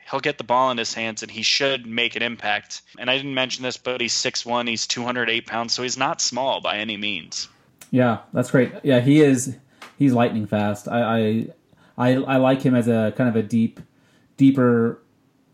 he'll 0.09 0.19
get 0.19 0.38
the 0.38 0.43
ball 0.43 0.71
in 0.71 0.77
his 0.77 0.93
hands 0.93 1.21
and 1.21 1.31
he 1.31 1.41
should 1.41 1.85
make 1.85 2.15
an 2.15 2.23
impact. 2.23 2.81
And 2.97 3.09
I 3.09 3.17
didn't 3.17 3.33
mention 3.33 3.63
this, 3.63 3.77
but 3.77 4.01
he's 4.01 4.13
6'1, 4.13 4.67
he's 4.67 4.88
208 4.88 5.45
pounds, 5.45 5.73
so 5.73 5.83
he's 5.83 5.97
not 5.97 6.21
small 6.21 6.61
by 6.61 6.77
any 6.77 6.97
means. 6.97 7.47
Yeah, 7.91 8.19
that's 8.33 8.51
great. 8.51 8.71
Yeah, 8.83 8.99
he 8.99 9.21
is. 9.21 9.55
He's 9.97 10.13
lightning 10.13 10.45
fast. 10.45 10.88
I, 10.88 11.01
I, 11.01 11.47
I, 11.97 12.13
I 12.13 12.38
like 12.38 12.61
him 12.61 12.75
as 12.75 12.88
a 12.88 13.13
kind 13.15 13.29
of 13.29 13.35
a 13.35 13.41
deep, 13.41 13.79
deeper 14.38 15.01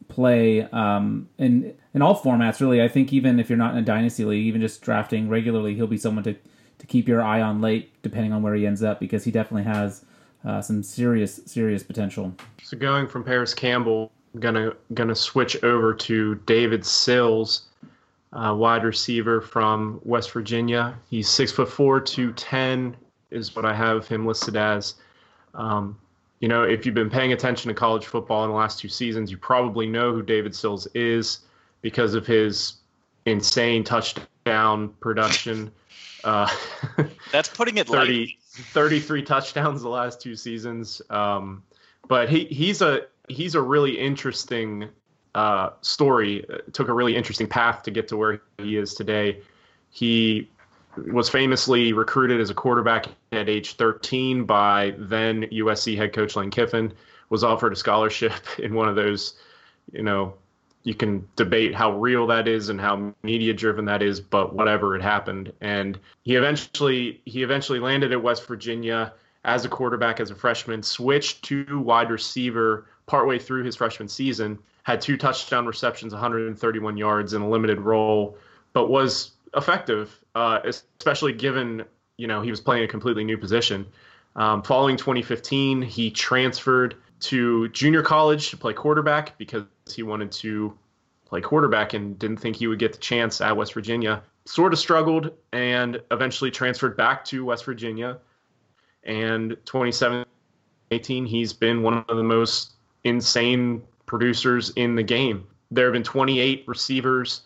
play 0.08 0.62
um, 0.62 1.30
in 1.38 1.76
in 1.94 2.02
all 2.02 2.20
formats. 2.20 2.60
Really, 2.60 2.82
I 2.82 2.88
think 2.88 3.14
even 3.14 3.40
if 3.40 3.50
you're 3.50 3.58
not 3.58 3.74
in 3.74 3.80
a 3.80 3.86
dynasty 3.86 4.26
league, 4.26 4.46
even 4.46 4.62
just 4.62 4.82
drafting 4.82 5.30
regularly, 5.30 5.76
he'll 5.76 5.88
be 5.88 5.98
someone 5.98 6.24
to 6.26 6.36
to 6.80 6.88
keep 6.88 7.08
your 7.08 7.22
eye 7.22 7.42
on 7.42 7.62
late, 7.62 7.92
depending 8.02 8.34
on 8.34 8.42
where 8.42 8.56
he 8.56 8.66
ends 8.66 8.84
up, 8.84 9.00
because 9.00 9.24
he 9.24 9.32
definitely 9.32 9.64
has 9.64 10.06
uh, 10.46 10.62
some 10.62 10.84
serious 10.84 11.40
serious 11.46 11.84
potential. 11.84 12.34
So 12.62 12.78
going 12.78 13.08
from 13.08 13.24
Parris 13.24 13.54
Campbell 13.54 14.12
gonna 14.40 14.74
gonna 14.94 15.16
switch 15.16 15.64
over 15.64 15.94
to 15.94 16.36
David 16.46 16.86
Sills, 16.86 17.68
uh, 18.34 18.54
wide 18.58 18.84
receiver 18.84 19.42
from 19.42 20.00
West 20.04 20.32
Virginia. 20.32 20.98
He's 21.10 21.30
six 21.30 21.52
foot 21.52 21.70
four, 21.70 22.00
two 22.00 22.34
ten 22.34 22.96
is 23.32 23.56
what 23.56 23.66
I 23.66 23.74
have 23.74 24.08
him 24.08 24.26
listed 24.26 24.56
as. 24.56 24.96
Um, 25.54 25.98
you 26.40 26.48
know, 26.48 26.64
if 26.64 26.86
you've 26.86 26.96
been 26.96 27.10
paying 27.10 27.32
attention 27.32 27.70
to 27.70 27.74
college 27.74 28.06
football 28.06 28.44
in 28.44 28.50
the 28.50 28.56
last 28.56 28.80
two 28.80 28.90
seasons, 28.90 29.32
you 29.32 29.38
probably 29.38 29.88
know 29.88 30.12
who 30.12 30.22
David 30.22 30.54
Sills 30.54 30.88
is 30.94 31.40
because 31.84 32.16
of 32.16 32.26
his 32.26 32.78
insane 33.28 33.84
touchdown 33.84 34.90
production. 35.00 35.72
Uh, 36.24 36.50
That's 37.32 37.50
putting 37.50 37.78
it 37.78 37.88
30, 37.88 38.40
33 38.50 39.22
touchdowns 39.22 39.84
the 39.84 39.90
last 39.90 40.20
two 40.20 40.36
seasons. 40.36 41.02
Um, 41.12 41.62
but 42.08 42.30
he, 42.30 42.46
he's 42.46 42.82
a 42.82 43.02
he's 43.28 43.54
a 43.54 43.62
really 43.62 44.00
interesting 44.00 44.90
uh, 45.36 45.70
story. 45.82 46.46
Took 46.72 46.88
a 46.88 46.94
really 46.94 47.16
interesting 47.16 47.48
path 47.48 47.84
to 47.84 47.92
get 47.92 48.08
to 48.08 48.18
where 48.18 48.42
he 48.58 48.78
is 48.78 48.96
today. 48.96 49.42
He 49.92 50.50
was 51.12 51.30
famously 51.30 51.92
recruited 51.94 52.40
as 52.40 52.50
a 52.50 52.54
quarterback 52.54 53.08
at 53.32 53.50
age 53.50 53.74
13 53.76 54.46
by 54.46 54.94
then 54.98 55.44
USC 55.44 55.98
head 55.98 56.14
coach 56.14 56.36
Lane 56.36 56.52
Kiffin. 56.52 56.94
Was 57.30 57.44
offered 57.44 57.74
a 57.74 57.76
scholarship 57.76 58.34
in 58.60 58.76
one 58.76 58.88
of 58.88 58.96
those, 58.96 59.34
you 59.92 60.04
know, 60.04 60.36
you 60.84 60.94
can 60.94 61.28
debate 61.36 61.74
how 61.74 61.98
real 61.98 62.28
that 62.28 62.48
is 62.48 62.70
and 62.70 62.80
how 62.80 63.14
media 63.24 63.54
driven 63.54 63.86
that 63.86 64.02
is, 64.02 64.20
but 64.20 64.54
whatever 64.54 64.96
it 64.96 65.02
happened. 65.02 65.52
And 65.62 65.98
he 66.24 66.36
eventually 66.36 67.22
he 67.26 67.44
eventually 67.44 67.80
landed 67.80 68.12
at 68.12 68.22
West 68.22 68.46
Virginia 68.46 69.14
as 69.46 69.66
a 69.66 69.70
quarterback 69.70 70.20
as 70.20 70.30
a 70.30 70.36
freshman, 70.36 70.84
switched 70.84 71.44
to 71.46 71.80
wide 71.80 72.10
receiver 72.10 72.88
partway 73.06 73.40
through 73.40 73.64
his 73.64 73.76
freshman 73.76 74.08
season, 74.08 74.60
had 74.84 75.02
two 75.02 75.18
touchdown 75.18 75.66
receptions, 75.66 76.14
131 76.14 76.98
yards 76.98 77.34
in 77.34 77.42
a 77.42 77.50
limited 77.50 77.80
role, 77.80 78.38
but 78.74 78.90
was 78.90 79.32
effective, 79.56 80.18
uh, 80.36 80.60
especially 80.66 81.34
given 81.34 81.84
you 82.18 82.28
know 82.28 82.42
he 82.42 82.50
was 82.50 82.60
playing 82.60 82.84
a 82.84 82.88
completely 82.88 83.24
new 83.24 83.38
position. 83.38 83.86
Um, 84.36 84.64
following 84.64 84.98
2015, 84.98 85.82
he 85.82 86.10
transferred 86.10 86.96
to 87.22 87.70
junior 87.70 88.02
college 88.02 88.50
to 88.50 88.58
play 88.58 88.74
quarterback 88.74 89.38
because 89.38 89.64
he 89.92 90.04
wanted 90.04 90.32
to 90.32 90.78
play 91.26 91.42
quarterback 91.42 91.94
and 91.94 92.18
didn't 92.20 92.38
think 92.38 92.56
he 92.56 92.68
would 92.68 92.80
get 92.80 92.94
the 92.94 93.00
chance 93.00 93.42
at 93.42 93.56
West 93.56 93.74
Virginia. 93.74 94.22
Sort 94.46 94.74
of 94.74 94.80
struggled 94.80 95.32
and 95.52 96.02
eventually 96.12 96.52
transferred 96.52 96.96
back 96.98 97.26
to 97.26 97.46
West 97.46 97.66
Virginia. 97.66 98.20
And 99.04 99.58
2017, 99.66 101.26
he's 101.26 101.54
been 101.54 101.82
one 101.82 102.06
of 102.08 102.18
the 102.18 102.24
most 102.24 102.74
insane 103.04 103.82
producers 104.06 104.72
in 104.76 104.96
the 104.96 105.04
game. 105.04 105.48
There 105.72 105.86
have 105.86 105.94
been 105.94 106.04
28 106.04 106.66
receivers 106.68 107.42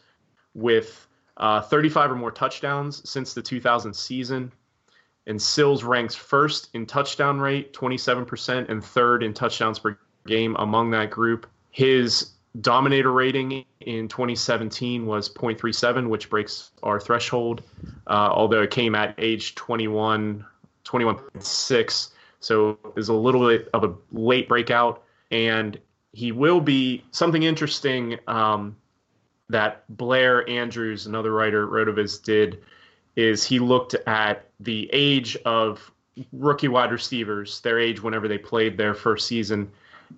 with 0.54 1.08
uh, 1.38 1.62
35 1.62 2.12
or 2.12 2.16
more 2.16 2.32
touchdowns 2.32 3.08
since 3.10 3.34
the 3.34 3.42
2000 3.42 3.94
season. 3.96 4.52
And 5.28 5.42
Sills 5.42 5.84
ranks 5.84 6.16
first 6.16 6.70
in 6.74 6.86
touchdown 6.86 7.40
rate, 7.40 7.74
27%, 7.74 8.70
and 8.70 8.84
third 8.84 9.24
in 9.24 9.34
touchdowns 9.34 9.80
per 9.80 9.98
game 10.26 10.56
among 10.60 10.92
that 10.92 11.10
group. 11.10 11.48
His 11.78 12.32
dominator 12.62 13.12
rating 13.12 13.64
in 13.82 14.08
2017 14.08 15.06
was 15.06 15.30
0.37, 15.30 16.10
which 16.10 16.28
breaks 16.28 16.72
our 16.82 17.00
threshold, 17.00 17.62
uh, 18.08 18.30
although 18.32 18.64
it 18.64 18.72
came 18.72 18.96
at 18.96 19.14
age 19.20 19.54
21, 19.54 20.44
21.6. 20.84 22.10
So 22.40 22.80
is 22.96 23.10
a 23.10 23.14
little 23.14 23.48
bit 23.48 23.70
of 23.76 23.84
a 23.84 23.94
late 24.12 24.50
breakout. 24.50 25.04
And 25.30 25.80
he 26.14 26.32
will 26.32 26.60
be 26.60 27.06
something 27.12 27.44
interesting 27.44 28.18
um, 28.28 28.76
that 29.50 29.84
Blair 29.96 30.50
Andrews, 30.50 31.06
another 31.06 31.32
writer, 31.32 31.68
wrote 31.68 31.90
of 31.90 31.98
his, 31.98 32.18
did 32.18 32.64
is 33.16 33.44
he 33.44 33.60
looked 33.60 33.94
at 34.08 34.50
the 34.62 34.90
age 34.92 35.38
of 35.46 35.92
rookie 36.32 36.70
wide 36.70 36.92
receivers, 36.92 37.62
their 37.62 37.80
age 37.80 38.02
whenever 38.02 38.28
they 38.28 38.40
played 38.40 38.80
their 38.80 38.96
first 38.96 39.28
season, 39.28 39.72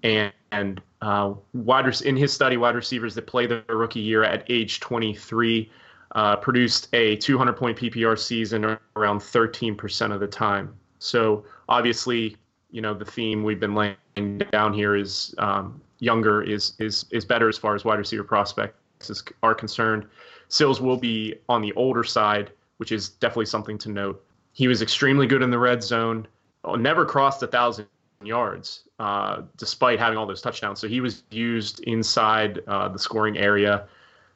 and, 0.04 0.32
and 0.54 0.82
uh, 1.02 1.34
wide 1.54 2.02
in 2.02 2.16
his 2.16 2.34
study, 2.34 2.58
wide 2.58 2.76
receivers 2.76 3.16
that 3.16 3.28
played 3.28 3.50
their 3.50 3.64
rookie 3.70 4.00
year 4.00 4.24
at 4.24 4.44
age 4.50 4.80
23 4.80 5.72
uh, 6.16 6.36
produced 6.38 6.90
a 6.94 7.16
200 7.18 7.54
point 7.54 7.78
PPR 7.78 8.18
season 8.18 8.78
around 8.96 9.20
13% 9.20 10.14
of 10.14 10.20
the 10.20 10.28
time. 10.28 10.74
So 11.00 11.46
obviously, 11.70 12.36
you 12.72 12.82
know 12.82 12.94
the 12.94 13.06
theme 13.06 13.44
we've 13.44 13.60
been 13.60 13.76
laying 13.76 14.38
down 14.52 14.74
here 14.74 14.96
is 14.96 15.34
um, 15.38 15.82
younger 16.00 16.42
is 16.44 16.74
is 16.80 17.06
is 17.12 17.26
better 17.26 17.50
as 17.50 17.58
far 17.58 17.76
as 17.76 17.86
wide 17.86 18.00
receiver 18.00 18.24
prospects 18.24 19.24
are 19.42 19.56
concerned. 19.56 20.06
Sills 20.50 20.82
will 20.82 20.98
be 20.98 21.36
on 21.48 21.62
the 21.62 21.72
older 21.74 22.04
side 22.04 22.52
which 22.80 22.92
is 22.94 23.10
definitely 23.10 23.46
something 23.46 23.78
to 23.78 23.90
note. 23.90 24.24
He 24.54 24.68
was 24.68 24.82
extremely 24.82 25.28
good 25.28 25.44
in 25.44 25.52
the 25.52 25.60
red 25.60 25.84
zone, 25.84 26.28
uh, 26.64 26.76
never 26.76 27.06
crossed 27.06 27.44
a 27.44 27.48
thousand 27.48 27.88
yards, 28.24 28.84
uh, 29.00 29.44
despite 29.58 30.00
having 30.00 30.18
all 30.18 30.26
those 30.26 30.42
touchdowns. 30.42 30.80
So 30.80 30.88
he 30.88 31.02
was 31.02 31.24
used 31.32 31.82
inside 31.82 32.60
uh, 32.68 32.90
the 32.90 33.00
scoring 33.00 33.38
area. 33.38 33.88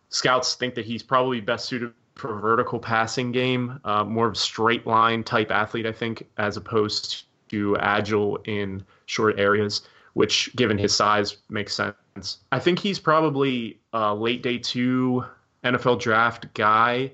Scouts 0.09 0.55
think 0.55 0.75
that 0.75 0.85
he's 0.85 1.03
probably 1.03 1.41
best 1.41 1.65
suited 1.65 1.93
for 2.15 2.37
a 2.37 2.41
vertical 2.41 2.79
passing 2.79 3.31
game, 3.31 3.79
uh, 3.85 4.03
more 4.03 4.27
of 4.27 4.33
a 4.33 4.37
straight 4.37 4.85
line 4.85 5.23
type 5.23 5.51
athlete, 5.51 5.85
I 5.85 5.91
think, 5.91 6.27
as 6.37 6.57
opposed 6.57 7.25
to 7.49 7.75
agile 7.77 8.37
in 8.45 8.83
short 9.07 9.39
areas, 9.39 9.81
which, 10.13 10.55
given 10.55 10.77
his 10.77 10.95
size, 10.95 11.37
makes 11.49 11.75
sense. 11.75 12.39
I 12.51 12.59
think 12.59 12.77
he's 12.77 12.99
probably 12.99 13.79
a 13.93 14.13
late 14.13 14.43
day 14.43 14.59
two 14.59 15.25
NFL 15.63 15.99
draft 15.99 16.53
guy 16.53 17.11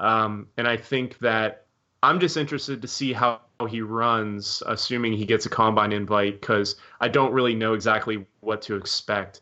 um, 0.00 0.48
and 0.56 0.68
I 0.68 0.76
think 0.76 1.18
that 1.18 1.66
I'm 2.02 2.20
just 2.20 2.36
interested 2.36 2.82
to 2.82 2.88
see 2.88 3.12
how 3.12 3.40
he 3.64 3.80
runs, 3.80 4.62
assuming 4.66 5.14
he 5.14 5.24
gets 5.24 5.46
a 5.46 5.48
combine 5.48 5.92
invite, 5.92 6.40
because 6.40 6.76
I 7.00 7.08
don't 7.08 7.32
really 7.32 7.54
know 7.54 7.72
exactly 7.72 8.26
what 8.40 8.60
to 8.62 8.76
expect. 8.76 9.40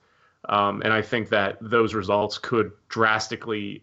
Um, 0.49 0.83
and 0.83 0.93
I 0.93 1.03
think 1.03 1.31
that 1.31 1.59
those 1.61 1.95
results 1.95 2.39
could 2.39 2.71
drastically 2.89 3.83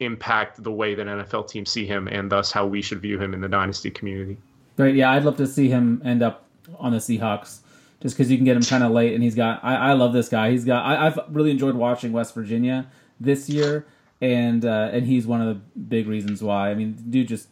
impact 0.00 0.62
the 0.62 0.72
way 0.72 0.94
that 0.94 1.06
NFL 1.06 1.48
teams 1.48 1.70
see 1.70 1.86
him 1.86 2.08
and 2.08 2.30
thus 2.30 2.52
how 2.52 2.66
we 2.66 2.82
should 2.82 3.00
view 3.00 3.18
him 3.18 3.32
in 3.32 3.40
the 3.40 3.48
dynasty 3.48 3.90
community. 3.90 4.36
Right. 4.76 4.94
Yeah, 4.94 5.12
I'd 5.12 5.24
love 5.24 5.36
to 5.36 5.46
see 5.46 5.68
him 5.68 6.02
end 6.04 6.22
up 6.22 6.44
on 6.78 6.92
the 6.92 6.98
Seahawks 6.98 7.60
just 8.02 8.16
because 8.16 8.30
you 8.30 8.36
can 8.36 8.44
get 8.44 8.56
him 8.56 8.64
kind 8.64 8.82
of 8.82 8.90
late. 8.90 9.14
And 9.14 9.22
he's 9.22 9.36
got, 9.36 9.64
I, 9.64 9.76
I 9.76 9.92
love 9.92 10.12
this 10.12 10.28
guy. 10.28 10.50
He's 10.50 10.64
got, 10.64 10.84
I, 10.84 11.06
I've 11.06 11.18
really 11.30 11.52
enjoyed 11.52 11.76
watching 11.76 12.12
West 12.12 12.34
Virginia 12.34 12.86
this 13.20 13.48
year 13.48 13.86
and 14.20 14.64
uh, 14.64 14.88
and 14.92 15.06
he's 15.06 15.26
one 15.26 15.42
of 15.42 15.48
the 15.48 15.80
big 15.80 16.06
reasons 16.06 16.42
why. 16.42 16.70
I 16.70 16.74
mean, 16.74 16.96
dude 17.10 17.28
just 17.28 17.48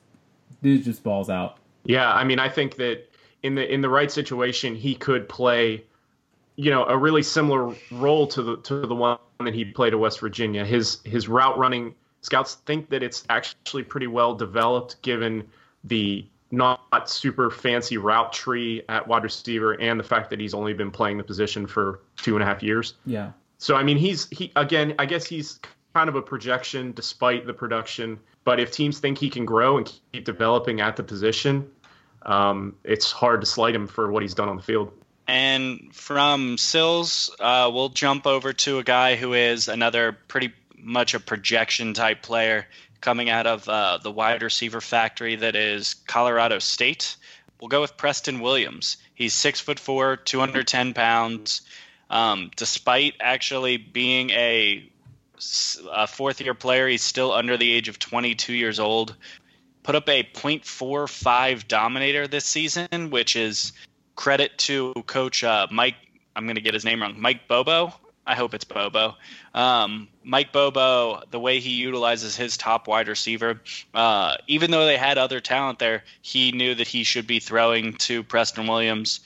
dude 0.62 0.84
just 0.84 1.02
balls 1.02 1.28
out. 1.28 1.58
Yeah, 1.84 2.12
I 2.12 2.24
mean, 2.24 2.38
I 2.38 2.48
think 2.48 2.76
that 2.76 3.08
in 3.42 3.54
the 3.54 3.72
in 3.72 3.80
the 3.80 3.88
right 3.88 4.10
situation, 4.10 4.74
he 4.74 4.94
could 4.94 5.28
play, 5.28 5.84
you 6.56 6.70
know, 6.70 6.84
a 6.84 6.96
really 6.96 7.22
similar 7.22 7.74
role 7.90 8.26
to 8.28 8.42
the 8.42 8.56
to 8.58 8.86
the 8.86 8.94
one 8.94 9.18
that 9.40 9.54
he 9.54 9.64
played 9.64 9.92
at 9.92 9.98
West 9.98 10.20
Virginia. 10.20 10.64
His 10.64 11.00
his 11.04 11.28
route 11.28 11.58
running 11.58 11.94
scouts 12.20 12.54
think 12.66 12.88
that 12.90 13.02
it's 13.02 13.24
actually 13.28 13.82
pretty 13.82 14.06
well 14.06 14.34
developed 14.34 15.02
given 15.02 15.46
the 15.84 16.24
not 16.52 17.08
super 17.08 17.50
fancy 17.50 17.96
route 17.96 18.32
tree 18.32 18.82
at 18.88 19.08
wide 19.08 19.24
receiver 19.24 19.72
and 19.80 19.98
the 19.98 20.04
fact 20.04 20.28
that 20.30 20.38
he's 20.38 20.54
only 20.54 20.74
been 20.74 20.90
playing 20.90 21.16
the 21.16 21.24
position 21.24 21.66
for 21.66 22.00
two 22.16 22.36
and 22.36 22.42
a 22.42 22.46
half 22.46 22.62
years. 22.62 22.94
Yeah. 23.06 23.32
So 23.58 23.74
I 23.74 23.82
mean, 23.82 23.96
he's 23.96 24.28
he 24.28 24.52
again. 24.56 24.94
I 24.98 25.06
guess 25.06 25.26
he's 25.26 25.60
kind 25.94 26.08
of 26.08 26.14
a 26.14 26.22
projection 26.22 26.92
despite 26.92 27.46
the 27.46 27.54
production. 27.54 28.18
But 28.44 28.60
if 28.60 28.72
teams 28.72 28.98
think 28.98 29.18
he 29.18 29.30
can 29.30 29.44
grow 29.44 29.78
and 29.78 29.92
keep 30.12 30.24
developing 30.24 30.80
at 30.80 30.96
the 30.96 31.02
position, 31.02 31.70
um, 32.22 32.76
it's 32.84 33.10
hard 33.12 33.40
to 33.40 33.46
slight 33.46 33.74
him 33.74 33.86
for 33.86 34.10
what 34.10 34.22
he's 34.22 34.34
done 34.34 34.48
on 34.48 34.56
the 34.56 34.62
field. 34.62 34.92
And 35.28 35.94
from 35.94 36.58
Sills, 36.58 37.34
uh, 37.38 37.70
we'll 37.72 37.90
jump 37.90 38.26
over 38.26 38.52
to 38.52 38.78
a 38.78 38.84
guy 38.84 39.14
who 39.14 39.34
is 39.34 39.68
another 39.68 40.12
pretty 40.12 40.52
much 40.76 41.14
a 41.14 41.20
projection 41.20 41.94
type 41.94 42.22
player 42.22 42.66
coming 43.00 43.30
out 43.30 43.46
of 43.46 43.68
uh, 43.68 43.98
the 44.02 44.10
wide 44.10 44.42
receiver 44.42 44.80
factory 44.80 45.36
that 45.36 45.54
is 45.54 45.94
Colorado 46.06 46.58
State. 46.58 47.16
We'll 47.60 47.68
go 47.68 47.80
with 47.80 47.96
Preston 47.96 48.40
Williams. 48.40 48.96
He's 49.14 49.34
six 49.34 49.60
foot 49.60 49.78
four, 49.78 50.16
210 50.16 50.94
pounds. 50.94 51.62
Um, 52.10 52.50
despite 52.56 53.14
actually 53.20 53.78
being 53.78 54.30
a 54.30 54.90
a 55.90 56.06
fourth 56.06 56.40
year 56.40 56.54
player. 56.54 56.88
He's 56.88 57.02
still 57.02 57.32
under 57.32 57.56
the 57.56 57.72
age 57.72 57.88
of 57.88 57.98
22 57.98 58.52
years 58.52 58.78
old. 58.78 59.16
Put 59.82 59.94
up 59.94 60.08
a 60.08 60.22
.45 60.22 61.66
dominator 61.66 62.28
this 62.28 62.44
season, 62.44 63.10
which 63.10 63.34
is 63.34 63.72
credit 64.14 64.56
to 64.58 64.94
Coach 65.06 65.42
uh, 65.42 65.66
Mike. 65.70 65.96
I'm 66.36 66.44
going 66.44 66.56
to 66.56 66.62
get 66.62 66.74
his 66.74 66.84
name 66.84 67.02
wrong. 67.02 67.20
Mike 67.20 67.48
Bobo. 67.48 67.92
I 68.24 68.36
hope 68.36 68.54
it's 68.54 68.64
Bobo. 68.64 69.16
Um, 69.52 70.06
Mike 70.22 70.52
Bobo, 70.52 71.22
the 71.32 71.40
way 71.40 71.58
he 71.58 71.70
utilizes 71.70 72.36
his 72.36 72.56
top 72.56 72.86
wide 72.86 73.08
receiver, 73.08 73.60
uh, 73.94 74.36
even 74.46 74.70
though 74.70 74.86
they 74.86 74.96
had 74.96 75.18
other 75.18 75.40
talent 75.40 75.80
there, 75.80 76.04
he 76.20 76.52
knew 76.52 76.76
that 76.76 76.86
he 76.86 77.02
should 77.02 77.26
be 77.26 77.40
throwing 77.40 77.94
to 77.94 78.22
Preston 78.22 78.68
Williams 78.68 79.20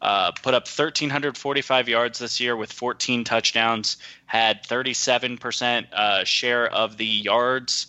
uh, 0.00 0.32
put 0.32 0.54
up 0.54 0.68
1,345 0.68 1.88
yards 1.88 2.18
this 2.18 2.40
year 2.40 2.56
with 2.56 2.72
14 2.72 3.24
touchdowns, 3.24 3.96
had 4.26 4.62
37% 4.64 5.92
uh, 5.92 6.24
share 6.24 6.66
of 6.72 6.96
the 6.96 7.06
yards. 7.06 7.88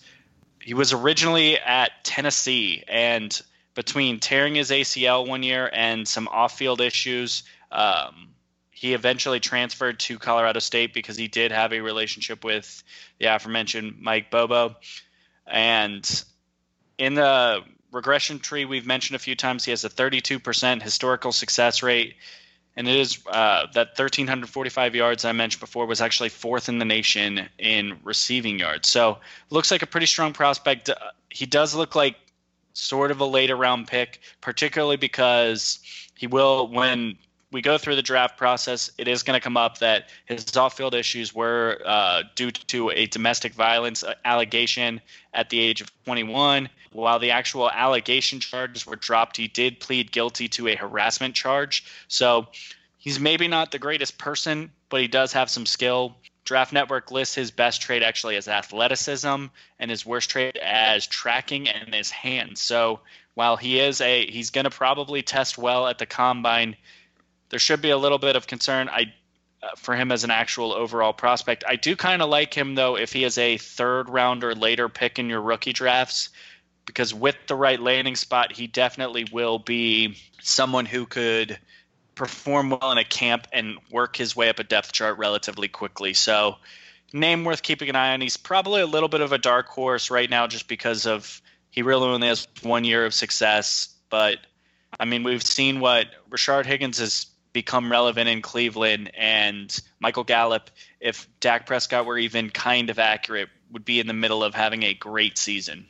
He 0.61 0.73
was 0.73 0.93
originally 0.93 1.57
at 1.57 1.91
Tennessee, 2.03 2.83
and 2.87 3.39
between 3.75 4.19
tearing 4.19 4.55
his 4.55 4.71
ACL 4.71 5.27
one 5.27 5.43
year 5.43 5.69
and 5.71 6.07
some 6.07 6.27
off 6.27 6.57
field 6.57 6.81
issues, 6.81 7.43
um, 7.71 8.29
he 8.71 8.93
eventually 8.93 9.39
transferred 9.39 9.99
to 9.99 10.17
Colorado 10.17 10.59
State 10.59 10.93
because 10.93 11.17
he 11.17 11.27
did 11.27 11.51
have 11.51 11.73
a 11.73 11.81
relationship 11.81 12.43
with 12.43 12.83
the 13.19 13.25
aforementioned 13.25 13.97
Mike 13.99 14.31
Bobo. 14.31 14.75
And 15.45 16.23
in 16.97 17.13
the 17.13 17.63
regression 17.91 18.39
tree 18.39 18.65
we've 18.65 18.85
mentioned 18.85 19.15
a 19.15 19.19
few 19.19 19.35
times. 19.35 19.65
He 19.65 19.71
has 19.71 19.83
a 19.83 19.89
32% 19.89 20.81
historical 20.81 21.31
success 21.31 21.83
rate. 21.83 22.15
And 22.75 22.87
it 22.87 22.95
is 22.95 23.19
uh, 23.27 23.67
that 23.73 23.89
1,345 23.97 24.95
yards 24.95 25.25
I 25.25 25.31
mentioned 25.31 25.59
before 25.59 25.85
was 25.85 26.01
actually 26.01 26.29
fourth 26.29 26.69
in 26.69 26.79
the 26.79 26.85
nation 26.85 27.49
in 27.57 27.99
receiving 28.03 28.59
yards. 28.59 28.87
So 28.87 29.17
looks 29.49 29.71
like 29.71 29.81
a 29.81 29.87
pretty 29.87 30.05
strong 30.05 30.33
prospect. 30.33 30.89
Uh, 30.89 30.95
he 31.29 31.45
does 31.45 31.75
look 31.75 31.95
like 31.95 32.15
sort 32.73 33.11
of 33.11 33.19
a 33.19 33.25
later 33.25 33.55
round 33.55 33.87
pick, 33.87 34.21
particularly 34.39 34.97
because 34.97 35.79
he 36.15 36.27
will, 36.27 36.67
when 36.67 37.17
we 37.51 37.61
go 37.61 37.77
through 37.77 37.95
the 37.95 38.01
draft 38.01 38.37
process, 38.37 38.91
it 38.97 39.07
is 39.07 39.23
going 39.23 39.37
to 39.37 39.43
come 39.43 39.57
up 39.57 39.79
that 39.79 40.09
his 40.25 40.55
off-field 40.55 40.93
issues 40.93 41.33
were 41.33 41.81
uh, 41.85 42.23
due 42.35 42.51
to 42.51 42.91
a 42.91 43.07
domestic 43.07 43.53
violence 43.53 44.03
uh, 44.03 44.13
allegation 44.23 45.01
at 45.33 45.49
the 45.49 45.59
age 45.59 45.81
of 45.81 45.91
21. 46.05 46.69
While 46.91 47.19
the 47.19 47.31
actual 47.31 47.69
allegation 47.69 48.39
charges 48.39 48.85
were 48.85 48.95
dropped, 48.95 49.37
he 49.37 49.47
did 49.47 49.79
plead 49.79 50.11
guilty 50.11 50.47
to 50.49 50.67
a 50.67 50.75
harassment 50.75 51.35
charge. 51.35 51.85
So 52.07 52.47
he's 52.97 53.19
maybe 53.19 53.47
not 53.47 53.71
the 53.71 53.79
greatest 53.79 54.17
person, 54.17 54.71
but 54.89 55.01
he 55.01 55.07
does 55.07 55.33
have 55.33 55.49
some 55.49 55.65
skill. 55.65 56.15
Draft 56.45 56.73
Network 56.73 57.11
lists 57.11 57.35
his 57.35 57.51
best 57.51 57.81
trait 57.81 58.01
actually 58.01 58.35
as 58.35 58.47
athleticism 58.47 59.45
and 59.77 59.91
his 59.91 60.05
worst 60.05 60.31
trait 60.31 60.57
as 60.57 61.05
tracking 61.05 61.69
and 61.69 61.93
his 61.93 62.09
hands. 62.09 62.59
So 62.59 63.01
while 63.35 63.55
he 63.55 63.79
is 63.79 64.01
a 64.01 64.25
he's 64.25 64.49
going 64.49 64.63
to 64.63 64.71
probably 64.71 65.21
test 65.21 65.57
well 65.57 65.87
at 65.87 65.99
the 65.99 66.07
combine, 66.07 66.75
there 67.49 67.59
should 67.59 67.81
be 67.81 67.91
a 67.91 67.97
little 67.97 68.17
bit 68.17 68.35
of 68.35 68.47
concern. 68.47 68.89
I 68.89 69.13
uh, 69.61 69.67
for 69.75 69.95
him 69.95 70.11
as 70.11 70.23
an 70.23 70.31
actual 70.31 70.71
overall 70.73 71.11
prospect. 71.11 71.65
I 71.67 71.75
do 71.75 71.95
kind 71.95 72.21
of 72.21 72.29
like 72.29 72.53
him 72.53 72.75
though 72.75 72.97
if 72.97 73.11
he 73.11 73.25
is 73.25 73.37
a 73.37 73.57
third 73.57 74.09
round 74.09 74.43
or 74.43 74.55
later 74.55 74.87
pick 74.87 75.19
in 75.19 75.29
your 75.29 75.41
rookie 75.41 75.73
drafts 75.73 76.29
because 76.89 77.13
with 77.13 77.35
the 77.45 77.55
right 77.55 77.79
landing 77.79 78.15
spot, 78.15 78.51
he 78.51 78.65
definitely 78.65 79.23
will 79.31 79.59
be 79.59 80.17
someone 80.41 80.87
who 80.87 81.05
could 81.05 81.59
perform 82.15 82.71
well 82.71 82.91
in 82.91 82.97
a 82.97 83.03
camp 83.03 83.47
and 83.53 83.77
work 83.91 84.15
his 84.15 84.35
way 84.35 84.49
up 84.49 84.57
a 84.57 84.63
depth 84.63 84.91
chart 84.91 85.19
relatively 85.19 85.67
quickly. 85.67 86.15
So, 86.15 86.55
name 87.13 87.43
worth 87.43 87.61
keeping 87.61 87.89
an 87.89 87.95
eye 87.95 88.13
on. 88.13 88.21
He's 88.21 88.37
probably 88.37 88.81
a 88.81 88.87
little 88.87 89.07
bit 89.07 89.21
of 89.21 89.31
a 89.31 89.37
dark 89.37 89.67
horse 89.67 90.09
right 90.09 90.27
now 90.27 90.47
just 90.47 90.67
because 90.67 91.05
of 91.05 91.43
he 91.69 91.83
really 91.83 92.07
only 92.07 92.27
has 92.27 92.47
one 92.63 92.85
year 92.85 93.05
of 93.05 93.13
success. 93.13 93.93
But 94.09 94.39
I 94.99 95.05
mean, 95.05 95.21
we've 95.21 95.45
seen 95.45 95.81
what 95.81 96.07
Rashard 96.31 96.65
Higgins 96.65 96.97
has 96.97 97.27
become 97.53 97.91
relevant 97.91 98.29
in 98.29 98.41
Cleveland, 98.41 99.11
and 99.15 99.79
Michael 99.99 100.23
Gallup, 100.23 100.71
if 100.99 101.27
Dak 101.39 101.67
Prescott 101.67 102.07
were 102.07 102.17
even 102.17 102.49
kind 102.49 102.89
of 102.89 102.97
accurate, 102.97 103.49
would 103.71 103.85
be 103.85 103.99
in 103.99 104.07
the 104.07 104.13
middle 104.13 104.43
of 104.43 104.55
having 104.55 104.81
a 104.81 104.95
great 104.95 105.37
season. 105.37 105.85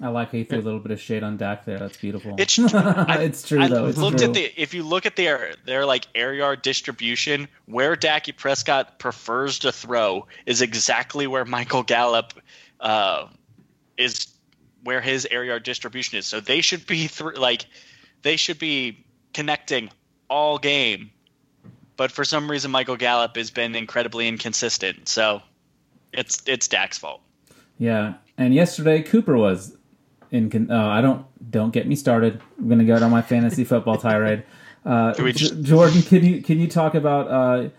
I 0.00 0.08
like 0.08 0.32
how 0.32 0.38
you 0.38 0.44
threw 0.44 0.58
a 0.58 0.60
little 0.60 0.80
bit 0.80 0.90
of 0.90 1.00
shade 1.00 1.22
on 1.22 1.36
Dak 1.36 1.64
there. 1.64 1.78
That's 1.78 1.96
beautiful. 1.96 2.34
It's 2.38 2.54
true. 2.54 2.66
it's 2.72 3.42
true 3.48 3.60
I 3.60 3.68
though. 3.68 3.86
It's 3.86 3.98
looked 3.98 4.18
true. 4.18 4.28
at 4.28 4.34
the 4.34 4.60
if 4.60 4.74
you 4.74 4.82
look 4.82 5.06
at 5.06 5.16
their 5.16 5.54
their 5.64 5.86
like 5.86 6.06
air 6.14 6.34
yard 6.34 6.62
distribution, 6.62 7.48
where 7.66 7.94
Dak 7.94 8.26
Prescott 8.36 8.98
prefers 8.98 9.60
to 9.60 9.72
throw 9.72 10.26
is 10.46 10.62
exactly 10.62 11.26
where 11.26 11.44
Michael 11.44 11.84
Gallup 11.84 12.32
uh, 12.80 13.28
is 13.96 14.26
where 14.82 15.00
his 15.00 15.26
air 15.30 15.44
yard 15.44 15.62
distribution 15.62 16.18
is. 16.18 16.26
So 16.26 16.40
they 16.40 16.60
should 16.60 16.86
be 16.86 17.08
th- 17.08 17.36
like 17.36 17.66
they 18.22 18.36
should 18.36 18.58
be 18.58 19.04
connecting 19.32 19.90
all 20.28 20.58
game. 20.58 21.10
But 21.96 22.10
for 22.10 22.24
some 22.24 22.50
reason, 22.50 22.72
Michael 22.72 22.96
Gallup 22.96 23.36
has 23.36 23.52
been 23.52 23.76
incredibly 23.76 24.26
inconsistent. 24.26 25.08
So 25.08 25.40
it's 26.12 26.42
it's 26.46 26.66
Dak's 26.66 26.98
fault. 26.98 27.20
Yeah, 27.78 28.14
and 28.36 28.54
yesterday 28.54 29.02
Cooper 29.02 29.36
was 29.36 29.76
in. 30.34 30.70
Uh, 30.70 30.88
I 30.88 31.00
don't 31.00 31.24
don't 31.50 31.70
get 31.72 31.86
me 31.86 31.96
started. 31.96 32.40
I'm 32.58 32.68
gonna 32.68 32.84
go 32.84 32.96
on 32.96 33.10
my 33.10 33.22
fantasy 33.22 33.64
football 33.64 33.96
tirade. 33.96 34.44
Uh, 34.86 35.14
just- 35.32 35.62
Jordan, 35.62 36.02
can 36.02 36.22
you 36.22 36.42
can 36.42 36.60
you 36.60 36.68
talk 36.68 36.94
about 36.94 37.26
uh, 37.28 37.70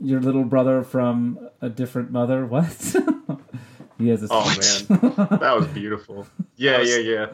your 0.00 0.18
little 0.18 0.44
brother 0.44 0.82
from 0.82 1.38
a 1.60 1.68
different 1.68 2.10
mother? 2.10 2.46
What? 2.46 2.64
he 3.98 4.08
has 4.08 4.22
a. 4.22 4.28
Oh 4.30 4.46
man, 4.46 5.28
that 5.40 5.54
was 5.54 5.66
beautiful. 5.66 6.26
Yeah, 6.56 6.80
yeah, 6.80 6.96
yeah, 6.96 7.26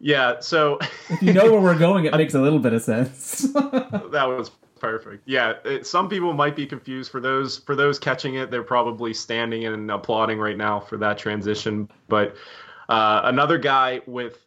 yeah. 0.00 0.40
So 0.40 0.78
if 1.08 1.22
you 1.22 1.32
know 1.32 1.50
where 1.52 1.60
we're 1.60 1.78
going, 1.78 2.06
it 2.06 2.14
makes 2.16 2.34
a 2.34 2.40
little 2.40 2.58
bit 2.58 2.72
of 2.72 2.82
sense. 2.82 3.42
that 3.52 4.24
was 4.26 4.50
perfect. 4.80 5.22
Yeah, 5.26 5.54
it, 5.64 5.86
some 5.86 6.08
people 6.08 6.32
might 6.32 6.56
be 6.56 6.66
confused. 6.66 7.12
For 7.12 7.20
those 7.20 7.58
for 7.58 7.76
those 7.76 7.98
catching 8.00 8.34
it, 8.34 8.50
they're 8.50 8.64
probably 8.64 9.14
standing 9.14 9.66
and 9.66 9.88
applauding 9.90 10.38
right 10.40 10.56
now 10.56 10.80
for 10.80 10.96
that 10.98 11.16
transition. 11.16 11.88
But 12.08 12.34
uh, 12.88 13.22
another 13.24 13.58
guy 13.58 14.00
with 14.06 14.44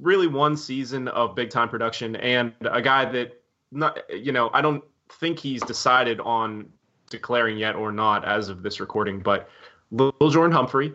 really 0.00 0.26
one 0.26 0.56
season 0.56 1.08
of 1.08 1.34
big 1.34 1.50
time 1.50 1.68
production, 1.68 2.16
and 2.16 2.52
a 2.62 2.80
guy 2.80 3.04
that 3.04 3.42
not 3.70 3.98
you 4.10 4.32
know 4.32 4.50
I 4.52 4.60
don't 4.60 4.82
think 5.20 5.38
he's 5.38 5.62
decided 5.62 6.20
on 6.20 6.68
declaring 7.10 7.58
yet 7.58 7.76
or 7.76 7.92
not 7.92 8.24
as 8.24 8.48
of 8.48 8.62
this 8.62 8.80
recording, 8.80 9.20
but 9.20 9.48
Lil 9.90 10.30
Jordan 10.30 10.52
Humphrey. 10.52 10.94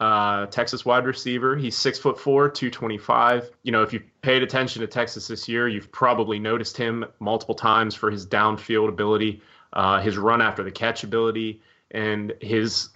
Uh, 0.00 0.46
Texas 0.46 0.84
wide 0.84 1.06
receiver. 1.06 1.56
He's 1.56 1.76
six 1.76 2.00
foot 2.00 2.18
four, 2.18 2.50
225. 2.50 3.50
You 3.62 3.72
know, 3.72 3.82
if 3.82 3.92
you 3.92 4.02
paid 4.22 4.42
attention 4.42 4.80
to 4.80 4.88
Texas 4.88 5.28
this 5.28 5.48
year, 5.48 5.68
you've 5.68 5.90
probably 5.92 6.38
noticed 6.38 6.76
him 6.76 7.04
multiple 7.20 7.54
times 7.54 7.94
for 7.94 8.10
his 8.10 8.26
downfield 8.26 8.88
ability, 8.88 9.40
uh, 9.72 10.00
his 10.00 10.18
run 10.18 10.42
after 10.42 10.64
the 10.64 10.70
catch 10.70 11.04
ability, 11.04 11.62
and 11.92 12.34
his 12.40 12.88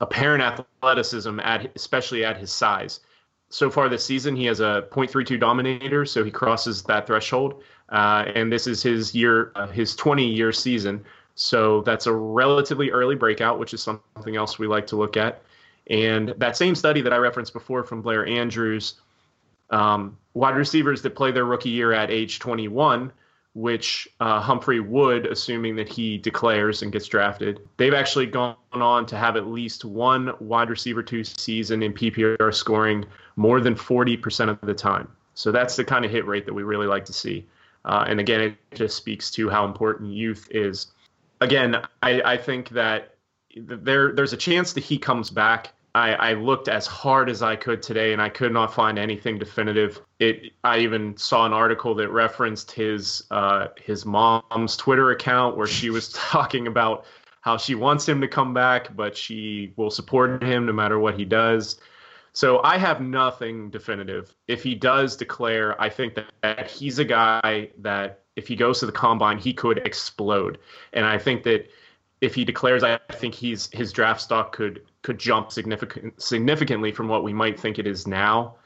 apparent 0.00 0.42
athleticism, 0.42 1.40
at 1.40 1.70
especially 1.74 2.24
at 2.24 2.36
his 2.36 2.52
size. 2.52 3.00
So 3.48 3.70
far 3.70 3.88
this 3.88 4.04
season, 4.04 4.34
he 4.34 4.46
has 4.46 4.60
a 4.60 4.86
.32 4.90 5.38
dominator, 5.38 6.04
so 6.04 6.24
he 6.24 6.30
crosses 6.30 6.82
that 6.84 7.06
threshold. 7.06 7.62
Uh, 7.90 8.24
and 8.34 8.50
this 8.50 8.66
is 8.66 8.82
his 8.82 9.14
year, 9.14 9.52
uh, 9.54 9.68
his 9.68 9.94
20 9.94 10.26
year 10.26 10.52
season. 10.52 11.04
So 11.34 11.82
that's 11.82 12.06
a 12.06 12.12
relatively 12.12 12.90
early 12.90 13.14
breakout, 13.14 13.58
which 13.58 13.74
is 13.74 13.82
something 13.82 14.36
else 14.36 14.58
we 14.58 14.66
like 14.66 14.86
to 14.88 14.96
look 14.96 15.16
at. 15.16 15.42
And 15.88 16.34
that 16.38 16.56
same 16.56 16.74
study 16.74 17.00
that 17.02 17.12
I 17.12 17.16
referenced 17.16 17.52
before 17.52 17.84
from 17.84 18.02
Blair 18.02 18.26
Andrews, 18.26 18.94
um, 19.70 20.16
wide 20.34 20.56
receivers 20.56 21.02
that 21.02 21.14
play 21.14 21.30
their 21.30 21.44
rookie 21.44 21.70
year 21.70 21.92
at 21.92 22.10
age 22.10 22.38
21, 22.38 23.12
which 23.54 24.08
uh, 24.18 24.40
Humphrey 24.40 24.80
would, 24.80 25.26
assuming 25.26 25.76
that 25.76 25.88
he 25.88 26.18
declares 26.18 26.82
and 26.82 26.92
gets 26.92 27.06
drafted, 27.06 27.60
they've 27.76 27.94
actually 27.94 28.26
gone 28.26 28.56
on 28.72 29.06
to 29.06 29.16
have 29.16 29.36
at 29.36 29.46
least 29.46 29.84
one 29.84 30.32
wide 30.40 30.70
receiver 30.70 31.02
two 31.02 31.22
season 31.22 31.82
in 31.82 31.92
PPR 31.92 32.52
scoring 32.52 33.04
more 33.36 33.60
than 33.60 33.76
40% 33.76 34.48
of 34.48 34.60
the 34.62 34.74
time. 34.74 35.08
So 35.34 35.52
that's 35.52 35.76
the 35.76 35.84
kind 35.84 36.04
of 36.04 36.10
hit 36.10 36.26
rate 36.26 36.46
that 36.46 36.52
we 36.52 36.64
really 36.64 36.86
like 36.86 37.04
to 37.06 37.12
see. 37.12 37.46
Uh, 37.84 38.04
and 38.08 38.18
again, 38.18 38.40
it 38.40 38.56
just 38.74 38.96
speaks 38.96 39.30
to 39.32 39.48
how 39.48 39.64
important 39.64 40.12
youth 40.12 40.48
is. 40.50 40.88
Again, 41.40 41.76
I, 42.02 42.22
I 42.22 42.36
think 42.36 42.70
that 42.70 43.14
there 43.56 44.12
there's 44.12 44.32
a 44.32 44.36
chance 44.36 44.72
that 44.72 44.82
he 44.82 44.98
comes 44.98 45.30
back. 45.30 45.72
I, 45.94 46.14
I, 46.14 46.32
looked 46.32 46.66
as 46.66 46.88
hard 46.88 47.30
as 47.30 47.40
I 47.40 47.54
could 47.54 47.80
today, 47.80 48.12
and 48.12 48.20
I 48.20 48.28
could 48.28 48.52
not 48.52 48.74
find 48.74 48.98
anything 48.98 49.38
definitive. 49.38 50.00
It. 50.18 50.52
I 50.64 50.78
even 50.78 51.16
saw 51.16 51.46
an 51.46 51.52
article 51.52 51.94
that 51.94 52.08
referenced 52.10 52.72
his 52.72 53.24
uh, 53.30 53.68
his 53.76 54.04
mom's 54.04 54.76
Twitter 54.76 55.12
account 55.12 55.56
where 55.56 55.68
she 55.68 55.90
was 55.90 56.08
talking 56.12 56.66
about 56.66 57.06
how 57.42 57.56
she 57.56 57.74
wants 57.74 58.08
him 58.08 58.20
to 58.22 58.28
come 58.28 58.52
back, 58.52 58.96
but 58.96 59.16
she 59.16 59.72
will 59.76 59.90
support 59.90 60.42
him 60.42 60.66
no 60.66 60.72
matter 60.72 60.98
what 60.98 61.16
he 61.16 61.24
does. 61.24 61.78
So 62.32 62.60
I 62.64 62.78
have 62.78 63.00
nothing 63.00 63.70
definitive. 63.70 64.34
If 64.48 64.62
he 64.62 64.74
does 64.74 65.16
declare, 65.16 65.80
I 65.80 65.88
think 65.88 66.16
that, 66.16 66.32
that 66.42 66.68
he's 66.68 66.98
a 66.98 67.04
guy 67.04 67.68
that 67.78 68.22
if 68.34 68.48
he 68.48 68.56
goes 68.56 68.80
to 68.80 68.86
the 68.86 68.92
combine, 68.92 69.38
he 69.38 69.52
could 69.52 69.78
explode. 69.86 70.58
And 70.92 71.04
I 71.04 71.18
think 71.18 71.44
that 71.44 71.70
if 72.20 72.34
he 72.34 72.44
declares, 72.44 72.82
I 72.82 72.98
think 73.12 73.34
he's 73.34 73.68
his 73.72 73.92
draft 73.92 74.20
stock 74.20 74.52
could 74.52 74.82
could 75.04 75.18
jump 75.18 75.52
significant 75.52 76.20
significantly 76.20 76.90
from 76.90 77.06
what 77.06 77.22
we 77.22 77.32
might 77.32 77.60
think 77.60 77.78
it 77.78 77.86
is 77.86 78.08
now. 78.08 78.56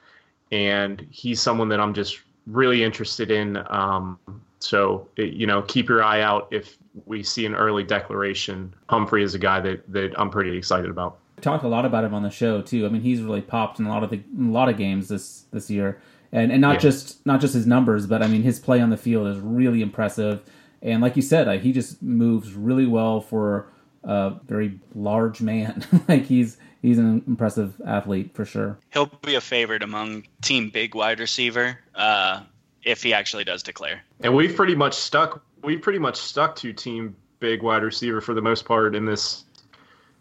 And 0.50 1.06
he's 1.10 1.42
someone 1.42 1.68
that 1.68 1.80
I'm 1.80 1.92
just 1.92 2.20
really 2.46 2.82
interested 2.82 3.30
in. 3.30 3.58
Um, 3.68 4.18
so 4.60 5.06
you 5.16 5.46
know, 5.46 5.60
keep 5.62 5.88
your 5.90 6.02
eye 6.02 6.22
out 6.22 6.48
if 6.50 6.78
we 7.04 7.22
see 7.22 7.44
an 7.44 7.54
early 7.54 7.84
declaration. 7.84 8.72
Humphrey 8.88 9.22
is 9.22 9.34
a 9.34 9.38
guy 9.38 9.60
that 9.60 9.92
that 9.92 10.18
I'm 10.18 10.30
pretty 10.30 10.56
excited 10.56 10.88
about. 10.88 11.18
We 11.36 11.42
talked 11.42 11.64
a 11.64 11.68
lot 11.68 11.84
about 11.84 12.04
him 12.04 12.14
on 12.14 12.22
the 12.22 12.30
show 12.30 12.62
too. 12.62 12.86
I 12.86 12.88
mean, 12.88 13.02
he's 13.02 13.20
really 13.20 13.42
popped 13.42 13.78
in 13.78 13.86
a 13.86 13.88
lot 13.90 14.02
of 14.02 14.10
the 14.10 14.16
a 14.16 14.42
lot 14.42 14.68
of 14.68 14.76
games 14.78 15.08
this 15.08 15.44
this 15.52 15.68
year, 15.68 16.00
and 16.32 16.50
and 16.50 16.60
not 16.60 16.74
Yeah. 16.74 16.80
just 16.80 17.26
not 17.26 17.40
just 17.40 17.54
his 17.54 17.66
numbers, 17.66 18.06
but 18.06 18.22
I 18.22 18.28
mean 18.28 18.42
his 18.42 18.58
play 18.58 18.80
on 18.80 18.90
the 18.90 18.96
field 18.96 19.26
is 19.26 19.38
really 19.38 19.82
impressive. 19.82 20.40
And 20.82 21.02
like 21.02 21.16
you 21.16 21.22
said, 21.22 21.48
uh, 21.48 21.58
he 21.58 21.72
just 21.72 22.00
moves 22.00 22.54
really 22.54 22.86
well 22.86 23.20
for 23.20 23.66
a 24.04 24.34
very 24.46 24.78
large 24.94 25.40
man. 25.40 25.84
like 26.08 26.24
he's 26.24 26.56
he's 26.82 26.98
an 26.98 27.22
impressive 27.26 27.80
athlete 27.86 28.34
for 28.34 28.44
sure. 28.44 28.78
He'll 28.92 29.06
be 29.06 29.34
a 29.34 29.40
favorite 29.40 29.82
among 29.82 30.24
team 30.42 30.70
big 30.70 30.94
wide 30.94 31.20
receiver 31.20 31.78
uh, 31.94 32.42
if 32.82 33.02
he 33.02 33.12
actually 33.12 33.44
does 33.44 33.62
declare. 33.62 34.02
And 34.20 34.34
we've 34.34 34.54
pretty 34.54 34.74
much 34.74 34.94
stuck. 34.94 35.42
We've 35.62 35.82
pretty 35.82 35.98
much 35.98 36.16
stuck 36.16 36.56
to 36.56 36.72
team 36.72 37.16
big 37.40 37.62
wide 37.62 37.82
receiver 37.82 38.20
for 38.20 38.34
the 38.34 38.42
most 38.42 38.64
part 38.64 38.94
in 38.94 39.04
this 39.04 39.44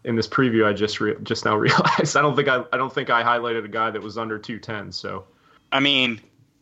in 0.04 0.16
this 0.16 0.28
preview. 0.28 0.66
I 0.66 0.72
just 0.72 1.00
re- 1.00 1.16
just 1.22 1.44
now 1.44 1.56
realized. 1.56 2.16
I 2.16 2.22
don't 2.22 2.36
think 2.36 2.48
I 2.48 2.64
I 2.72 2.76
don't 2.76 2.92
think 2.92 3.10
I 3.10 3.22
highlighted 3.22 3.64
a 3.64 3.68
guy 3.68 3.90
that 3.90 4.02
was 4.02 4.18
under 4.18 4.38
two 4.38 4.58
ten. 4.58 4.92
So 4.92 5.24
I 5.70 5.80
mean, 5.80 6.20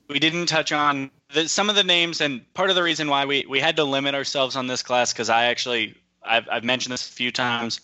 we 0.08 0.18
didn't 0.18 0.46
touch 0.46 0.72
on 0.72 1.10
the, 1.32 1.48
some 1.48 1.70
of 1.70 1.76
the 1.76 1.84
names, 1.84 2.20
and 2.20 2.42
part 2.54 2.70
of 2.70 2.76
the 2.76 2.82
reason 2.82 3.08
why 3.08 3.24
we, 3.24 3.46
we 3.48 3.60
had 3.60 3.76
to 3.76 3.84
limit 3.84 4.14
ourselves 4.14 4.56
on 4.56 4.66
this 4.66 4.82
class 4.82 5.12
because 5.12 5.30
I 5.30 5.46
actually 5.46 5.94
I've, 6.26 6.48
I've 6.50 6.64
mentioned 6.64 6.92
this 6.92 7.08
a 7.08 7.12
few 7.12 7.30
times. 7.32 7.80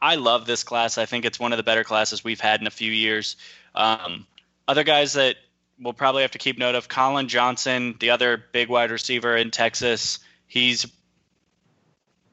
I 0.00 0.16
love 0.16 0.46
this 0.46 0.64
class. 0.64 0.98
I 0.98 1.06
think 1.06 1.24
it's 1.24 1.40
one 1.40 1.52
of 1.52 1.56
the 1.56 1.62
better 1.62 1.84
classes 1.84 2.22
we've 2.22 2.40
had 2.40 2.60
in 2.60 2.66
a 2.66 2.70
few 2.70 2.92
years. 2.92 3.36
Um, 3.74 4.26
other 4.68 4.84
guys 4.84 5.14
that 5.14 5.36
we'll 5.80 5.92
probably 5.92 6.22
have 6.22 6.32
to 6.32 6.38
keep 6.38 6.58
note 6.58 6.74
of: 6.74 6.88
Collin 6.88 7.28
Johnson, 7.28 7.96
the 7.98 8.10
other 8.10 8.42
big 8.52 8.68
wide 8.68 8.90
receiver 8.90 9.36
in 9.36 9.50
Texas. 9.50 10.18
He's 10.46 10.86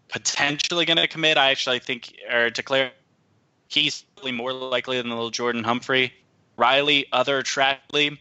potentially 0.09 0.85
going 0.85 0.97
to 0.97 1.07
commit. 1.07 1.37
I 1.37 1.51
actually 1.51 1.79
think 1.79 2.13
or 2.29 2.49
declare 2.49 2.91
he's 3.67 4.03
more 4.23 4.53
likely 4.53 4.97
than 4.97 5.09
little 5.09 5.31
Jordan 5.31 5.63
Humphrey. 5.63 6.13
Riley, 6.57 7.05
other 7.11 7.41
Trackley, 7.41 8.19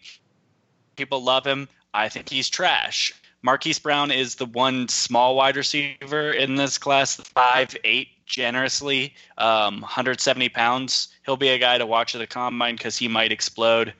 people 0.96 1.22
love 1.22 1.46
him. 1.46 1.68
I 1.92 2.08
think 2.08 2.28
he's 2.28 2.48
trash. 2.48 3.12
Marquise 3.42 3.78
Brown 3.78 4.10
is 4.10 4.34
the 4.34 4.46
one 4.46 4.88
small 4.88 5.34
wide 5.34 5.56
receiver 5.56 6.30
in 6.30 6.56
this 6.56 6.78
class, 6.78 7.16
five 7.16 7.74
eight 7.84 8.08
generously. 8.26 9.14
Um, 9.38 9.80
170 9.80 10.48
pounds. 10.50 11.08
He'll 11.24 11.36
be 11.36 11.48
a 11.48 11.58
guy 11.58 11.78
to 11.78 11.86
watch 11.86 12.14
at 12.14 12.18
the 12.18 12.26
combine 12.26 12.76
because 12.76 12.96
he 12.96 13.08
might 13.08 13.32
explode. 13.32 13.94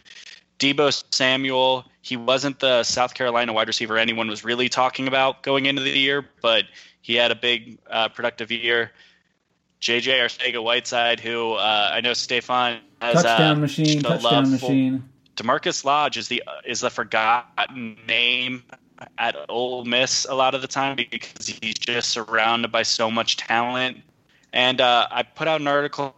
Deebo 0.59 1.03
Samuel, 1.11 1.86
he 2.03 2.16
wasn't 2.16 2.61
the 2.61 2.82
South 2.82 3.14
Carolina 3.14 3.53
wide 3.53 3.66
receiver 3.66 3.97
anyone 3.97 4.28
was 4.28 4.45
really 4.45 4.68
talking 4.68 5.09
about 5.09 5.43
going 5.43 5.66
into 5.66 5.82
the 5.82 5.91
year, 5.91 6.26
but 6.43 6.64
he 7.01 7.14
had 7.14 7.30
a 7.30 7.34
big 7.34 7.78
uh, 7.88 8.09
productive 8.09 8.51
year. 8.51 8.93
JJ 9.80 10.20
Arcega 10.20 10.62
Whiteside, 10.62 11.18
who 11.18 11.55
uh, 11.55 11.91
I 11.93 12.03
know 12.03 12.12
Stefan 12.12 12.80
has 13.01 13.14
touchdown 13.14 13.57
uh, 13.57 13.61
machine, 13.61 14.03
touchdown 14.03 14.22
love 14.22 14.61
for. 14.61 14.66
machine. 14.66 15.09
DaMarkus 15.36 15.86
Lodge 15.86 16.18
is 16.18 16.28
the 16.28 16.43
is 16.66 16.80
the 16.80 16.91
forgotten 16.91 17.97
name 18.07 18.62
at 19.18 19.36
Ole 19.48 19.84
Miss 19.84 20.26
a 20.28 20.34
lot 20.34 20.55
of 20.55 20.62
the 20.62 20.68
time 20.68 20.96
because 20.96 21.46
he's 21.46 21.74
just 21.74 22.11
surrounded 22.11 22.70
by 22.70 22.82
so 22.82 23.11
much 23.11 23.36
talent. 23.36 23.98
And 24.53 24.80
uh, 24.80 25.07
I 25.11 25.22
put 25.22 25.48
out 25.48 25.61
an 25.61 25.68
article 25.68 26.14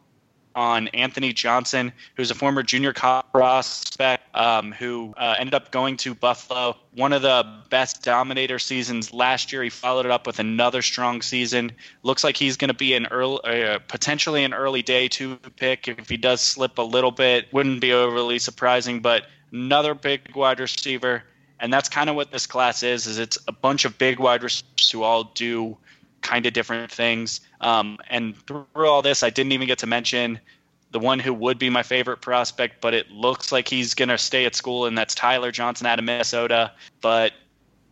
on 0.54 0.88
Anthony 0.88 1.32
Johnson, 1.32 1.92
who's 2.16 2.30
a 2.30 2.34
former 2.34 2.62
junior 2.62 2.92
prospect 2.92 4.22
um, 4.34 4.72
who 4.72 5.14
uh, 5.16 5.34
ended 5.38 5.54
up 5.54 5.70
going 5.70 5.96
to 5.98 6.14
Buffalo. 6.14 6.76
One 6.94 7.12
of 7.12 7.22
the 7.22 7.46
best 7.70 8.02
dominator 8.02 8.58
seasons 8.58 9.12
last 9.12 9.52
year. 9.52 9.62
He 9.62 9.70
followed 9.70 10.06
it 10.06 10.12
up 10.12 10.26
with 10.26 10.38
another 10.38 10.82
strong 10.82 11.22
season. 11.22 11.72
Looks 12.02 12.24
like 12.24 12.36
he's 12.36 12.56
going 12.56 12.68
to 12.68 12.74
be 12.74 12.94
an 12.94 13.06
early, 13.06 13.40
uh, 13.44 13.78
potentially 13.88 14.44
an 14.44 14.54
early 14.54 14.82
day 14.82 15.08
two 15.08 15.36
pick. 15.56 15.88
If 15.88 16.08
he 16.08 16.16
does 16.16 16.40
slip 16.40 16.78
a 16.78 16.82
little 16.82 17.12
bit, 17.12 17.52
wouldn't 17.52 17.80
be 17.80 17.92
overly 17.92 18.38
surprising. 18.38 19.00
But 19.00 19.26
another 19.52 19.94
big 19.94 20.34
wide 20.34 20.60
receiver, 20.60 21.24
and 21.62 21.72
that's 21.72 21.88
kind 21.88 22.10
of 22.10 22.16
what 22.16 22.30
this 22.32 22.46
class 22.46 22.82
is. 22.82 23.06
Is 23.06 23.18
it's 23.18 23.38
a 23.48 23.52
bunch 23.52 23.86
of 23.86 23.96
big 23.96 24.18
wide 24.18 24.42
receivers 24.42 24.90
who 24.90 25.02
all 25.04 25.24
do 25.24 25.78
kind 26.20 26.44
of 26.44 26.52
different 26.52 26.90
things. 26.90 27.40
Um, 27.60 27.98
and 28.10 28.36
through 28.46 28.66
all 28.76 29.00
this, 29.00 29.22
I 29.22 29.30
didn't 29.30 29.52
even 29.52 29.68
get 29.68 29.78
to 29.78 29.86
mention 29.86 30.40
the 30.90 30.98
one 30.98 31.18
who 31.18 31.32
would 31.32 31.58
be 31.58 31.70
my 31.70 31.82
favorite 31.82 32.20
prospect, 32.20 32.80
but 32.82 32.92
it 32.92 33.10
looks 33.10 33.50
like 33.50 33.66
he's 33.68 33.94
going 33.94 34.10
to 34.10 34.18
stay 34.18 34.44
at 34.44 34.54
school, 34.54 34.84
and 34.84 34.98
that's 34.98 35.14
Tyler 35.14 35.50
Johnson 35.50 35.86
out 35.86 35.98
of 35.98 36.04
Minnesota. 36.04 36.72
But 37.00 37.32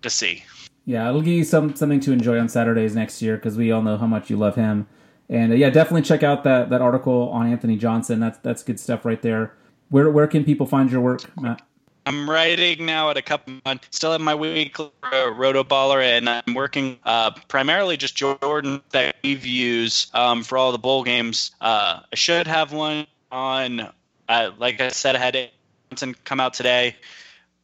to 0.03 0.11
see. 0.11 0.45
Yeah, 0.85 1.09
it'll 1.09 1.23
give 1.23 1.35
you 1.35 1.45
some 1.45 1.75
something 1.77 2.01
to 2.01 2.13
enjoy 2.13 2.39
on 2.39 2.49
Saturdays 2.49 2.95
next 2.95 3.23
year 3.23 3.37
because 3.37 3.57
we 3.57 3.71
all 3.71 3.83
know 3.83 3.97
how 3.97 4.07
much 4.07 4.29
you 4.29 4.37
love 4.37 4.57
him. 4.57 4.89
And 5.29 5.53
uh, 5.53 5.55
yeah, 5.55 5.71
definitely 5.71 6.03
check 6.03 6.25
out 6.25 6.43
that 6.43 6.71
that 6.71 6.83
article 6.83 7.29
on 7.31 7.47
Anthony 7.47 7.77
Johnson. 7.77 8.19
That's 8.19 8.39
that's 8.39 8.65
good 8.65 8.81
stuff 8.81 9.05
right 9.05 9.23
there. 9.23 9.55
Where 9.91 10.11
where 10.11 10.27
can 10.27 10.45
people 10.45 10.67
find 10.67 10.91
your 10.91 11.01
work, 11.01 11.31
Matt? 11.41 11.63
I'm 12.11 12.29
writing 12.29 12.87
now 12.87 13.11
at 13.11 13.17
a 13.17 13.23
couple 13.23 13.55
months. 13.65 13.87
Still 13.93 14.11
have 14.11 14.21
my 14.21 14.35
weekly 14.35 14.91
uh, 15.05 15.27
Rotoballer, 15.27 16.03
and 16.03 16.29
I'm 16.29 16.55
working 16.55 16.99
uh, 17.05 17.31
primarily 17.47 17.97
just 17.97 18.17
Jordan 18.17 18.83
that 18.91 19.15
used 19.23 20.13
um, 20.13 20.43
for 20.43 20.59
all 20.59 20.73
the 20.73 20.79
bowl 20.79 21.05
games. 21.05 21.53
Uh, 21.61 22.01
I 22.13 22.17
should 22.17 22.49
have 22.49 22.73
one 22.73 23.07
on, 23.31 23.93
uh, 24.29 24.51
like 24.59 24.81
I 24.81 24.89
said, 24.89 25.15
I 25.15 25.21
had 25.21 25.51
Johnson 25.89 26.17
come 26.25 26.41
out 26.41 26.53
today. 26.53 26.97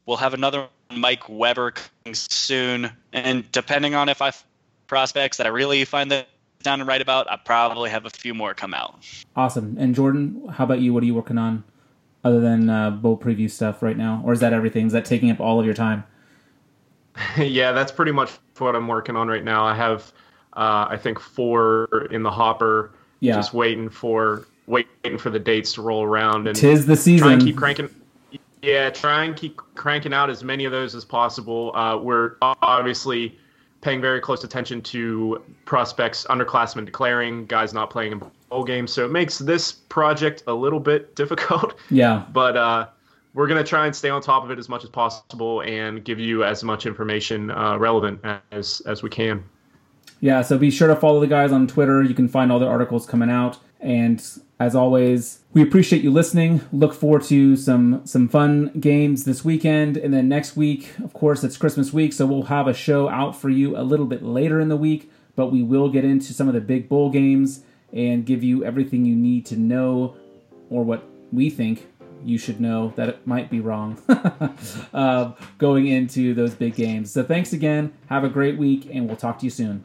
We'll 0.06 0.18
have 0.18 0.32
another 0.32 0.68
Mike 0.94 1.28
Weber 1.28 1.72
coming 1.72 2.14
soon, 2.14 2.92
and 3.12 3.50
depending 3.50 3.96
on 3.96 4.08
if 4.08 4.22
I 4.22 4.30
prospects 4.86 5.38
that 5.38 5.46
I 5.46 5.50
really 5.50 5.84
find 5.84 6.12
that 6.12 6.28
down 6.62 6.78
and 6.78 6.86
write 6.86 7.02
about, 7.02 7.28
I 7.28 7.34
probably 7.34 7.90
have 7.90 8.06
a 8.06 8.10
few 8.10 8.32
more 8.32 8.54
come 8.54 8.74
out. 8.74 8.96
Awesome. 9.34 9.76
And 9.76 9.92
Jordan, 9.92 10.46
how 10.52 10.62
about 10.62 10.78
you? 10.78 10.94
What 10.94 11.02
are 11.02 11.06
you 11.06 11.16
working 11.16 11.36
on? 11.36 11.64
Other 12.26 12.40
than 12.40 12.68
uh, 12.68 12.90
bowl 12.90 13.16
preview 13.16 13.48
stuff 13.48 13.82
right 13.82 13.96
now, 13.96 14.20
or 14.24 14.32
is 14.32 14.40
that 14.40 14.52
everything? 14.52 14.86
Is 14.86 14.92
that 14.92 15.04
taking 15.04 15.30
up 15.30 15.38
all 15.38 15.60
of 15.60 15.64
your 15.64 15.74
time? 15.74 16.04
yeah, 17.38 17.70
that's 17.72 17.92
pretty 17.92 18.12
much 18.12 18.30
what 18.58 18.74
I'm 18.74 18.88
working 18.88 19.16
on 19.16 19.28
right 19.28 19.44
now. 19.44 19.64
I 19.64 19.74
have, 19.74 20.12
uh, 20.54 20.86
I 20.90 20.96
think, 20.96 21.20
four 21.20 22.08
in 22.10 22.22
the 22.22 22.30
hopper. 22.30 22.92
Yeah. 23.20 23.36
Just 23.36 23.54
waiting 23.54 23.88
for 23.88 24.46
waiting 24.66 25.16
for 25.18 25.30
the 25.30 25.38
dates 25.38 25.74
to 25.74 25.82
roll 25.82 26.02
around 26.02 26.48
and 26.48 26.56
tis 26.56 26.86
the 26.86 26.96
season. 26.96 27.26
Try 27.26 27.32
and 27.34 27.42
keep 27.42 27.56
cranking. 27.56 27.88
Yeah, 28.62 28.90
try 28.90 29.22
and 29.24 29.36
keep 29.36 29.58
cranking 29.76 30.12
out 30.12 30.28
as 30.28 30.42
many 30.42 30.64
of 30.64 30.72
those 30.72 30.94
as 30.94 31.04
possible. 31.04 31.74
Uh, 31.76 31.96
we're 31.96 32.32
obviously 32.42 33.38
paying 33.80 34.00
very 34.00 34.20
close 34.20 34.42
attention 34.42 34.82
to 34.82 35.40
prospects, 35.64 36.26
underclassmen 36.28 36.84
declaring, 36.84 37.46
guys 37.46 37.72
not 37.72 37.90
playing 37.90 38.12
in 38.12 38.18
bowl 38.48 38.64
games. 38.64 38.92
So 38.92 39.04
it 39.04 39.10
makes 39.10 39.38
this 39.38 39.72
project 39.72 40.42
a 40.46 40.52
little 40.52 40.80
bit 40.80 41.14
difficult. 41.16 41.74
Yeah. 41.90 42.24
But 42.32 42.56
uh, 42.56 42.86
we're 43.34 43.46
going 43.46 43.62
to 43.62 43.68
try 43.68 43.86
and 43.86 43.94
stay 43.94 44.08
on 44.08 44.22
top 44.22 44.44
of 44.44 44.50
it 44.50 44.58
as 44.58 44.68
much 44.68 44.84
as 44.84 44.90
possible 44.90 45.60
and 45.62 46.04
give 46.04 46.18
you 46.18 46.44
as 46.44 46.64
much 46.64 46.86
information 46.86 47.50
uh, 47.50 47.76
relevant 47.78 48.20
as, 48.52 48.80
as 48.86 49.02
we 49.02 49.10
can. 49.10 49.44
Yeah, 50.20 50.40
so 50.42 50.56
be 50.56 50.70
sure 50.70 50.88
to 50.88 50.96
follow 50.96 51.20
the 51.20 51.26
guys 51.26 51.52
on 51.52 51.66
Twitter. 51.66 52.02
You 52.02 52.14
can 52.14 52.28
find 52.28 52.50
all 52.50 52.58
their 52.58 52.70
articles 52.70 53.06
coming 53.06 53.30
out. 53.30 53.58
And 53.80 54.24
as 54.58 54.74
always, 54.74 55.40
we 55.52 55.62
appreciate 55.62 56.02
you 56.02 56.10
listening. 56.10 56.62
Look 56.72 56.94
forward 56.94 57.24
to 57.24 57.56
some 57.56 58.06
some 58.06 58.28
fun 58.28 58.72
games 58.80 59.24
this 59.24 59.44
weekend, 59.44 59.98
and 59.98 60.14
then 60.14 60.28
next 60.28 60.56
week, 60.56 60.94
of 61.04 61.12
course, 61.12 61.44
it's 61.44 61.58
Christmas 61.58 61.92
week, 61.92 62.14
so 62.14 62.24
we'll 62.24 62.44
have 62.44 62.66
a 62.66 62.72
show 62.72 63.08
out 63.08 63.36
for 63.36 63.50
you 63.50 63.76
a 63.76 63.82
little 63.82 64.06
bit 64.06 64.22
later 64.22 64.58
in 64.58 64.68
the 64.68 64.76
week. 64.76 65.10
But 65.34 65.52
we 65.52 65.62
will 65.62 65.90
get 65.90 66.04
into 66.04 66.32
some 66.32 66.48
of 66.48 66.54
the 66.54 66.62
big 66.62 66.88
bowl 66.88 67.10
games 67.10 67.64
and 67.92 68.26
give 68.26 68.42
you 68.42 68.64
everything 68.64 69.04
you 69.04 69.16
need 69.16 69.46
to 69.46 69.56
know, 69.56 70.16
or 70.70 70.84
what 70.84 71.04
we 71.32 71.50
think 71.50 71.86
you 72.24 72.38
should 72.38 72.60
know 72.60 72.92
that 72.96 73.08
it 73.08 73.26
might 73.26 73.50
be 73.50 73.60
wrong 73.60 73.98
uh, 74.94 75.32
going 75.58 75.86
into 75.86 76.34
those 76.34 76.54
big 76.54 76.74
games. 76.74 77.12
So 77.12 77.22
thanks 77.22 77.52
again. 77.52 77.92
Have 78.08 78.24
a 78.24 78.28
great 78.28 78.58
week, 78.58 78.88
and 78.92 79.06
we'll 79.06 79.16
talk 79.16 79.38
to 79.40 79.44
you 79.44 79.50
soon. 79.50 79.84